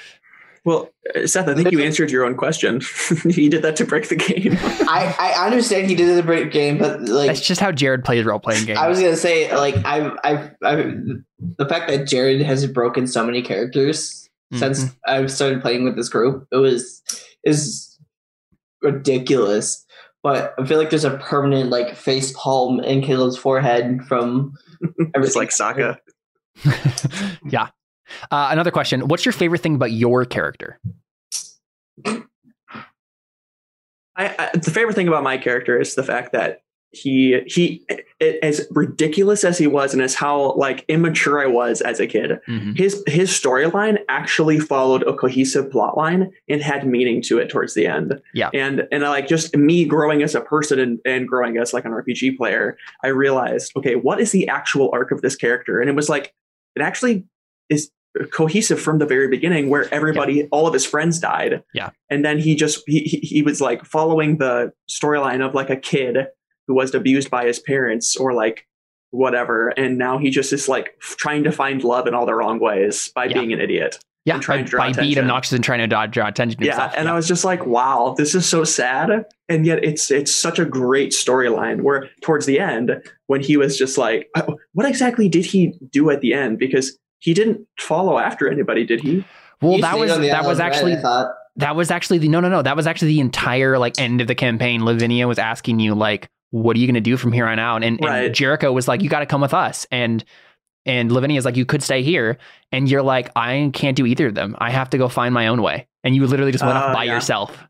[0.64, 2.80] Well, uh, Seth, I think you answered your own question.
[3.30, 4.56] he did that to break the game.
[4.88, 8.04] I, I understand he did the break the game, but like That's just how Jared
[8.04, 8.78] plays role playing games.
[8.78, 10.94] I was gonna say, like I've, I've, I've,
[11.58, 14.96] the fact that Jared has broken so many characters since Mhm.
[15.06, 17.02] I've started playing with this group, it was
[17.44, 17.98] is
[18.82, 19.84] ridiculous.
[20.22, 24.52] But I feel like there's a permanent like face palm in Caleb's forehead from
[24.82, 25.40] it's everything.
[25.40, 25.98] like Sokka.
[27.50, 27.68] yeah.
[28.30, 30.78] Uh, another question: What's your favorite thing about your character?
[32.06, 32.22] I,
[34.16, 37.84] I, the favorite thing about my character is the fact that he he
[38.18, 42.06] it, as ridiculous as he was and as how like immature I was as a
[42.06, 42.76] kid, Mhm.
[42.76, 47.74] his his storyline actually followed a cohesive plot line and had meaning to it towards
[47.74, 48.18] the end.
[48.32, 48.48] Yeah.
[48.54, 51.84] And and I like just me growing as a person and, and growing as like
[51.84, 55.80] an RPG player, I realized, okay, what is the actual arc of this character?
[55.80, 56.32] And it was like
[56.74, 57.26] it actually
[57.68, 57.90] is
[58.32, 61.62] cohesive from the very beginning where everybody all of his friends died.
[61.74, 61.90] Yeah.
[62.10, 66.16] And then he just he he, was like following the storyline of like a kid
[66.66, 68.66] who was abused by his parents or like
[69.10, 72.34] whatever and now he just is like f- trying to find love in all the
[72.34, 73.38] wrong ways by Yeah.
[73.38, 75.86] being an idiot Yeah, and trying by, to draw by being obnoxious and trying to
[75.86, 76.92] draw, draw attention to yeah himself.
[76.94, 80.58] and i was just like wow this is so sad and yet it's it's such
[80.58, 84.42] a great storyline where towards the end when he was just like "Uh,
[84.74, 89.00] what exactly did he do at the end because he didn't follow after anybody did
[89.00, 89.24] he
[89.60, 90.66] well, He that was that was island, right?
[90.66, 91.24] actually I
[91.56, 94.28] that was actually the no no no that was actually the entire like end of
[94.28, 94.84] the campaign.
[94.84, 97.82] Lavinia was asking you like, what are you going to do from here on out?
[97.82, 98.26] And, Right.
[98.26, 99.86] and Jericho was like, you got to come with us.
[99.90, 100.24] And
[100.86, 102.38] and Lavinia's like, you could stay here.
[102.72, 104.54] And you're like, I can't do either of them.
[104.58, 105.86] I have to go find my own way.
[106.04, 107.14] And you literally just went Uh, off by yeah.
[107.14, 107.66] yourself.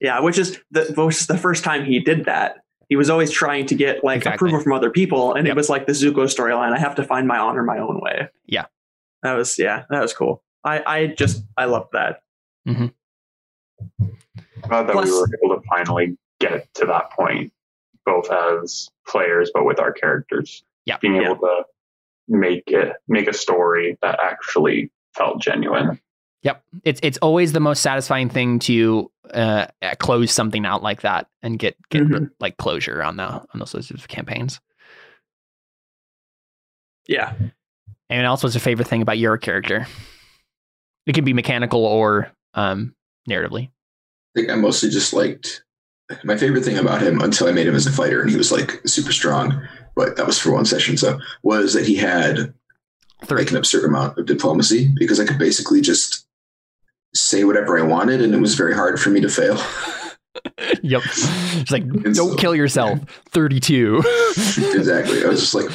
[0.00, 2.56] yeah which is the which is the first time he did that
[2.88, 4.34] he was always trying to get like Exactly.
[4.48, 5.54] approval from other people and Yep.
[5.54, 8.28] it was like the zuko storyline i have to find my honor my own way
[8.46, 8.66] Yeah.
[9.22, 12.22] that was yeah that was cool i i just i loved that
[12.66, 12.86] mm-hmm.
[14.68, 17.52] Glad that Plus- we were able to finally get to that point,
[18.04, 20.64] both as players, but with our characters.
[20.84, 20.98] Yeah.
[21.00, 21.30] Being Yeah.
[21.30, 21.64] able to
[22.28, 26.00] make it, make a story that actually felt genuine.
[26.42, 26.62] Yep.
[26.84, 29.66] It's it's always the most satisfying thing to uh,
[29.98, 32.30] close something out like that and get get Mhm.
[32.40, 34.60] like closure on the on those sorts of campaigns.
[37.06, 37.34] yeah
[38.10, 39.86] And else what's your favorite thing about your character?
[41.06, 42.94] It can be mechanical or um,
[43.28, 43.68] narratively.
[43.68, 45.62] I think I mostly just liked
[46.24, 48.52] my favorite thing about him until I made him as a fighter and he was
[48.52, 50.96] like super strong, but that was for one session.
[50.96, 52.54] So was that he had
[53.26, 53.38] Three.
[53.38, 56.26] like an absurd amount of diplomacy because I could basically just
[57.14, 59.56] say whatever I wanted and it was very hard for me to fail.
[60.82, 61.02] yep.
[61.04, 63.00] It's like And don't so- kill yourself.
[63.30, 63.98] Thirty-two.
[64.36, 65.24] exactly.
[65.24, 65.66] I was just like,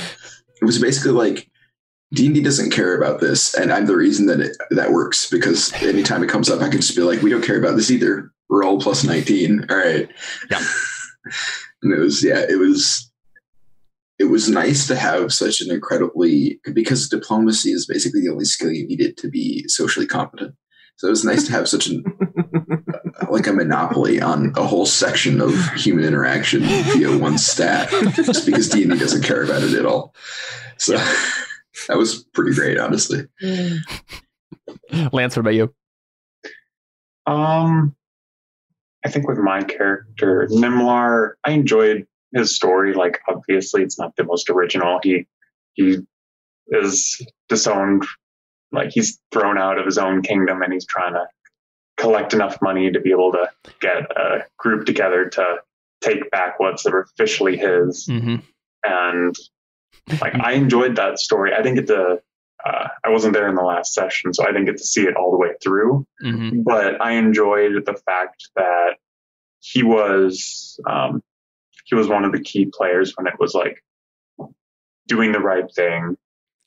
[0.62, 1.50] it was basically like
[2.14, 5.28] D and D doesn't care about this, and I'm the reason that it that works
[5.30, 7.90] because anytime it comes up, I can just be like, we don't care about this
[7.90, 8.32] either.
[8.50, 9.66] Roll plus nineteen.
[9.70, 10.08] All right.
[10.52, 10.64] Yeah.
[11.82, 13.10] and it was yeah, it was.
[14.20, 18.72] It was nice to have such an incredibly because diplomacy is basically the only skill
[18.72, 20.54] you needed to be socially competent.
[20.98, 22.04] So it was nice to have such an
[23.30, 28.70] like a monopoly on a whole section of human interaction via one stat, just because
[28.70, 30.14] D and D doesn't care about it at all.
[30.78, 30.94] So
[31.88, 33.28] that was pretty great, honestly.
[35.12, 35.74] Lance, what about you?
[37.26, 37.96] Um,
[39.06, 42.94] I think with my character, Nimlar, I enjoyed his story.
[42.94, 45.00] Like, obviously, it's not the most original.
[45.04, 45.28] He
[45.74, 45.98] he
[46.68, 48.06] is disowned,
[48.74, 51.26] like he's thrown out of his own kingdom, and he's trying to
[51.98, 55.58] collect enough money to be able to get a group together to
[56.02, 58.08] take back what's officially his.
[58.10, 58.38] Mm-hmm.
[58.84, 59.36] And
[60.20, 61.54] like, I enjoyed that story.
[61.54, 62.22] I didn't get to.
[62.66, 65.16] Uh, I wasn't there in the last session, so I didn't get to see it
[65.18, 66.62] all the way through Mm-hmm.
[66.64, 68.96] but I enjoyed the fact that
[69.60, 71.22] he was um,
[71.86, 73.84] he was one of the key players when it was like
[75.08, 76.18] doing the right thing.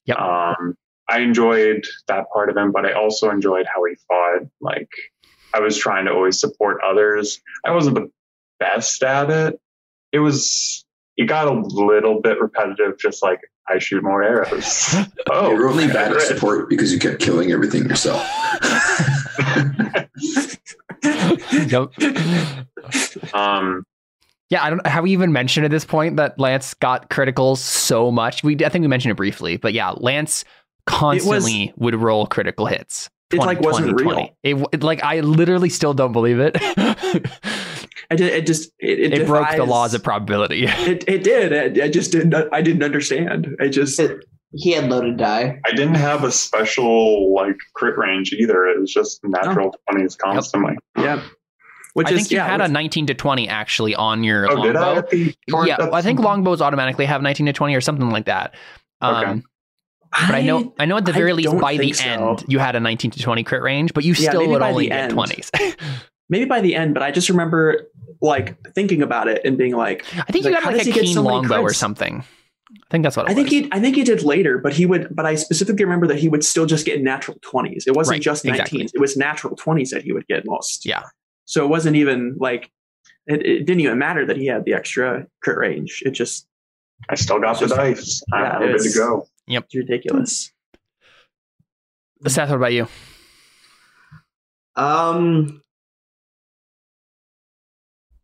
[0.04, 0.18] Yep.
[0.18, 0.76] Um,
[1.08, 4.48] I enjoyed that part of him, but I also enjoyed how he fought.
[4.60, 4.88] Like
[5.54, 7.40] I was trying to always support others.
[7.64, 8.10] I wasn't the
[8.58, 9.60] best at it.
[10.12, 10.84] It was
[11.16, 14.94] it got a little bit repetitive, just like I shoot more arrows.
[15.30, 18.22] oh, you were only bad at support because you kept killing everything yourself.
[21.02, 21.88] yep.
[23.34, 23.84] um,
[24.50, 24.86] Yeah, I don't.
[24.86, 28.44] Have we even mentioned at this point that Lance got criticals so much?
[28.44, 30.44] We I think we mentioned it briefly, but yeah, Lance
[30.86, 33.10] constantly would roll critical hits.
[33.32, 34.30] It, like, wasn't real.
[34.44, 36.56] It, it like I literally still don't believe it.
[38.08, 40.66] I did, it just it, it, it broke the laws of probability.
[40.78, 41.52] It, it did.
[41.80, 42.34] I, I just didn't.
[42.52, 43.56] I didn't understand.
[43.60, 45.60] I just It- He had loaded die.
[45.66, 48.66] I didn't have a special like crit range either.
[48.68, 50.76] It was just natural twenties constantly.
[50.96, 51.22] yeah.
[51.94, 54.62] Which I is think you yeah, had a 19 to 20 actually on your Oh,
[54.62, 54.80] did I?
[54.82, 54.98] longbow.
[54.98, 58.26] At the short- Yeah, I think longbows automatically have 19 to 20 or something like
[58.26, 58.54] that.
[59.00, 59.42] Um, Okay.
[60.26, 62.04] But I know, I know at the I very least by the so.
[62.08, 64.60] end you had a 19 to 20 crit range, but you Yeah, still maybe would
[64.60, 65.12] by only the get end.
[65.12, 65.76] 20s.
[66.28, 67.86] maybe by the end, but I just remember
[68.22, 70.84] like thinking about it and being like, I think you Like, got how like a
[70.84, 72.24] he get keen so many longbow or something.
[72.72, 74.86] I think that's what it I think he, I think he did later, but he
[74.86, 77.84] would, but I specifically remember that he would still just get natural twenties.
[77.86, 78.88] It wasn't Right, just 19s; exactly.
[78.94, 80.86] it was natural twenties that he would get most.
[80.86, 81.02] Yeah.
[81.44, 82.70] So it wasn't even like
[83.26, 86.02] It, it didn't even matter that he had the extra crit range.
[86.06, 86.46] It just
[87.10, 88.22] I still got the dice.
[88.32, 88.94] yeah, I'm good to it's-
[89.48, 89.58] go.
[89.58, 90.52] it's ridiculous.
[92.26, 92.88] Seth, what about you?
[94.74, 95.62] Um,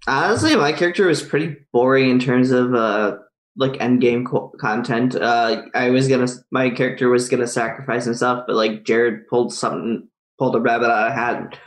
[0.06, 3.18] honestly, my character was pretty boring in terms of uh
[3.56, 5.14] like end game co- content.
[5.14, 10.08] Uh, I was gonna my character was gonna sacrifice himself, but like Jared pulled something,
[10.38, 11.58] pulled a rabbit out of hat,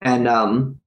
[0.00, 0.80] and um,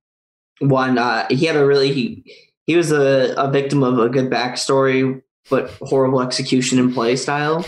[0.59, 2.23] one uh he had a really he
[2.67, 7.65] he was a, a victim of a good backstory but horrible execution and play style.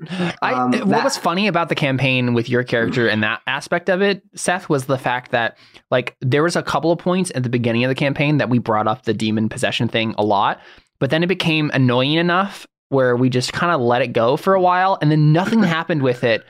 [0.42, 3.88] I, Um, what that- was funny about the campaign with your character and that aspect
[3.88, 5.56] of it, Seth, was the fact that
[5.90, 8.58] like there was a couple of points at the beginning of the campaign that we
[8.58, 10.60] brought up the demon possession thing a lot,
[10.98, 14.54] but then it became annoying enough where we just kind of let it go for
[14.54, 16.44] a while, and then nothing happened with it.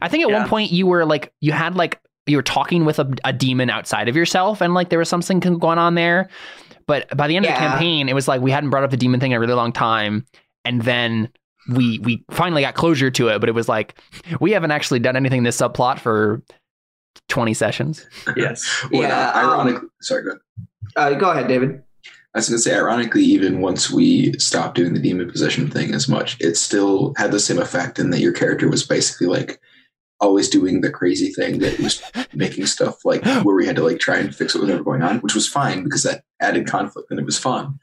[0.00, 0.40] I think at Yeah.
[0.40, 3.68] one point you were like you had like you were talking with a, a demon
[3.70, 6.28] outside of yourself, and like there was something going on there.
[6.86, 8.96] But by the end of the campaign, it was like we hadn't brought up the
[8.96, 10.24] demon thing in a really long time,
[10.64, 11.28] and then
[11.68, 13.40] we we finally got closure to it.
[13.40, 13.98] But it was like
[14.40, 16.42] we haven't actually done anything in this subplot for
[17.28, 18.06] twenty sessions.
[18.36, 18.86] Yes.
[18.90, 20.40] Well, Yeah, um, ironically, sorry, go ahead.
[20.96, 21.82] Uh, go ahead, David.
[22.34, 25.94] I was going to say, ironically, even once we stopped doing the demon possession thing
[25.94, 29.60] as much, it still had the same effect in that your character was basically like
[30.20, 32.02] always doing the crazy thing that was
[32.34, 35.02] making stuff like where we had to like try and fix what was ever going
[35.02, 37.78] on, which was fine because that added conflict and it was fun.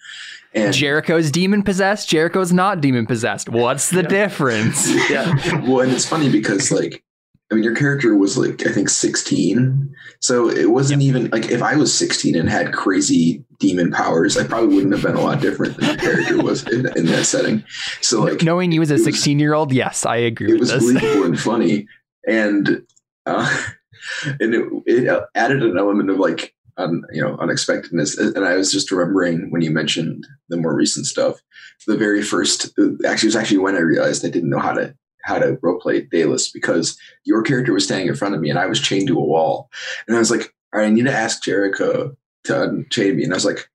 [0.53, 2.07] And Jericho's demon possessed.
[2.09, 3.49] Jericho's not demon possessed.
[3.49, 4.07] What's the Yeah.
[4.07, 4.87] difference?
[5.09, 5.33] Yeah.
[5.67, 7.03] well, and it's funny because like
[7.51, 11.61] I mean, your character was like I think 16, so it wasn't even like if
[11.61, 15.41] I was 16 and had crazy demon powers, I probably wouldn't have been a lot
[15.41, 17.63] different than your character was in, in that setting.
[18.01, 20.71] So like Knowing you as a 16 year old, yes, I agree it with was
[20.71, 20.81] this.
[20.83, 21.87] believable and funny,
[22.27, 22.81] and
[23.27, 23.63] uh,
[24.39, 28.17] and it, it added an element of like un, you know unexpectedness.
[28.17, 31.41] And I was just remembering when you mentioned the more recent stuff,
[31.87, 34.73] the very first uh, actually it was actually when I realized I didn't know how
[34.73, 38.59] to how to roleplay Dalus because your character was standing in front of me and
[38.59, 39.69] I was chained to a wall,
[40.07, 42.15] and I was like, I need to ask Jericho
[42.45, 43.69] to unchain me, and I was like.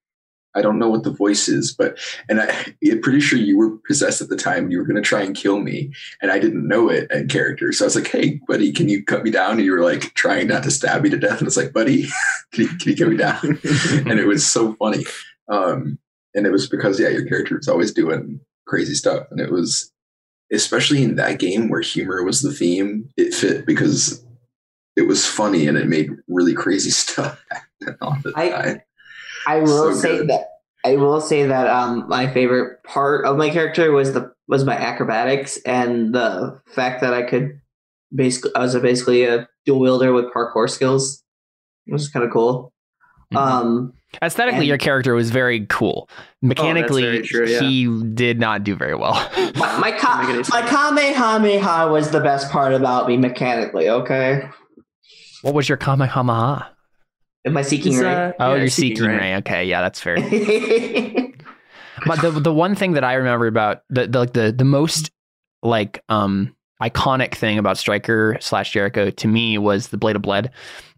[0.54, 1.98] I don't know what the voice is, but
[2.28, 4.70] and I, I'm pretty sure you were possessed at the time.
[4.70, 7.72] You were going to try and kill me, and I didn't know it in character.
[7.72, 10.14] So I was like, "Hey, buddy, can you cut me down?" And you were like
[10.14, 12.08] trying not to stab me to death, and it's like, "Buddy,
[12.52, 13.40] can you, can you cut me down?"
[14.10, 15.04] and it was so funny.
[15.48, 15.98] Um,
[16.34, 19.92] and it was because yeah, your character was always doing crazy stuff, and it was
[20.52, 23.08] especially in that game where humor was the theme.
[23.16, 24.24] It fit because
[24.96, 28.82] it was funny and it made really crazy stuff happen all the I-.
[29.56, 30.28] I will So say good.
[30.30, 30.44] that
[30.84, 34.76] I will say that um my favorite part of my character was the was my
[34.76, 37.60] acrobatics and the fact that I could
[38.14, 41.22] basically I was a, basically a dual wielder with parkour skills.
[41.86, 42.72] It was kind of cool.
[43.32, 43.38] Mhm.
[43.38, 46.08] Um Aesthetically, and- your character was very cool.
[46.42, 47.60] Mechanically, very true, yeah.
[47.60, 49.14] he did not do very well.
[49.54, 53.88] my my, ka- make any my kamehameha was the best part about me mechanically.
[53.88, 54.48] Okay,
[55.42, 56.70] what was your Kamehameha?
[57.46, 58.16] Am I seeking It's, right?
[58.28, 59.16] uh, Oh, yeah, you're Seeking seeking Ray.
[59.18, 59.36] ray.
[59.36, 60.16] Okay, yeah, that's fair.
[62.06, 65.10] but the the one thing that I remember about the the like the the most
[65.62, 70.50] like um iconic thing about Striker slash Jericho to me was the Blade of Blood,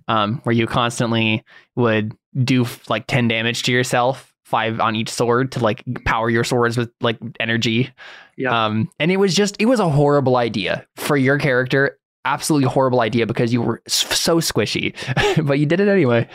[0.09, 1.44] um, where you constantly
[1.77, 2.12] would
[2.44, 6.77] do like ten damage to yourself, five on each sword to like power your swords
[6.77, 7.90] with like energy.
[8.36, 8.66] Yeah.
[8.66, 11.98] Um, and it was just it was a horrible idea for your character.
[12.24, 14.94] Absolutely horrible idea because you were so squishy,
[15.44, 16.28] but you did it anyway.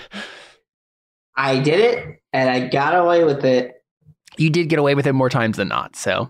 [1.35, 3.84] I did it, and I got away with it.
[4.38, 5.95] You did get away with it more times than not.
[5.95, 6.30] So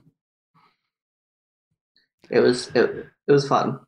[2.30, 3.80] It was it, it was fun.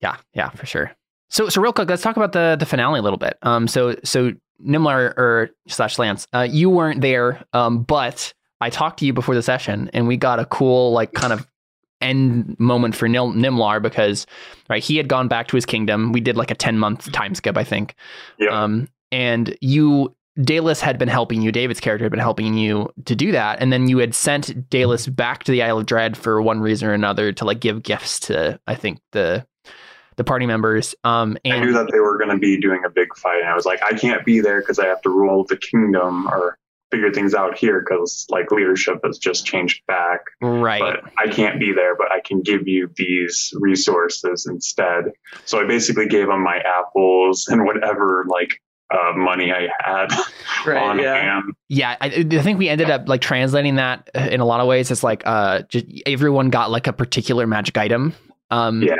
[0.00, 0.92] Yeah, yeah, for sure.
[1.30, 3.36] So, so real quick, let's talk about the the finale a little bit.
[3.42, 4.32] Um, so, so
[4.64, 9.34] Nimlar or slash Lance, uh, you weren't there, um, but I talked to you before
[9.34, 11.46] the session, and we got a cool like kind of
[12.00, 14.26] end moment for Nil- Nimlar because
[14.68, 16.12] right he had gone back to his kingdom.
[16.12, 17.94] We did like a ten month time skip, I think.
[18.38, 18.62] Yeah.
[18.62, 20.14] Um, and you.
[20.40, 21.50] Dalus had been helping you.
[21.50, 25.08] David's character had been helping you to do that, and then you had sent Dalus
[25.08, 28.20] back to the Isle of Dread for one reason or another to like give gifts
[28.20, 29.44] to I think the
[30.14, 30.94] the party members.
[31.02, 33.54] Um, I knew that they were going to be doing a big fight, and I
[33.54, 36.58] was like, I can't be there because I have to rule the kingdom or
[36.90, 40.20] figure things out here because like leadership has just changed back.
[40.40, 45.04] right, But I can't be there, but I can give you these resources instead.
[45.44, 48.60] So I basically gave them my apples and whatever like
[48.90, 50.06] uh, money I had
[50.66, 51.14] Right, on yeah.
[51.34, 51.44] hand.
[51.68, 54.90] yeah, I, I think we ended up like translating that in a lot of ways.
[54.90, 58.14] It's like uh, just everyone got like a particular magic item.
[58.50, 58.94] Um, Yeah.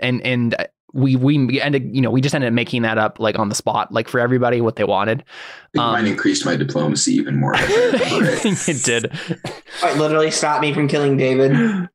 [0.00, 0.56] and and
[0.94, 3.54] we we ended you know we just ended up making that up like on the
[3.54, 5.20] spot like for everybody what they wanted.
[5.20, 7.54] I think Um, mine increased my diplomacy even more.
[7.56, 8.38] I remember I right.
[8.38, 9.12] think it did.
[9.80, 11.52] Quite literally stopped me from killing David.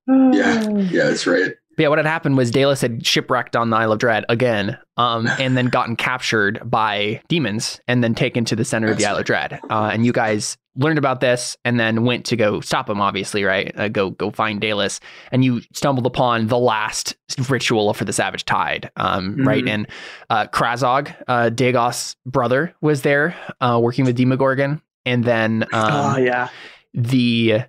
[0.08, 1.54] Yeah, yeah, that's right.
[1.80, 4.78] But yeah, what had happened was Dallas had shipwrecked on the Isle of Dread again,
[4.98, 9.04] um, and then gotten captured by demons and then taken to the center of the
[9.04, 9.60] That's Isle of Dread.
[9.70, 13.46] Uh, and you guys learned about this and then went to go stop him, obviously,
[13.46, 13.72] right?
[13.80, 15.00] Uh, go go find Dallas,
[15.32, 17.16] and you stumbled upon the last
[17.48, 19.66] ritual for the Savage Tide, um, right?
[19.66, 19.88] And
[20.30, 26.18] uh, Krazog, uh, Dagoth's brother, was there uh, working with Demogorgon, and then um, oh
[26.18, 26.50] yeah.
[26.94, 27.62] the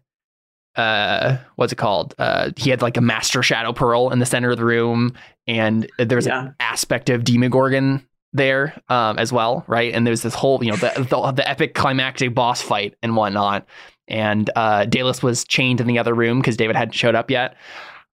[0.76, 2.14] uh what's it called?
[2.18, 5.12] Uh he had like a master shadow pearl in the center of the room
[5.46, 6.46] and there's Yeah.
[6.46, 9.92] an aspect of demogorgon there um as well right?
[9.92, 13.66] And there's this whole you know the the, the epic climactic boss fight and whatnot.
[14.06, 14.86] And uh
[15.22, 17.56] was chained in the other room because David hadn't showed up yet.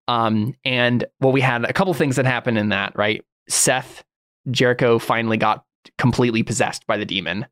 [0.07, 3.23] Um and well we had a couple things that happened in that right?
[3.47, 4.03] Seth
[4.49, 5.63] Jericho finally got
[5.99, 7.45] completely possessed by the demon.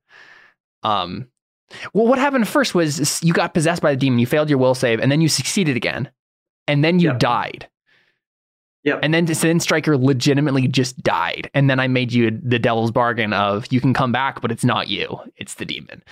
[0.83, 1.27] Um
[1.93, 4.75] well, what happened first was you got possessed by the demon, you failed your will
[4.75, 6.09] save, and then you succeeded again,
[6.67, 7.19] and then you Yep.
[7.19, 7.67] died.
[8.83, 8.99] Yep.
[9.01, 13.33] And then then Striker legitimately just died, and then I made you the devil's bargain
[13.33, 16.03] of you can come back, but it's not you, it's the demon.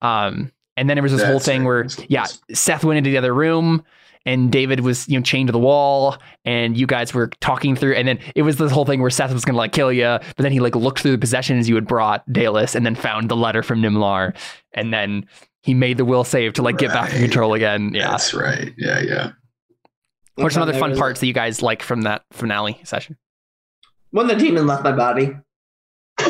[0.00, 1.66] Um, and then there was this whole thing right.
[1.66, 2.26] where That's yeah.
[2.54, 3.84] Seth went into the other room,
[4.26, 7.94] and David was you know chained to the wall, and you guys were talking through,
[7.94, 10.36] and then it was this whole thing where Seth was gonna like kill you, but
[10.36, 13.36] then he like looked through the possessions you had brought Dallas, and then found the
[13.36, 14.36] letter from Nimlar,
[14.74, 15.26] and then
[15.62, 17.94] he made the will save to like get back in control again.
[17.94, 18.10] Yeah.
[18.10, 18.74] That's right.
[18.76, 19.30] Yeah, yeah.
[20.34, 23.16] What are some other fun was- parts that you guys like from that finale session?
[24.10, 25.34] When the demon left my body.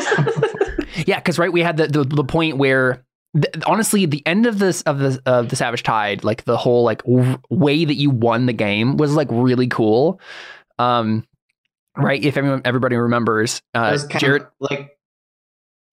[1.05, 3.03] Yeah, because right, we had the the, the point where.
[3.41, 6.83] Th- honestly, the end of this of the of the Savage Tide, like the whole
[6.83, 10.19] like w- way that you won the game was like really cool.
[10.79, 11.25] Um,
[11.95, 12.23] right?
[12.23, 14.97] If everyone everybody remembers, uh, Jared like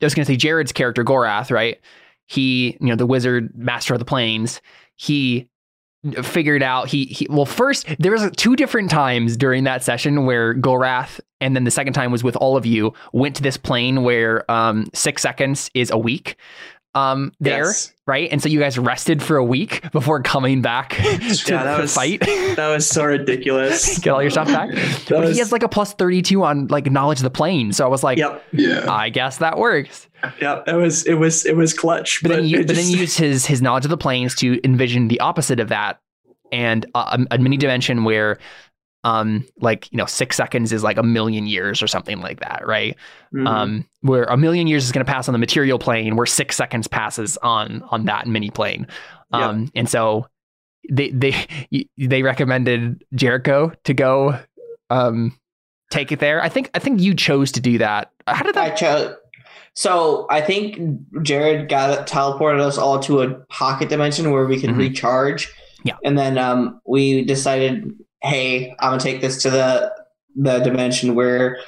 [0.00, 1.80] I was going to say Jared's character Gorath, right?
[2.26, 4.60] He, you know, the wizard master of the plains.
[4.96, 5.48] He
[6.22, 10.54] figured out he, he well first there was two different times during that session where
[10.54, 14.02] Gorath and then the second time was with all of you went to this plane
[14.02, 16.36] where um 6 seconds is a week
[16.94, 17.92] um there Yes.
[18.06, 21.76] right and so you guys rested for a week before coming back to Yeah, that
[21.76, 22.20] the was- fight
[22.56, 23.98] That was so ridiculous.
[24.00, 26.90] get all your stuff back That but he has like a plus 32 on like
[26.90, 28.44] knowledge of the plane so I was like Yep.
[28.52, 28.90] Yeah.
[28.92, 30.08] I guess that works
[30.40, 30.68] Yep.
[30.68, 32.20] It was it was it was clutch.
[32.22, 34.34] but, then you it but then just- you use his his knowledge of the planes
[34.36, 36.00] to envision the opposite of that
[36.52, 38.38] and a, a mini dimension where
[39.04, 42.66] um like you know six seconds is like a million years or something like that
[42.66, 42.96] right
[43.34, 43.46] Mhm.
[43.46, 46.56] um where a million years is going to pass on the material plane where six
[46.56, 48.86] seconds passes on on that mini plane
[49.32, 50.26] um and so
[50.90, 51.34] they they
[51.98, 54.38] they recommended jericho to go
[54.90, 55.38] um
[55.90, 58.68] take it there i think i think you chose to do that how did I
[58.70, 59.14] that chose.
[59.76, 60.78] So I think
[61.22, 64.78] Jared got teleported us all to a pocket dimension where we could Mhm.
[64.78, 65.52] recharge.
[65.82, 65.96] Yeah.
[66.04, 67.90] And then um, we decided,
[68.24, 69.92] hey, I'm gonna take this to the
[70.34, 71.58] the dimension where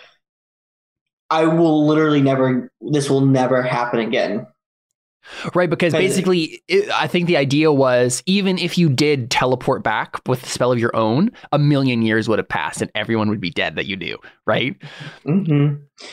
[1.31, 2.71] I will literally never.
[2.81, 4.47] This will never happen again.
[5.57, 9.83] Right, because Because- basically, it, I think the idea was even if you did teleport
[9.83, 13.29] back with the spell of your own, a million years would have passed and everyone
[13.31, 14.77] would be dead that you knew, right?
[15.27, 15.51] Mm-hmm.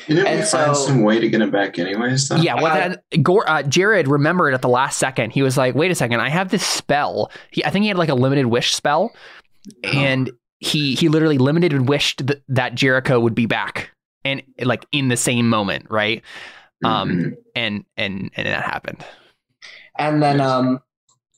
[0.08, 2.28] You know, And we find so- some way to get him back anyways.
[2.30, 2.38] Though.
[2.38, 5.30] Yeah, well, Uh, that, Gore, uh, Jared remembered at the last second.
[5.30, 7.98] He was like, "Wait a second, I have this spell." He, I think he had
[8.00, 9.14] like a limited wish spell,
[9.84, 13.92] and he he literally limited and wished th- that Jericho would be back
[14.26, 16.22] and like in the same moment, right?
[16.84, 17.34] Um, Mhm.
[17.56, 19.04] and and and that happened.
[19.98, 20.80] And then um,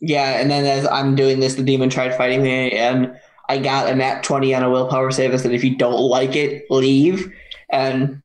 [0.02, 3.16] yeah, and then as I'm doing this, the demon tried fighting me, and
[3.50, 6.36] I got a nat twenty on a willpower save that said, if you don't like
[6.36, 7.32] it, leave.
[7.70, 8.22] And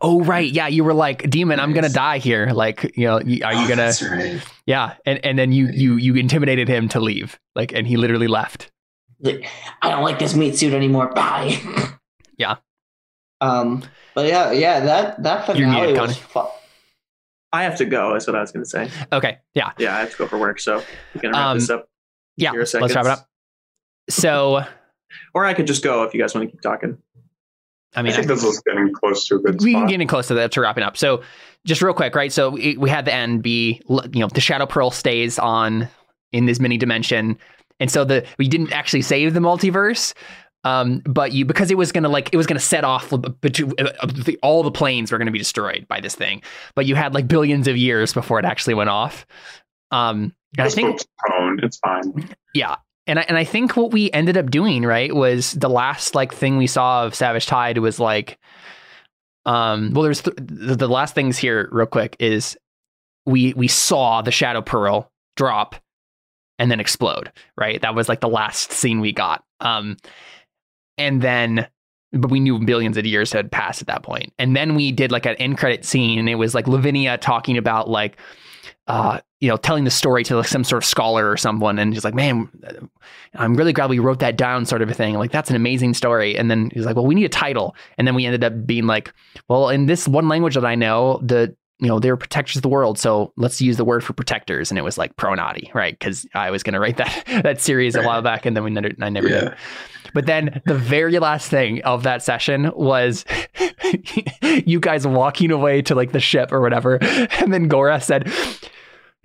[0.00, 3.22] Oh right, yeah, you were like, "Demon, I'm gonna die here." Like, you know, are
[3.24, 3.92] you Oh, gonna?
[4.10, 4.40] Right.
[4.66, 8.28] Yeah, and and then you you you intimidated him to leave, like, and he literally
[8.28, 8.70] left.
[9.22, 9.48] Like,
[9.80, 11.08] I don't like this meat suit anymore.
[11.14, 11.58] Bye.
[12.38, 12.56] Yeah.
[13.40, 13.84] Um.
[14.14, 14.80] But yeah, yeah.
[14.80, 16.26] That that finale muted, was Connie.
[16.28, 16.46] fun.
[17.52, 18.14] I have to go.
[18.16, 18.90] Is what I was going to say.
[19.12, 20.58] Okay, yeah, Yeah, I have to go for work.
[20.58, 20.82] So
[21.14, 21.88] we can wrap Um, this up.
[22.36, 22.50] yeah.
[22.52, 23.28] Zero Let's wrap it up.
[24.08, 24.64] So,
[25.34, 26.96] Or I could just go if you guys want to keep talking.
[27.94, 29.82] I mean, I mean, think I- this is getting close to a good we can
[29.88, 29.98] spot.
[29.98, 30.96] get close to that to wrapping up.
[30.96, 31.22] So,
[31.66, 32.32] just real quick, right?
[32.32, 35.88] So we, we had the end be, you know, the Shadow Pearl stays on
[36.32, 37.38] in this mini dimension,
[37.82, 40.14] and so the we didn't actually save the multiverse.
[40.64, 44.06] Um, but you because it was gonna like it was gonna set off between uh,
[44.06, 46.42] the, all the planes were gonna be destroyed by this thing.
[46.76, 49.26] But you had like billions of years before it actually went off.
[49.90, 51.00] Um, and I think.
[51.58, 52.34] It's fine.
[52.54, 52.76] yeah,
[53.08, 56.32] and I, and I think what we ended up doing right was the last like
[56.32, 58.38] thing we saw of Savage Tide was like,
[59.44, 62.56] um, well, there's th- the, the last things here real quick is
[63.26, 65.74] we we saw the Shadow Pearl drop
[66.62, 67.32] and then explode.
[67.56, 69.44] Right, that was like the last scene we got.
[69.60, 69.96] Um,
[70.96, 71.66] and then
[72.12, 74.32] but we knew billions of years had passed at that point.
[74.38, 77.56] And then we did like an end credit scene, and it was like Lavinia talking
[77.58, 78.16] about like,
[78.86, 81.92] uh, you know, telling the story to like some sort of scholar or someone, and
[81.92, 82.48] he's like, "Man,
[83.34, 85.14] I'm really glad we wrote that down," sort of a thing.
[85.14, 86.38] Like that's an amazing story.
[86.38, 88.86] And then he's like, "Well, we need a title." And then we ended up being
[88.86, 89.12] like,
[89.48, 92.68] "Well, in this one language that I know, the you know, they're protectors of the
[92.68, 92.96] world.
[92.96, 94.70] So let's use the word for protectors.
[94.70, 95.98] And it was like Pronati, right?
[95.98, 98.70] Because I was going to write that that series a while back, and then we
[98.70, 99.54] never, I never did.
[100.14, 103.24] But then the very last thing of that session was
[104.42, 106.98] you guys walking away to like the ship or whatever.
[107.02, 108.32] And then Gora said,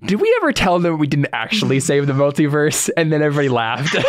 [0.06, 2.88] Did we ever tell them we didn't actually save the multiverse?
[2.96, 3.96] And then everybody laughed.
[3.96, 4.04] Well,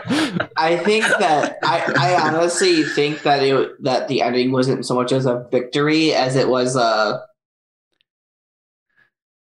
[0.56, 5.10] I think that I, I honestly think that it that the ending wasn't so much
[5.10, 7.20] as a victory as it was a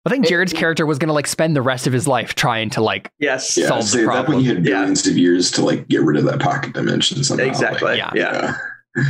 [0.06, 2.70] I think Jared's character was going to like spend the rest of his life trying
[2.70, 3.58] to like, Yes.
[3.58, 4.34] Yeah, Solve the so at that problem.
[4.36, 4.80] point you had Yeah.
[4.80, 7.44] billions of years to like get rid of that pocket dimension somehow.
[7.44, 7.98] like, Exactly.
[7.98, 8.12] Yeah.
[8.16, 8.56] yeah.
[8.96, 9.04] yeah.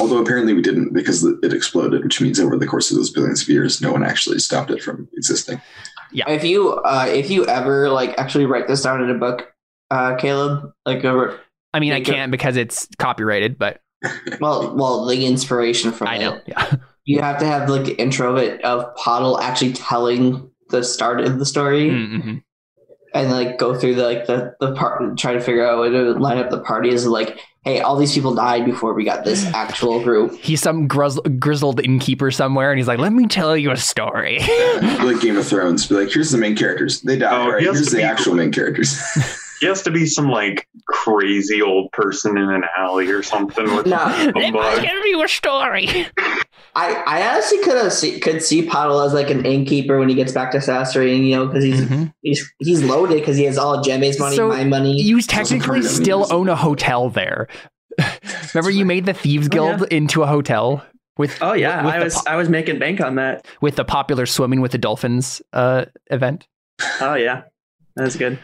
[0.00, 3.42] Although apparently we didn't because it exploded, which means over the course of those billions
[3.42, 5.60] of years, no one actually stopped it from existing.
[6.12, 6.30] Yeah.
[6.30, 9.52] If you uh if you ever like actually write this down in a book,
[9.90, 11.38] uh Caleb, like over
[11.74, 13.80] I mean, I can't because it's copyrighted, but
[14.40, 16.20] well well the inspiration from I it.
[16.20, 16.40] know.
[16.46, 16.74] Yeah.
[17.04, 21.20] You have to have like the intro of it of Pottle actually telling the start
[21.20, 22.36] of the story Mm-hmm.
[23.12, 25.90] and like go through the like the the part try to figure out a way
[25.90, 29.44] to line up the parties like hey all these people died before we got this
[29.54, 33.70] actual group He's some gruz- grizzled innkeeper somewhere, and he's like, "Let me tell you
[33.70, 34.38] a story."
[35.00, 37.00] like Game of Thrones, be like, here's the main characters.
[37.02, 37.30] They die.
[37.30, 37.60] Oh, right?
[37.60, 39.00] he Here's the be- actual main characters.
[39.62, 43.86] He has to be some like crazy old person in an alley or something with
[43.86, 43.96] No.
[43.96, 46.08] a Let me tell you a story.
[46.74, 50.14] I I honestly could have see, could see Pottle as like an innkeeper when he
[50.14, 52.12] gets back to Sasserine, you know, because he's Mhm.
[52.22, 55.00] he's he's loaded because he has all Jemme's money, So, my money.
[55.00, 57.48] You technically part of it still is- own a hotel there.
[58.54, 59.76] Remember, you made the Thieves Oh, yeah.
[59.76, 60.84] Guild into a hotel
[61.18, 63.46] with Oh yeah, with I the was po- I was making bank on that.
[63.60, 66.48] with the popular swimming with the dolphins uh, event.
[67.02, 67.42] Oh yeah,
[67.96, 68.38] that's good.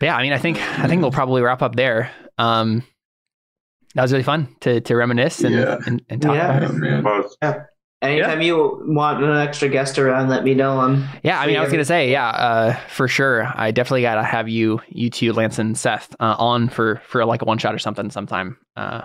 [0.00, 2.10] But yeah, I mean, I think I think we'll probably wrap up there.
[2.36, 2.82] Um,
[3.94, 5.78] that was really fun to to reminisce and Yeah.
[5.86, 6.56] and, and talk Yeah.
[6.58, 6.78] about oh, it.
[6.78, 7.02] man.
[7.02, 7.36] Both.
[8.02, 10.78] Anytime you want an extra guest around, let me know.
[10.78, 13.50] I'm Yeah, I mean, I was gonna say, yeah, uh, for sure.
[13.54, 17.40] I definitely gotta have you, you two, Lance and Seth, uh, on for for like
[17.40, 18.58] a one shot or something sometime.
[18.76, 19.02] Uh,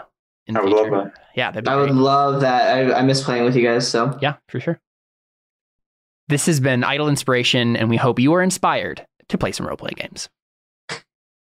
[0.47, 1.13] in I would love that.
[1.35, 1.89] Yeah, that'd be I great.
[1.91, 2.75] would love that.
[2.77, 3.87] I, I miss playing with you guys.
[3.87, 4.81] So Yeah, for sure.
[6.27, 9.77] This has been Idle Inspiration, and we hope you are inspired to play some role
[9.77, 10.27] play games.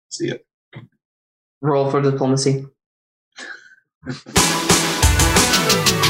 [0.09, 0.35] See ya.
[1.61, 2.67] roll for diplomacy.
[4.07, 6.04] thank you